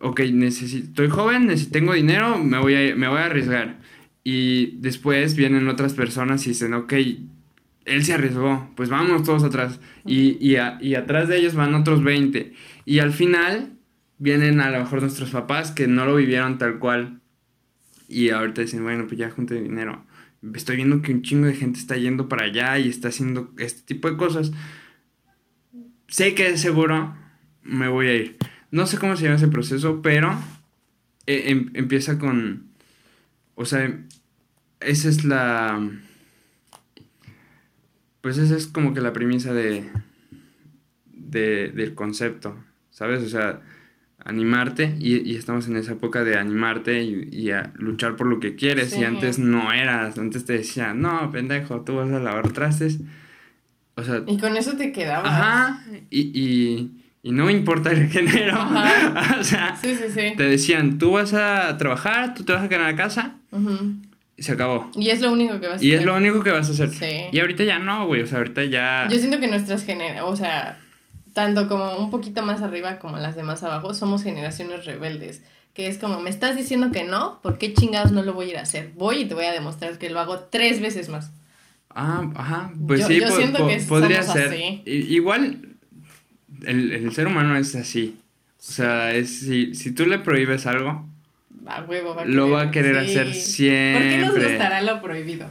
ok, 0.00 0.20
necesito, 0.32 0.86
estoy 0.88 1.08
joven, 1.10 1.46
necesito, 1.46 1.72
tengo 1.72 1.92
dinero, 1.94 2.38
me 2.38 2.58
voy, 2.58 2.74
a, 2.74 2.96
me 2.96 3.08
voy 3.08 3.18
a 3.18 3.26
arriesgar. 3.26 3.78
Y 4.24 4.76
después 4.78 5.34
vienen 5.36 5.68
otras 5.68 5.94
personas 5.94 6.46
y 6.46 6.50
dicen, 6.50 6.74
ok, 6.74 6.92
él 7.86 8.04
se 8.04 8.14
arriesgó, 8.14 8.70
pues 8.76 8.88
vamos 8.88 9.22
todos 9.24 9.42
atrás. 9.44 9.80
Y, 10.04 10.36
y, 10.46 10.56
a- 10.56 10.78
y 10.80 10.94
atrás 10.94 11.28
de 11.28 11.38
ellos 11.38 11.54
van 11.54 11.74
otros 11.74 12.02
20. 12.04 12.52
Y 12.84 12.98
al 13.00 13.12
final 13.12 13.72
vienen 14.18 14.60
a 14.60 14.70
lo 14.70 14.78
mejor 14.80 15.00
nuestros 15.02 15.30
papás 15.30 15.70
que 15.70 15.86
no 15.86 16.04
lo 16.06 16.16
vivieron 16.16 16.58
tal 16.58 16.78
cual. 16.78 17.19
Y 18.10 18.30
ahorita 18.30 18.62
dicen, 18.62 18.82
bueno, 18.82 19.06
pues 19.06 19.18
ya 19.18 19.30
junté 19.30 19.54
dinero. 19.62 20.04
Estoy 20.54 20.76
viendo 20.76 21.00
que 21.00 21.12
un 21.12 21.22
chingo 21.22 21.46
de 21.46 21.54
gente 21.54 21.78
está 21.78 21.96
yendo 21.96 22.28
para 22.28 22.44
allá 22.46 22.78
y 22.78 22.88
está 22.88 23.08
haciendo 23.08 23.54
este 23.56 23.82
tipo 23.82 24.10
de 24.10 24.16
cosas. 24.16 24.52
Sé 26.08 26.34
que 26.34 26.48
es 26.48 26.60
seguro 26.60 27.14
me 27.62 27.88
voy 27.88 28.08
a 28.08 28.14
ir. 28.16 28.36
No 28.70 28.86
sé 28.86 28.98
cómo 28.98 29.16
se 29.16 29.24
llama 29.24 29.36
ese 29.36 29.48
proceso, 29.48 30.02
pero 30.02 30.32
eh, 31.26 31.44
em- 31.46 31.70
empieza 31.74 32.18
con... 32.18 32.66
O 33.54 33.64
sea, 33.64 34.04
esa 34.80 35.08
es 35.08 35.24
la... 35.24 35.88
Pues 38.20 38.38
esa 38.38 38.56
es 38.56 38.66
como 38.66 38.92
que 38.92 39.00
la 39.00 39.12
premisa 39.12 39.54
de, 39.54 39.88
de, 41.06 41.70
del 41.70 41.94
concepto, 41.94 42.62
¿sabes? 42.90 43.22
O 43.22 43.28
sea, 43.28 43.62
animarte 44.24 44.94
y, 44.98 45.16
y 45.30 45.36
estamos 45.36 45.66
en 45.68 45.76
esa 45.76 45.92
época 45.92 46.22
de 46.24 46.36
animarte 46.38 47.02
y, 47.02 47.28
y 47.32 47.50
a 47.50 47.72
luchar 47.76 48.16
por 48.16 48.26
lo 48.26 48.40
que 48.40 48.54
quieres 48.56 48.90
Sí. 48.90 49.00
y 49.00 49.04
antes 49.04 49.38
no 49.38 49.72
eras, 49.72 50.18
antes 50.18 50.44
te 50.44 50.54
decían, 50.54 51.00
no, 51.00 51.30
pendejo, 51.32 51.80
tú 51.82 51.96
vas 51.96 52.10
a 52.10 52.18
lavar 52.20 52.50
trastes. 52.52 52.98
O 53.96 54.02
sea, 54.02 54.22
Y 54.26 54.38
con 54.38 54.56
eso 54.56 54.76
te 54.76 54.92
quedabas. 54.92 55.30
ajá, 55.30 55.84
y, 56.10 56.20
y, 56.38 56.90
y 57.22 57.32
no 57.32 57.50
importa 57.50 57.90
el 57.92 58.08
género. 58.10 58.58
O 59.40 59.44
sea, 59.44 59.76
Sí, 59.80 59.94
sí, 59.94 60.34
te 60.36 60.42
decían, 60.44 60.98
tú 60.98 61.12
vas 61.12 61.34
a 61.34 61.76
trabajar, 61.78 62.34
tú 62.34 62.44
te 62.44 62.52
vas 62.52 62.62
a 62.64 62.68
quedar 62.68 62.82
en 62.82 62.86
la 62.88 62.96
casa 62.96 63.36
Ujú. 63.52 63.94
y 64.36 64.42
se 64.42 64.52
acabó. 64.52 64.90
Y 64.94 65.10
es 65.10 65.20
lo 65.20 65.32
único 65.32 65.60
que 65.60 65.66
vas 65.68 65.80
a 65.80 65.84
Y 65.84 65.90
es 65.92 65.96
hacer. 65.96 66.06
lo 66.06 66.16
único 66.16 66.42
que 66.42 66.50
vas 66.50 66.68
a 66.68 66.72
hacer. 66.84 66.90
Y 67.32 67.40
ahorita 67.40 67.64
ya 67.64 67.78
no, 67.78 68.06
güey, 68.06 68.22
o 68.22 68.26
sea, 68.26 68.38
ahorita 68.38 68.64
ya... 68.64 69.06
Yo 69.10 69.18
siento 69.18 69.38
que 69.40 69.48
nuestras 69.48 69.84
generaciones, 69.84 70.22
o 70.24 70.36
sea, 70.36 70.78
tanto 71.44 71.68
como 71.68 71.96
un 71.96 72.10
poquito 72.10 72.42
más 72.42 72.60
arriba 72.62 72.98
como 72.98 73.16
las 73.16 73.34
de 73.34 73.42
más 73.42 73.62
abajo, 73.62 73.94
somos 73.94 74.22
generaciones 74.22 74.84
rebeldes. 74.84 75.42
Que 75.72 75.86
es 75.86 75.96
como, 75.98 76.20
me 76.20 76.28
estás 76.30 76.56
diciendo 76.56 76.90
que 76.92 77.04
no, 77.04 77.40
¿por 77.42 77.56
qué 77.56 77.72
chingados 77.72 78.12
no 78.12 78.22
lo 78.22 78.34
voy 78.34 78.48
a 78.48 78.50
ir 78.50 78.58
a 78.58 78.62
hacer? 78.62 78.90
Voy 78.96 79.20
y 79.20 79.24
te 79.24 79.34
voy 79.34 79.44
a 79.46 79.52
demostrar 79.52 79.96
que 79.98 80.10
lo 80.10 80.20
hago 80.20 80.40
tres 80.40 80.80
veces 80.80 81.08
más. 81.08 81.30
Ah, 81.94 82.28
ajá, 82.34 82.72
pues 82.86 83.00
Yo- 83.00 83.06
sí, 83.06 83.20
yo 83.20 83.28
po- 83.28 83.36
siento 83.36 83.58
po- 83.60 83.66
que 83.68 83.76
podría 83.88 84.22
somos 84.22 84.36
ser. 84.38 84.48
así. 84.52 84.82
Igual, 84.84 85.68
el, 86.66 86.92
el 86.92 87.12
ser 87.12 87.26
humano 87.26 87.56
es 87.56 87.74
así. 87.74 88.16
O 88.58 88.62
sea, 88.62 89.14
es 89.14 89.40
si, 89.40 89.74
si 89.74 89.92
tú 89.92 90.04
le 90.06 90.18
prohíbes 90.18 90.66
algo, 90.66 91.06
A 91.66 91.82
huevo, 91.82 92.14
va 92.14 92.22
a 92.22 92.24
Lo 92.26 92.44
querer. 92.46 92.52
va 92.56 92.62
a 92.62 92.70
querer 92.70 92.98
hacer 92.98 93.24
¿Por 93.26 93.32
qué 93.32 93.38
nos 93.38 93.44
siempre. 93.44 94.48
gustará 94.50 94.82
lo 94.82 95.00
prohibido? 95.00 95.46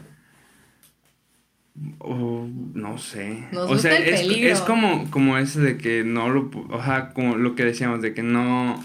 No 2.74 2.98
sé. 2.98 3.48
Nos 3.52 3.72
o 3.72 3.78
sea, 3.78 3.98
es, 3.98 4.62
como, 4.62 5.10
como 5.12 5.38
eso 5.38 5.60
de 5.60 5.78
que 5.78 6.04
no 6.04 6.30
lo, 6.30 6.50
o 6.70 6.84
sea, 6.84 7.10
como 7.14 7.38
lo 7.38 7.56
que 7.56 7.66
decíamos, 7.66 8.02
de 8.02 8.14
que 8.14 8.24
no 8.24 8.84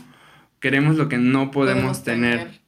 queremos 0.64 0.96
lo 0.96 1.10
que 1.10 1.18
no 1.18 1.50
podemos, 1.50 2.04
tener. 2.04 2.60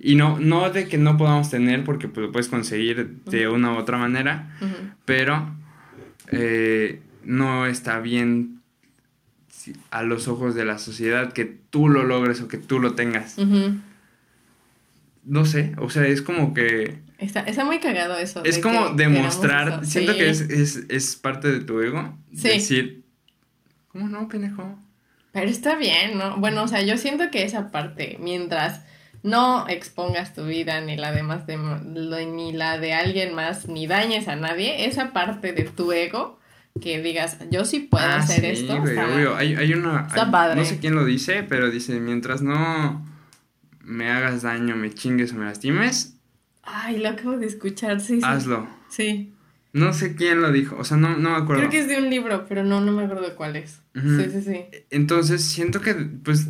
Y 0.00 0.16
no, 0.16 0.40
no 0.40 0.70
de 0.70 0.88
que 0.88 0.98
no 0.98 1.16
podamos 1.16 1.50
tener, 1.50 1.84
porque 1.84 2.08
pues, 2.08 2.26
lo 2.26 2.32
puedes 2.32 2.48
conseguir 2.48 3.20
de 3.26 3.46
una 3.46 3.72
u 3.72 3.76
otra 3.76 3.96
manera, 3.96 4.58
pero 5.04 5.54
eh, 6.32 7.00
no 7.22 7.66
está 7.66 8.00
bien 8.00 8.60
a 9.92 10.02
los 10.02 10.26
ojos 10.26 10.56
de 10.56 10.64
la 10.64 10.78
sociedad 10.78 11.32
que 11.32 11.44
tú 11.44 11.88
lo 11.88 12.02
logres 12.02 12.40
o 12.40 12.48
que 12.48 12.58
tú 12.58 12.80
lo 12.80 12.94
tengas. 12.94 13.36
No 15.24 15.44
sé, 15.44 15.74
o 15.78 15.90
sea, 15.90 16.08
es 16.08 16.22
como 16.22 16.54
que... 16.54 17.03
Está, 17.24 17.40
está 17.40 17.64
muy 17.64 17.78
cagado 17.80 18.16
eso. 18.18 18.44
Es 18.44 18.56
de 18.56 18.60
como 18.60 18.90
demostrar, 18.90 19.84
siento 19.84 20.12
Sí. 20.12 20.18
que 20.18 20.28
es, 20.30 20.40
es, 20.40 20.76
es 20.88 21.16
parte 21.16 21.50
de 21.50 21.60
tu 21.60 21.80
ego. 21.80 22.16
Sí. 22.34 22.48
Decir, 22.48 23.04
¿cómo 23.88 24.08
no, 24.08 24.28
pendejo? 24.28 24.78
Pero 25.32 25.50
está 25.50 25.76
bien, 25.76 26.16
¿no? 26.18 26.36
Bueno, 26.36 26.62
o 26.62 26.68
sea, 26.68 26.82
yo 26.82 26.96
siento 26.96 27.30
que 27.30 27.42
esa 27.44 27.70
parte, 27.70 28.18
mientras 28.20 28.82
no 29.22 29.66
expongas 29.68 30.34
tu 30.34 30.44
vida 30.44 30.80
ni 30.80 30.96
la 30.96 31.10
de 31.12 31.22
más 31.22 31.46
de 31.46 31.56
ni 32.26 32.52
la 32.52 32.78
de 32.78 32.92
alguien 32.92 33.34
más, 33.34 33.66
ni 33.68 33.86
dañes 33.86 34.28
a 34.28 34.36
nadie, 34.36 34.86
esa 34.86 35.12
parte 35.12 35.52
de 35.52 35.64
tu 35.64 35.92
ego 35.92 36.38
que 36.80 37.00
digas, 37.00 37.38
yo 37.50 37.64
sí 37.64 37.80
puedo 37.80 38.04
Ah, 38.04 38.16
hacer 38.16 38.40
sí, 38.40 38.62
esto. 38.64 38.80
güey, 38.80 38.96
está- 38.96 39.06
obvio. 39.14 39.36
Hay, 39.36 39.54
hay 39.54 39.72
una... 39.72 40.06
está 40.08 40.26
hay- 40.26 40.30
padre. 40.30 40.56
No 40.60 40.64
sé 40.66 40.78
quién 40.78 40.94
lo 40.94 41.04
dice, 41.04 41.42
pero 41.44 41.70
dice, 41.70 41.98
mientras 42.00 42.42
no 42.42 43.04
me 43.80 44.10
hagas 44.10 44.42
daño, 44.42 44.76
me 44.76 44.92
chingues 44.92 45.32
o 45.32 45.36
me 45.36 45.44
lastimes, 45.46 46.13
Ay, 46.66 46.98
lo 46.98 47.08
acabo 47.10 47.36
de 47.36 47.46
escuchar, 47.46 48.00
sí, 48.00 48.16
sí. 48.16 48.20
hazlo. 48.24 48.66
Sí. 48.88 49.32
No 49.72 49.92
sé 49.92 50.14
quién 50.14 50.40
lo 50.40 50.52
dijo, 50.52 50.76
o 50.78 50.84
sea, 50.84 50.96
no, 50.96 51.16
no 51.16 51.30
me 51.30 51.36
acuerdo. 51.36 51.62
Creo 51.62 51.70
que 51.70 51.80
es 51.80 51.88
de 51.88 51.98
un 51.98 52.08
libro, 52.08 52.46
pero 52.48 52.62
no, 52.62 52.80
no 52.80 52.92
me 52.92 53.04
acuerdo 53.04 53.34
cuál 53.34 53.56
es. 53.56 53.80
Sí, 53.94 54.24
sí, 54.32 54.42
sí. 54.42 54.64
Entonces 54.90 55.42
siento 55.44 55.80
que, 55.80 55.94
pues, 55.94 56.48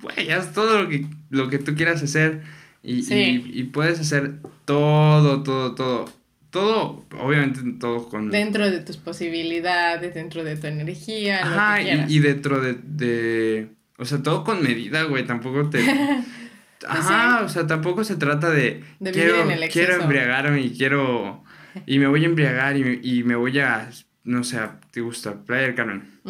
güey, 0.00 0.30
haz 0.30 0.52
todo 0.52 0.82
lo 0.82 0.88
que, 0.88 1.06
lo 1.30 1.48
que 1.48 1.58
tú 1.58 1.74
quieras 1.74 2.00
hacer 2.02 2.42
y, 2.82 3.02
Sí. 3.02 3.42
y, 3.52 3.60
y 3.60 3.64
puedes 3.64 3.98
hacer 3.98 4.34
todo, 4.64 5.42
todo, 5.42 5.74
todo. 5.74 6.04
Todo, 6.50 7.04
obviamente 7.18 7.60
todo 7.80 8.08
con... 8.08 8.30
Dentro 8.30 8.70
de 8.70 8.78
tus 8.78 8.96
posibilidades, 8.96 10.14
dentro 10.14 10.44
de 10.44 10.54
tu 10.56 10.68
energía, 10.68 11.44
lo 11.44 11.56
Ajá, 11.56 11.76
que 11.82 12.04
y, 12.08 12.16
y 12.16 12.18
dentro 12.20 12.60
de, 12.60 12.74
de... 12.74 13.70
O 13.98 14.04
sea, 14.04 14.22
todo 14.22 14.44
con 14.44 14.62
medida, 14.62 15.02
güey, 15.02 15.26
tampoco 15.26 15.68
te... 15.68 15.80
Ajá, 16.86 17.42
o 17.44 17.48
sea, 17.48 17.66
tampoco 17.66 18.04
se 18.04 18.16
trata 18.16 18.50
de... 18.50 18.82
De 19.00 19.10
quiero, 19.12 19.42
en 19.42 19.50
el 19.50 19.68
quiero 19.70 20.02
embriagarme 20.02 20.60
y 20.62 20.70
quiero... 20.76 21.44
Y 21.86 21.98
me 21.98 22.06
voy 22.06 22.22
a 22.22 22.26
embriagar 22.26 22.76
y 22.76 22.84
me, 22.84 23.00
y 23.02 23.24
me 23.24 23.34
voy 23.36 23.58
a... 23.58 23.90
No 24.24 24.42
sé, 24.44 24.58
te 24.90 25.00
gusta, 25.00 25.44
Playa 25.44 25.64
del 25.66 25.74
Carmen. 25.74 26.20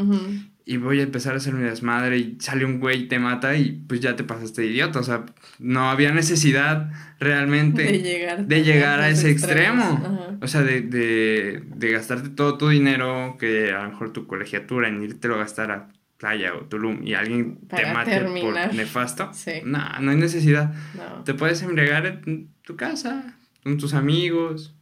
Y 0.66 0.78
voy 0.78 1.00
a 1.00 1.02
empezar 1.02 1.34
a 1.34 1.36
hacer 1.36 1.52
mi 1.52 1.62
desmadre 1.62 2.16
y 2.16 2.38
sale 2.40 2.64
un 2.64 2.80
güey 2.80 3.02
y 3.02 3.08
te 3.08 3.18
mata 3.18 3.54
y 3.54 3.72
pues 3.86 4.00
ya 4.00 4.16
te 4.16 4.24
pasaste 4.24 4.62
de 4.62 4.68
idiota. 4.68 4.98
O 4.98 5.02
sea, 5.02 5.26
no 5.58 5.90
había 5.90 6.10
necesidad 6.10 6.90
realmente 7.20 7.82
De 7.84 8.00
llegar, 8.00 8.46
de 8.46 8.62
llegar 8.64 9.00
a 9.00 9.10
ese 9.10 9.30
extremos. 9.30 9.84
extremo. 9.92 10.20
Ajá. 10.22 10.38
O 10.40 10.48
sea, 10.48 10.62
de, 10.62 10.80
de, 10.80 11.62
de 11.66 11.92
gastarte 11.92 12.30
todo 12.30 12.56
tu 12.56 12.70
dinero, 12.70 13.36
que 13.38 13.72
a 13.72 13.82
lo 13.82 13.90
mejor 13.90 14.12
tu 14.14 14.26
colegiatura, 14.26 14.88
en 14.88 15.02
irte 15.02 15.28
lo 15.28 15.34
a 15.34 15.38
gastar 15.38 15.70
a 15.70 15.88
playa 16.24 16.54
o 16.54 16.64
Tulum 16.64 17.06
y 17.06 17.12
alguien 17.14 17.58
te 17.68 17.76
Para 17.76 17.92
mate 17.92 18.10
terminar. 18.12 18.68
por 18.68 18.74
nefasto. 18.76 19.30
Sí. 19.34 19.52
No, 19.64 19.78
no 20.00 20.10
hay 20.10 20.16
necesidad. 20.16 20.72
No. 20.94 21.22
Te 21.24 21.34
puedes 21.34 21.60
embriagar 21.62 22.06
en 22.06 22.48
tu 22.62 22.76
casa, 22.76 23.36
con 23.62 23.76
tus 23.76 23.92
amigos. 23.94 24.74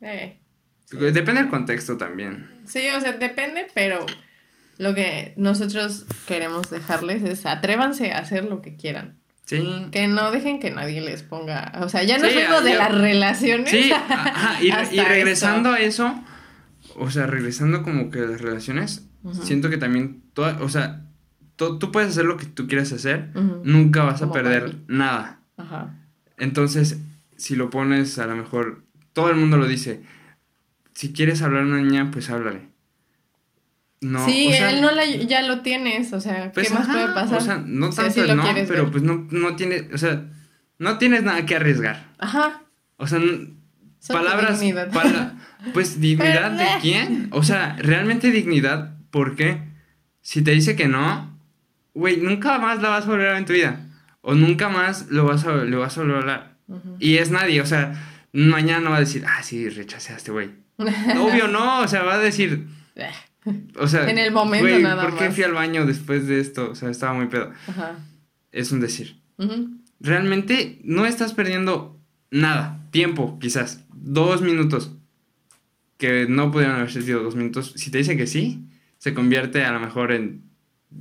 Eh, 0.00 0.38
Depende 0.92 1.34
del 1.42 1.48
contexto 1.50 1.96
también. 1.96 2.48
Sí, 2.64 2.88
o 2.96 3.00
sea, 3.00 3.12
depende, 3.12 3.66
pero 3.74 4.06
lo 4.78 4.94
que 4.94 5.34
nosotros 5.36 6.06
queremos 6.26 6.70
dejarles 6.70 7.22
es 7.22 7.46
atrévanse 7.46 8.12
a 8.12 8.18
hacer 8.18 8.44
lo 8.44 8.60
que 8.62 8.76
quieran. 8.76 9.18
Sí. 9.46 9.86
Que 9.92 10.06
no 10.08 10.30
dejen 10.30 10.58
que 10.60 10.70
nadie 10.70 11.00
les 11.00 11.22
ponga. 11.24 11.72
O 11.80 11.88
sea, 11.88 12.02
ya 12.04 12.18
no 12.18 12.26
Sí, 12.28 12.34
fuimos 12.34 12.62
de 12.64 12.70
ya- 12.70 12.78
las 12.78 12.94
relaciones. 12.94 13.70
Sí, 13.70 13.90
ajá, 13.92 14.62
y, 14.62 14.68
y 14.96 15.00
regresando 15.00 15.74
esto. 15.76 16.06
a 16.06 16.14
eso, 16.14 16.24
o 16.96 17.10
sea, 17.10 17.26
regresando 17.26 17.82
como 17.82 18.10
que 18.10 18.20
a 18.20 18.22
las 18.22 18.40
relaciones, 18.40 19.08
Siento 19.42 19.68
que 19.70 19.76
también, 19.76 20.22
toda, 20.32 20.58
o 20.62 20.68
sea, 20.68 21.02
to- 21.56 21.78
tú 21.78 21.92
puedes 21.92 22.10
hacer 22.10 22.24
lo 22.24 22.36
que 22.36 22.46
tú 22.46 22.66
quieras 22.66 22.92
hacer, 22.92 23.30
nunca 23.64 24.02
vas 24.04 24.22
a 24.22 24.32
perder 24.32 24.76
nada. 24.88 25.40
Ajá. 25.56 25.94
Entonces, 26.38 26.98
si 27.36 27.54
lo 27.56 27.68
pones, 27.70 28.18
a 28.18 28.26
lo 28.26 28.36
mejor, 28.36 28.82
todo 29.12 29.28
el 29.30 29.36
mundo 29.36 29.56
lo 29.58 29.66
dice, 29.66 30.02
si 30.94 31.12
quieres 31.12 31.42
hablar 31.42 31.62
a 31.62 31.66
una 31.66 31.82
niña, 31.82 32.10
pues 32.10 32.30
háblale. 32.30 32.68
No, 34.00 34.24
sí, 34.24 34.48
o 34.48 34.52
sea, 34.52 34.70
él 34.70 34.80
no 34.80 34.90
la, 34.92 35.04
ya 35.04 35.42
lo 35.42 35.60
tienes, 35.60 36.14
o 36.14 36.20
sea, 36.22 36.50
pues, 36.54 36.68
¿qué 36.68 36.74
más 36.74 36.84
ajá, 36.88 36.92
puede 36.92 37.06
pasar? 37.14 37.38
O 37.38 37.40
sea, 37.42 37.62
no 37.66 37.90
tanto 37.90 38.24
lo 38.24 38.34
no, 38.34 38.44
pero 38.66 38.84
ver. 38.84 38.90
pues 38.92 39.02
no, 39.02 39.26
no 39.30 39.56
tiene, 39.56 39.88
o 39.92 39.98
sea, 39.98 40.24
no 40.78 40.96
tienes 40.96 41.22
nada 41.22 41.44
que 41.44 41.56
arriesgar. 41.56 42.06
Ajá. 42.18 42.62
O 42.96 43.06
sea, 43.06 43.20
palabras. 44.08 44.58
dignidad. 44.58 44.90
pala- 44.90 45.34
pues 45.74 46.00
dignidad 46.00 46.50
de 46.52 46.66
quién? 46.80 47.28
O 47.32 47.42
sea, 47.42 47.76
realmente 47.78 48.30
dignidad, 48.30 48.96
porque 49.10 49.62
si 50.20 50.42
te 50.42 50.52
dice 50.52 50.76
que 50.76 50.88
no, 50.88 51.38
güey, 51.94 52.16
nunca 52.18 52.58
más 52.58 52.80
la 52.82 52.90
vas 52.90 53.04
a 53.04 53.08
volver 53.08 53.28
a 53.28 53.30
ver 53.32 53.38
en 53.38 53.46
tu 53.46 53.52
vida. 53.52 53.86
O 54.22 54.34
nunca 54.34 54.68
más 54.68 55.08
lo 55.10 55.24
vas 55.24 55.44
a, 55.46 55.56
le 55.64 55.76
vas 55.76 55.96
a 55.96 56.00
volver 56.02 56.16
a 56.16 56.20
hablar. 56.20 56.56
Ujú. 56.68 56.96
Y 56.98 57.16
es 57.16 57.30
nadie, 57.30 57.60
o 57.60 57.66
sea, 57.66 58.26
mañana 58.32 58.80
no 58.80 58.90
va 58.90 58.96
a 58.96 59.00
decir, 59.00 59.24
ah, 59.26 59.42
sí, 59.42 59.68
rechacé 59.68 60.12
a 60.12 60.16
este 60.16 60.30
güey. 60.30 60.50
Obvio 60.78 61.48
no, 61.48 61.80
o 61.80 61.88
sea, 61.88 62.02
va 62.02 62.14
a 62.14 62.18
decir, 62.18 62.66
o 63.78 63.88
sea, 63.88 64.10
En 64.10 64.18
el 64.18 64.32
momento 64.32 64.66
güey, 64.68 64.82
nada 64.82 65.02
¿por 65.02 65.16
qué 65.16 65.26
más. 65.26 65.34
fui 65.34 65.44
al 65.44 65.52
baño 65.52 65.86
después 65.86 66.26
de 66.26 66.40
esto? 66.40 66.70
O 66.70 66.74
sea, 66.74 66.90
estaba 66.90 67.14
muy 67.14 67.26
pedo. 67.26 67.50
Ajá. 67.66 67.98
Es 68.52 68.72
un 68.72 68.80
decir. 68.80 69.20
Ujú. 69.38 69.70
Realmente 70.00 70.80
no 70.84 71.06
estás 71.06 71.32
perdiendo 71.32 71.98
nada. 72.30 72.86
Tiempo, 72.90 73.38
quizás. 73.38 73.84
Dos 73.94 74.42
minutos. 74.42 74.92
Que 75.96 76.26
no 76.28 76.50
pudieron 76.50 76.76
haber 76.76 76.90
sido 76.90 77.22
dos 77.22 77.36
minutos. 77.36 77.72
Si 77.76 77.90
te 77.90 77.98
dice 77.98 78.16
que 78.16 78.26
sí, 78.26 78.66
se 79.00 79.14
convierte 79.14 79.64
a 79.64 79.72
lo 79.72 79.80
mejor 79.80 80.12
en 80.12 80.42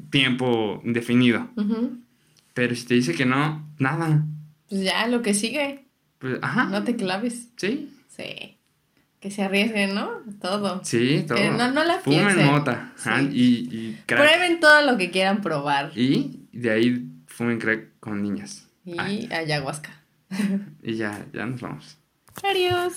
tiempo 0.10 0.82
indefinido. 0.86 1.50
Pero 2.54 2.74
si 2.76 2.86
te 2.86 2.93
dice 2.95 3.14
que 3.14 3.26
no, 3.26 3.70
nada. 3.78 4.26
Pues 4.70 4.82
ya, 4.84 5.06
lo 5.08 5.22
que 5.22 5.34
sigue. 5.34 5.86
Pues, 6.18 6.39
ajá. 6.41 6.66
No 6.66 6.84
te 6.84 6.95
claves. 6.95 7.50
Sí, 7.58 7.93
Sí. 8.08 8.56
Que 9.20 9.32
se 9.32 9.43
arriesguen, 9.43 9.95
¿no? 9.95 10.10
Todo. 10.41 10.80
sí, 10.86 11.26
todo. 11.28 11.38
Que 11.38 11.50
no- 11.50 11.72
no 11.72 11.84
la 11.84 12.00
Fumen 12.00 12.26
piensen. 12.28 12.45
mota. 12.45 12.93
y, 13.32 13.68
y 13.70 14.00
crack. 14.06 14.22
Prueben 14.22 14.60
todo 14.62 14.82
lo 14.89 14.97
que 14.97 15.12
quieran 15.12 15.41
probar. 15.41 15.91
Y 15.93 16.47
de 16.54 16.72
ahí 16.72 17.06
fumen 17.28 17.60
crack 17.60 18.00
con 18.00 18.22
niñas. 18.22 18.66
Y 18.86 18.97
Ah, 18.97 19.38
ayahuasca. 19.39 19.91
y 20.82 20.95
ya, 20.95 21.26
ya 21.34 21.45
nos 21.45 21.60
vamos. 21.60 21.97
Adiós. 22.43 22.93